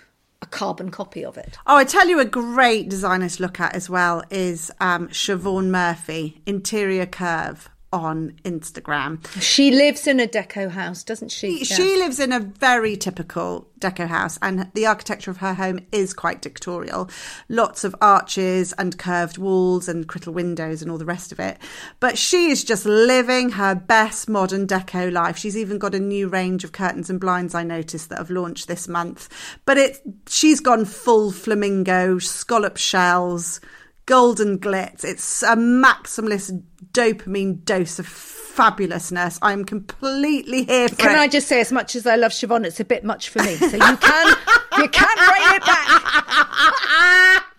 a 0.43 0.47
carbon 0.47 0.91
copy 0.91 1.25
of 1.25 1.39
it. 1.39 1.57
Oh, 1.67 1.77
I 1.77 1.85
tell 1.85 2.09
you, 2.09 2.21
a 2.21 2.25
great 2.25 2.89
designer 2.89 3.29
to 3.29 3.43
look 3.43 3.61
at 3.61 3.75
as 3.75 3.89
well 3.89 4.23
is 4.31 4.71
um, 4.81 5.09
Siobhan 5.09 5.71
Murphy, 5.71 6.43
Interior 6.47 7.07
Curve 7.07 7.71
on 7.95 8.33
Instagram. 8.45 9.25
She 9.41 9.71
lives 9.71 10.09
in 10.09 10.19
a 10.19 10.27
deco 10.27 10.69
house, 10.69 11.05
doesn't 11.05 11.31
she? 11.31 11.65
She 11.65 11.97
lives 11.97 12.19
in 12.19 12.33
a 12.33 12.41
very 12.41 12.97
typical 12.97 13.69
deco 13.79 14.09
house, 14.09 14.37
and 14.43 14.71
the 14.75 14.87
architecture 14.87 15.31
of 15.31 15.37
her 15.37 15.55
home 15.55 15.79
is 15.93 16.13
quite 16.13 16.43
dictatorial. 16.43 17.09
Lots 17.49 17.85
of 17.85 17.95
arches 18.01 18.73
and 18.73 18.99
curved 18.99 19.39
walls 19.39 19.89
and 19.89 20.09
Crittall 20.09 20.33
windows 20.33 20.83
and 20.83 20.91
all 20.91 20.99
the 20.99 21.05
rest 21.05 21.31
of 21.31 21.39
it. 21.39 21.59
But 22.01 22.19
she 22.19 22.51
is 22.51 22.65
just 22.65 22.85
living 22.85 23.51
her 23.51 23.75
best 23.75 24.29
modern 24.29 24.67
deco 24.67 25.13
life. 25.13 25.37
She's 25.37 25.57
even 25.57 25.79
got 25.79 25.95
a 25.95 26.01
new 26.01 26.29
range 26.29 26.65
of 26.65 26.73
curtains 26.73 27.11
and 27.11 27.21
blinds 27.21 27.55
I 27.55 27.63
noticed 27.63 28.09
that 28.09 28.19
have 28.19 28.31
launched 28.31 28.67
this 28.67 28.89
month. 28.89 29.29
But 29.65 29.79
it 29.79 30.01
she's 30.29 30.61
gone 30.61 30.85
full 30.85 31.31
flamingo, 31.31 32.19
scallop 32.19 32.77
shells, 32.77 33.61
golden 34.07 34.59
glitz. 34.59 35.05
It's 35.05 35.43
a 35.43 35.57
maximalist 35.57 36.63
dopamine 36.93 37.65
dose 37.65 37.99
of 37.99 38.07
fabulousness. 38.07 39.39
I'm 39.43 39.65
completely 39.65 40.65
here 40.65 40.89
for 40.89 40.97
Can 40.97 41.17
it. 41.17 41.19
I 41.19 41.29
just 41.29 41.49
say, 41.49 41.61
as 41.61 41.73
much 41.73 41.97
as 41.97 42.07
I 42.07 42.17
love 42.17 42.33
Siobhan, 42.33 42.65
it's 42.65 42.81
a 42.81 42.85
bit 42.85 43.05
much 43.05 43.29
for 43.29 43.43
me. 43.43 43.57
So 43.57 43.77
you 43.77 43.97
can 43.97 44.37
you 44.79 44.89
can 44.89 45.19
rein 45.19 45.57
it 45.57 45.65
back. 45.65 47.41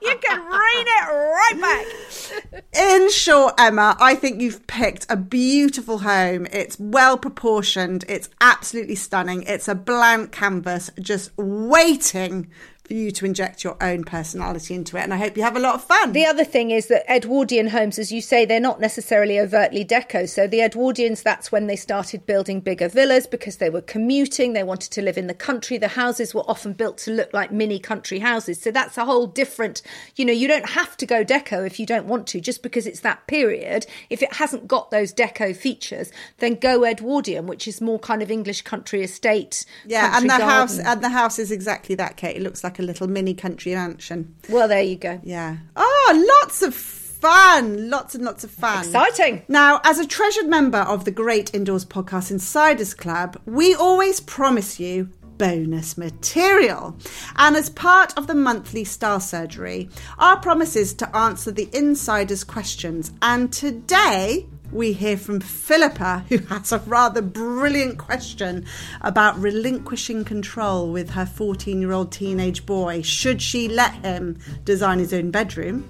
You 0.00 0.16
can 0.16 0.40
rein 0.40 0.86
it 0.86 1.08
right 1.08 1.60
back. 1.60 2.64
In 2.76 3.10
short, 3.10 3.54
Emma, 3.58 3.96
I 4.00 4.14
think 4.14 4.40
you've 4.40 4.66
picked 4.66 5.06
a 5.08 5.16
beautiful 5.16 5.98
home. 5.98 6.46
It's 6.52 6.78
well 6.78 7.16
proportioned. 7.16 8.04
It's 8.08 8.28
absolutely 8.40 8.96
stunning. 8.96 9.44
It's 9.44 9.68
a 9.68 9.74
blank 9.76 10.32
canvas 10.32 10.90
just 11.00 11.30
waiting 11.36 12.48
for 12.92 12.98
you 12.98 13.10
to 13.10 13.24
inject 13.24 13.64
your 13.64 13.74
own 13.80 14.04
personality 14.04 14.74
into 14.74 14.98
it. 14.98 15.00
And 15.00 15.14
I 15.14 15.16
hope 15.16 15.34
you 15.34 15.42
have 15.42 15.56
a 15.56 15.60
lot 15.60 15.76
of 15.76 15.82
fun. 15.82 16.12
The 16.12 16.26
other 16.26 16.44
thing 16.44 16.70
is 16.70 16.88
that 16.88 17.10
Edwardian 17.10 17.68
homes, 17.68 17.98
as 17.98 18.12
you 18.12 18.20
say, 18.20 18.44
they're 18.44 18.60
not 18.60 18.80
necessarily 18.80 19.40
overtly 19.40 19.82
deco. 19.82 20.28
So 20.28 20.46
the 20.46 20.58
Edwardians, 20.58 21.22
that's 21.22 21.50
when 21.50 21.68
they 21.68 21.76
started 21.76 22.26
building 22.26 22.60
bigger 22.60 22.88
villas 22.88 23.26
because 23.26 23.56
they 23.56 23.70
were 23.70 23.80
commuting. 23.80 24.52
They 24.52 24.62
wanted 24.62 24.90
to 24.92 25.00
live 25.00 25.16
in 25.16 25.26
the 25.26 25.32
country. 25.32 25.78
The 25.78 25.88
houses 25.88 26.34
were 26.34 26.42
often 26.42 26.74
built 26.74 26.98
to 26.98 27.12
look 27.12 27.32
like 27.32 27.50
mini 27.50 27.78
country 27.78 28.18
houses. 28.18 28.60
So 28.60 28.70
that's 28.70 28.98
a 28.98 29.06
whole 29.06 29.26
different, 29.26 29.80
you 30.16 30.26
know, 30.26 30.32
you 30.34 30.46
don't 30.46 30.68
have 30.68 30.94
to 30.98 31.06
go 31.06 31.24
deco 31.24 31.66
if 31.66 31.80
you 31.80 31.86
don't 31.86 32.06
want 32.06 32.26
to, 32.28 32.42
just 32.42 32.62
because 32.62 32.86
it's 32.86 33.00
that 33.00 33.26
period. 33.26 33.86
If 34.10 34.22
it 34.22 34.34
hasn't 34.34 34.68
got 34.68 34.90
those 34.90 35.14
deco 35.14 35.56
features, 35.56 36.12
then 36.40 36.56
go 36.56 36.84
Edwardian, 36.84 37.46
which 37.46 37.66
is 37.66 37.80
more 37.80 37.98
kind 37.98 38.20
of 38.20 38.30
English 38.30 38.60
country 38.62 39.02
estate. 39.02 39.64
yeah, 39.86 40.18
and 40.18 40.28
the 40.28 40.34
house 40.34 40.78
and 40.78 41.02
the 41.02 41.08
house 41.08 41.38
is 41.38 41.50
exactly 41.50 41.94
that, 41.94 42.18
Kate. 42.18 42.36
It 42.36 42.42
looks 42.42 42.62
like 42.62 42.78
a 42.78 42.81
little 42.82 43.08
mini 43.08 43.34
country 43.34 43.74
mansion. 43.74 44.34
Well, 44.48 44.68
there 44.68 44.82
you 44.82 44.96
go. 44.96 45.20
Yeah. 45.22 45.58
Oh, 45.76 46.40
lots 46.42 46.62
of 46.62 46.74
fun. 46.74 47.88
Lots 47.88 48.14
and 48.14 48.24
lots 48.24 48.44
of 48.44 48.50
fun. 48.50 48.84
Exciting. 48.84 49.42
Now, 49.48 49.80
as 49.84 49.98
a 49.98 50.06
treasured 50.06 50.48
member 50.48 50.78
of 50.78 51.04
the 51.04 51.10
Great 51.12 51.54
Indoors 51.54 51.84
Podcast 51.84 52.30
Insiders 52.30 52.94
Club, 52.94 53.40
we 53.46 53.74
always 53.74 54.20
promise 54.20 54.80
you 54.80 55.08
bonus 55.38 55.96
material. 55.98 56.96
And 57.36 57.56
as 57.56 57.70
part 57.70 58.16
of 58.16 58.26
the 58.26 58.34
monthly 58.34 58.84
Style 58.84 59.20
Surgery, 59.20 59.88
our 60.18 60.38
promise 60.38 60.76
is 60.76 60.94
to 60.94 61.16
answer 61.16 61.50
the 61.50 61.68
insiders' 61.72 62.44
questions. 62.44 63.12
And 63.22 63.52
today, 63.52 64.46
we 64.72 64.92
hear 64.92 65.16
from 65.16 65.40
Philippa, 65.40 66.24
who 66.28 66.38
has 66.38 66.72
a 66.72 66.78
rather 66.80 67.20
brilliant 67.20 67.98
question 67.98 68.64
about 69.02 69.38
relinquishing 69.38 70.24
control 70.24 70.90
with 70.90 71.10
her 71.10 71.26
14 71.26 71.80
year 71.80 71.92
old 71.92 72.10
teenage 72.10 72.64
boy. 72.64 73.02
Should 73.02 73.42
she 73.42 73.68
let 73.68 73.92
him 74.04 74.38
design 74.64 74.98
his 74.98 75.12
own 75.12 75.30
bedroom? 75.30 75.88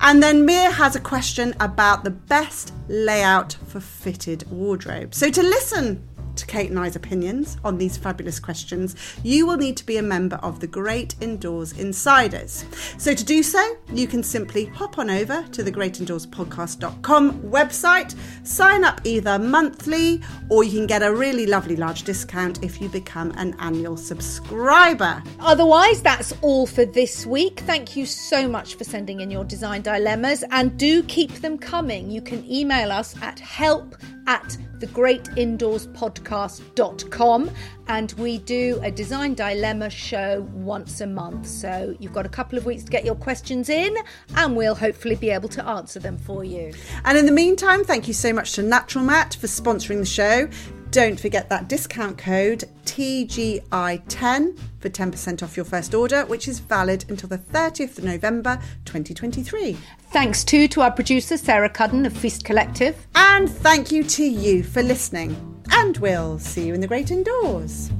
And 0.00 0.22
then 0.22 0.46
Mia 0.46 0.70
has 0.70 0.96
a 0.96 1.00
question 1.00 1.54
about 1.60 2.04
the 2.04 2.10
best 2.10 2.72
layout 2.88 3.56
for 3.66 3.80
fitted 3.80 4.50
wardrobe. 4.50 5.14
So 5.14 5.30
to 5.30 5.42
listen 5.42 6.08
to 6.36 6.46
Kate 6.46 6.70
and 6.70 6.78
I's 6.78 6.96
opinions 6.96 7.56
on 7.64 7.78
these 7.78 7.96
fabulous 7.96 8.40
questions, 8.40 8.96
you 9.22 9.46
will 9.46 9.56
need 9.56 9.76
to 9.76 9.86
be 9.86 9.96
a 9.96 10.02
member 10.02 10.36
of 10.36 10.60
the 10.60 10.66
Great 10.66 11.14
Indoors 11.20 11.72
Insiders. 11.72 12.64
So 12.98 13.14
to 13.14 13.24
do 13.24 13.42
so, 13.42 13.76
you 13.92 14.06
can 14.06 14.22
simply 14.22 14.66
hop 14.66 14.98
on 14.98 15.10
over 15.10 15.44
to 15.52 15.62
the 15.62 15.72
greatindoorsPodcast.com 15.72 17.42
website, 17.42 18.14
sign 18.46 18.84
up 18.84 19.00
either 19.04 19.38
monthly 19.38 20.22
or 20.48 20.64
you 20.64 20.72
can 20.72 20.86
get 20.86 21.02
a 21.02 21.14
really 21.14 21.46
lovely 21.46 21.76
large 21.76 22.02
discount 22.02 22.62
if 22.62 22.80
you 22.80 22.88
become 22.88 23.32
an 23.36 23.54
annual 23.58 23.96
subscriber. 23.96 25.22
Otherwise, 25.40 26.02
that's 26.02 26.32
all 26.42 26.66
for 26.66 26.84
this 26.84 27.26
week. 27.26 27.60
Thank 27.60 27.96
you 27.96 28.06
so 28.06 28.48
much 28.48 28.74
for 28.76 28.84
sending 28.84 29.20
in 29.20 29.30
your 29.30 29.44
design 29.44 29.82
dilemmas 29.82 30.44
and 30.50 30.76
do 30.78 31.02
keep 31.04 31.32
them 31.40 31.58
coming. 31.58 32.10
You 32.10 32.20
can 32.20 32.44
email 32.50 32.90
us 32.92 33.14
at 33.22 33.38
help 33.38 33.96
at 34.26 34.56
thegreatindoorspodcast.com 34.78 37.50
and 37.88 38.12
we 38.12 38.38
do 38.38 38.80
a 38.82 38.90
design 38.90 39.34
dilemma 39.34 39.90
show 39.90 40.48
once 40.52 41.00
a 41.00 41.06
month. 41.06 41.46
So 41.46 41.94
you've 41.98 42.12
got 42.12 42.26
a 42.26 42.30
couple 42.30 42.58
of 42.58 42.66
weeks 42.66 42.82
to 42.84 42.90
get 42.90 43.04
your 43.04 43.14
questions 43.14 43.68
in 43.68 43.94
and 44.36 44.56
we'll 44.56 44.74
hopefully 44.74 45.14
be 45.16 45.30
able 45.30 45.48
to 45.50 45.64
answer 45.66 46.00
them 46.00 46.18
for 46.18 46.44
you. 46.44 46.72
And 47.04 47.18
in 47.18 47.26
the 47.26 47.32
meantime, 47.32 47.84
thank 47.84 48.08
you 48.08 48.14
so 48.14 48.32
much 48.32 48.52
to 48.52 48.62
Naturalmat 48.62 49.36
for 49.36 49.46
sponsoring 49.46 49.98
the 49.98 50.06
show. 50.06 50.48
Don't 50.94 51.18
forget 51.18 51.48
that 51.48 51.66
discount 51.68 52.18
code 52.18 52.62
TGI10 52.84 54.58
for 54.78 54.88
10% 54.88 55.42
off 55.42 55.56
your 55.56 55.64
first 55.64 55.92
order, 55.92 56.24
which 56.26 56.46
is 56.46 56.60
valid 56.60 57.04
until 57.08 57.28
the 57.28 57.38
30th 57.38 57.98
of 57.98 58.04
November 58.04 58.60
2023. 58.84 59.76
Thanks 60.12 60.44
too 60.44 60.68
to 60.68 60.82
our 60.82 60.92
producer 60.92 61.36
Sarah 61.36 61.68
Cudden 61.68 62.06
of 62.06 62.12
Feast 62.12 62.44
Collective. 62.44 63.08
And 63.16 63.50
thank 63.50 63.90
you 63.90 64.04
to 64.04 64.22
you 64.22 64.62
for 64.62 64.84
listening. 64.84 65.64
And 65.72 65.96
we'll 65.96 66.38
see 66.38 66.68
you 66.68 66.74
in 66.74 66.80
the 66.80 66.86
great 66.86 67.10
indoors. 67.10 67.90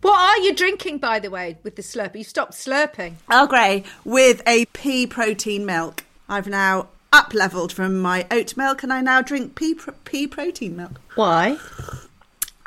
What 0.00 0.14
are 0.16 0.38
you 0.44 0.54
drinking, 0.54 0.98
by 0.98 1.18
the 1.18 1.30
way, 1.30 1.58
with 1.64 1.74
the 1.74 1.82
slurp? 1.82 2.14
You 2.14 2.22
stopped 2.22 2.52
slurping. 2.52 3.14
Earl 3.32 3.48
Grey 3.48 3.82
with 4.04 4.42
a 4.46 4.66
pea 4.66 5.08
protein 5.08 5.66
milk. 5.66 6.04
I've 6.28 6.46
now 6.46 6.90
up 7.12 7.34
leveled 7.34 7.72
from 7.72 8.00
my 8.00 8.26
oat 8.30 8.56
milk 8.56 8.82
and 8.82 8.92
I 8.92 9.00
now 9.00 9.20
drink 9.22 9.54
pea, 9.54 9.74
pro- 9.74 9.94
pea 10.04 10.26
protein 10.26 10.76
milk 10.76 11.00
Why? 11.14 11.58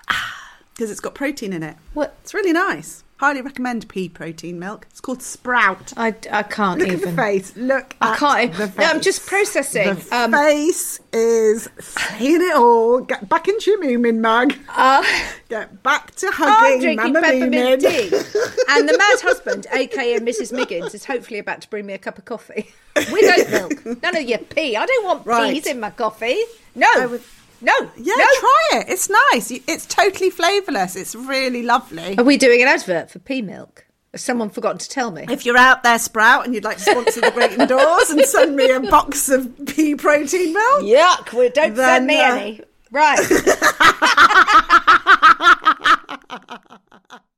because 0.73 0.91
it's 0.91 0.99
got 0.99 1.15
protein 1.15 1.53
in 1.53 1.63
it. 1.63 1.77
What? 1.93 2.15
It's 2.21 2.33
really 2.33 2.53
nice. 2.53 3.02
Highly 3.17 3.41
recommend 3.41 3.87
pea 3.87 4.09
protein 4.09 4.59
milk. 4.59 4.85
It's 4.89 4.99
called 4.99 5.21
Sprout. 5.21 5.93
I, 5.95 6.13
I 6.29 6.43
can't 6.43 6.79
Look 6.79 6.89
even. 6.89 6.99
at 7.09 7.15
the 7.15 7.15
face. 7.21 7.55
Look 7.55 7.95
I 8.01 8.17
can't. 8.17 8.51
the 8.53 8.65
No, 8.65 8.67
face. 8.67 8.87
I'm 8.89 8.99
just 9.01 9.25
processing. 9.25 9.95
The 9.95 10.15
Um, 10.17 10.31
face 10.33 10.99
is 11.13 11.69
saying 11.79 12.41
it 12.41 12.55
all. 12.55 12.99
Get 13.01 13.29
back 13.29 13.47
into 13.47 13.71
your 13.71 13.81
moomin 13.81 14.19
mug. 14.19 14.53
uh, 14.67 15.03
Get 15.49 15.81
back 15.83 16.13
to 16.15 16.27
I'm 16.27 16.33
hugging 16.33 16.81
drinking 16.81 17.13
Mama 17.13 17.21
peppermint 17.21 17.81
tea. 17.81 18.09
and 18.69 18.89
the 18.89 18.97
mad 18.97 19.19
husband, 19.21 19.67
aka 19.71 20.19
Mrs. 20.19 20.51
Miggins, 20.51 20.93
is 20.93 21.05
hopefully 21.05 21.39
about 21.39 21.61
to 21.61 21.69
bring 21.69 21.85
me 21.85 21.93
a 21.93 21.97
cup 21.99 22.17
of 22.17 22.25
coffee 22.25 22.73
with 22.95 23.39
oat 23.39 23.49
milk. 23.85 24.03
None 24.03 24.17
of 24.17 24.23
your 24.23 24.39
pea. 24.39 24.75
I 24.75 24.85
don't 24.85 25.05
want 25.05 25.25
Right. 25.25 25.53
peas 25.53 25.67
in 25.67 25.79
my 25.79 25.91
coffee. 25.91 26.41
No. 26.75 27.19
I 27.67 27.79
would- 27.79 27.89
No. 27.95 28.03
Yeah, 28.03 28.15
no. 28.15 28.25
try 28.39 28.69
it. 28.79 28.85
It's 28.89 29.09
nice. 29.31 29.51
It's 29.51 29.85
totally 29.85 30.29
flavourless. 30.29 30.95
It's 30.95 31.15
really 31.15 31.63
lovely. 31.63 32.17
Are 32.17 32.23
we 32.23 32.37
doing 32.37 32.61
an 32.61 32.67
advert 32.67 33.09
for 33.11 33.19
pea 33.19 33.41
milk? 33.41 33.85
Has 34.11 34.23
someone 34.23 34.49
forgotten 34.51 34.77
to 34.77 34.89
tell 34.89 35.09
me? 35.11 35.25
If 35.29 35.45
you're 35.45 35.57
out 35.57 35.81
there, 35.81 35.97
Sprout, 35.97 36.45
and 36.45 36.53
you'd 36.53 36.63
like 36.63 36.77
to 36.77 36.83
sponsor 36.83 37.21
the 37.21 37.31
Great 37.31 37.53
Indoors 37.53 38.11
and 38.11 38.21
send 38.25 38.55
me 38.55 38.69
a 38.69 38.79
box 38.79 39.27
of 39.29 39.51
pea 39.65 39.95
protein 39.95 40.53
milk, 40.53 40.83
Yuck. 40.83 41.33
Well, 41.33 41.49
don't 41.51 41.73
Then, 41.73 41.85
send 41.85 42.05
me 42.07 42.19
uh, 42.19 42.35
any. 42.35 42.61
Right. 42.91 43.19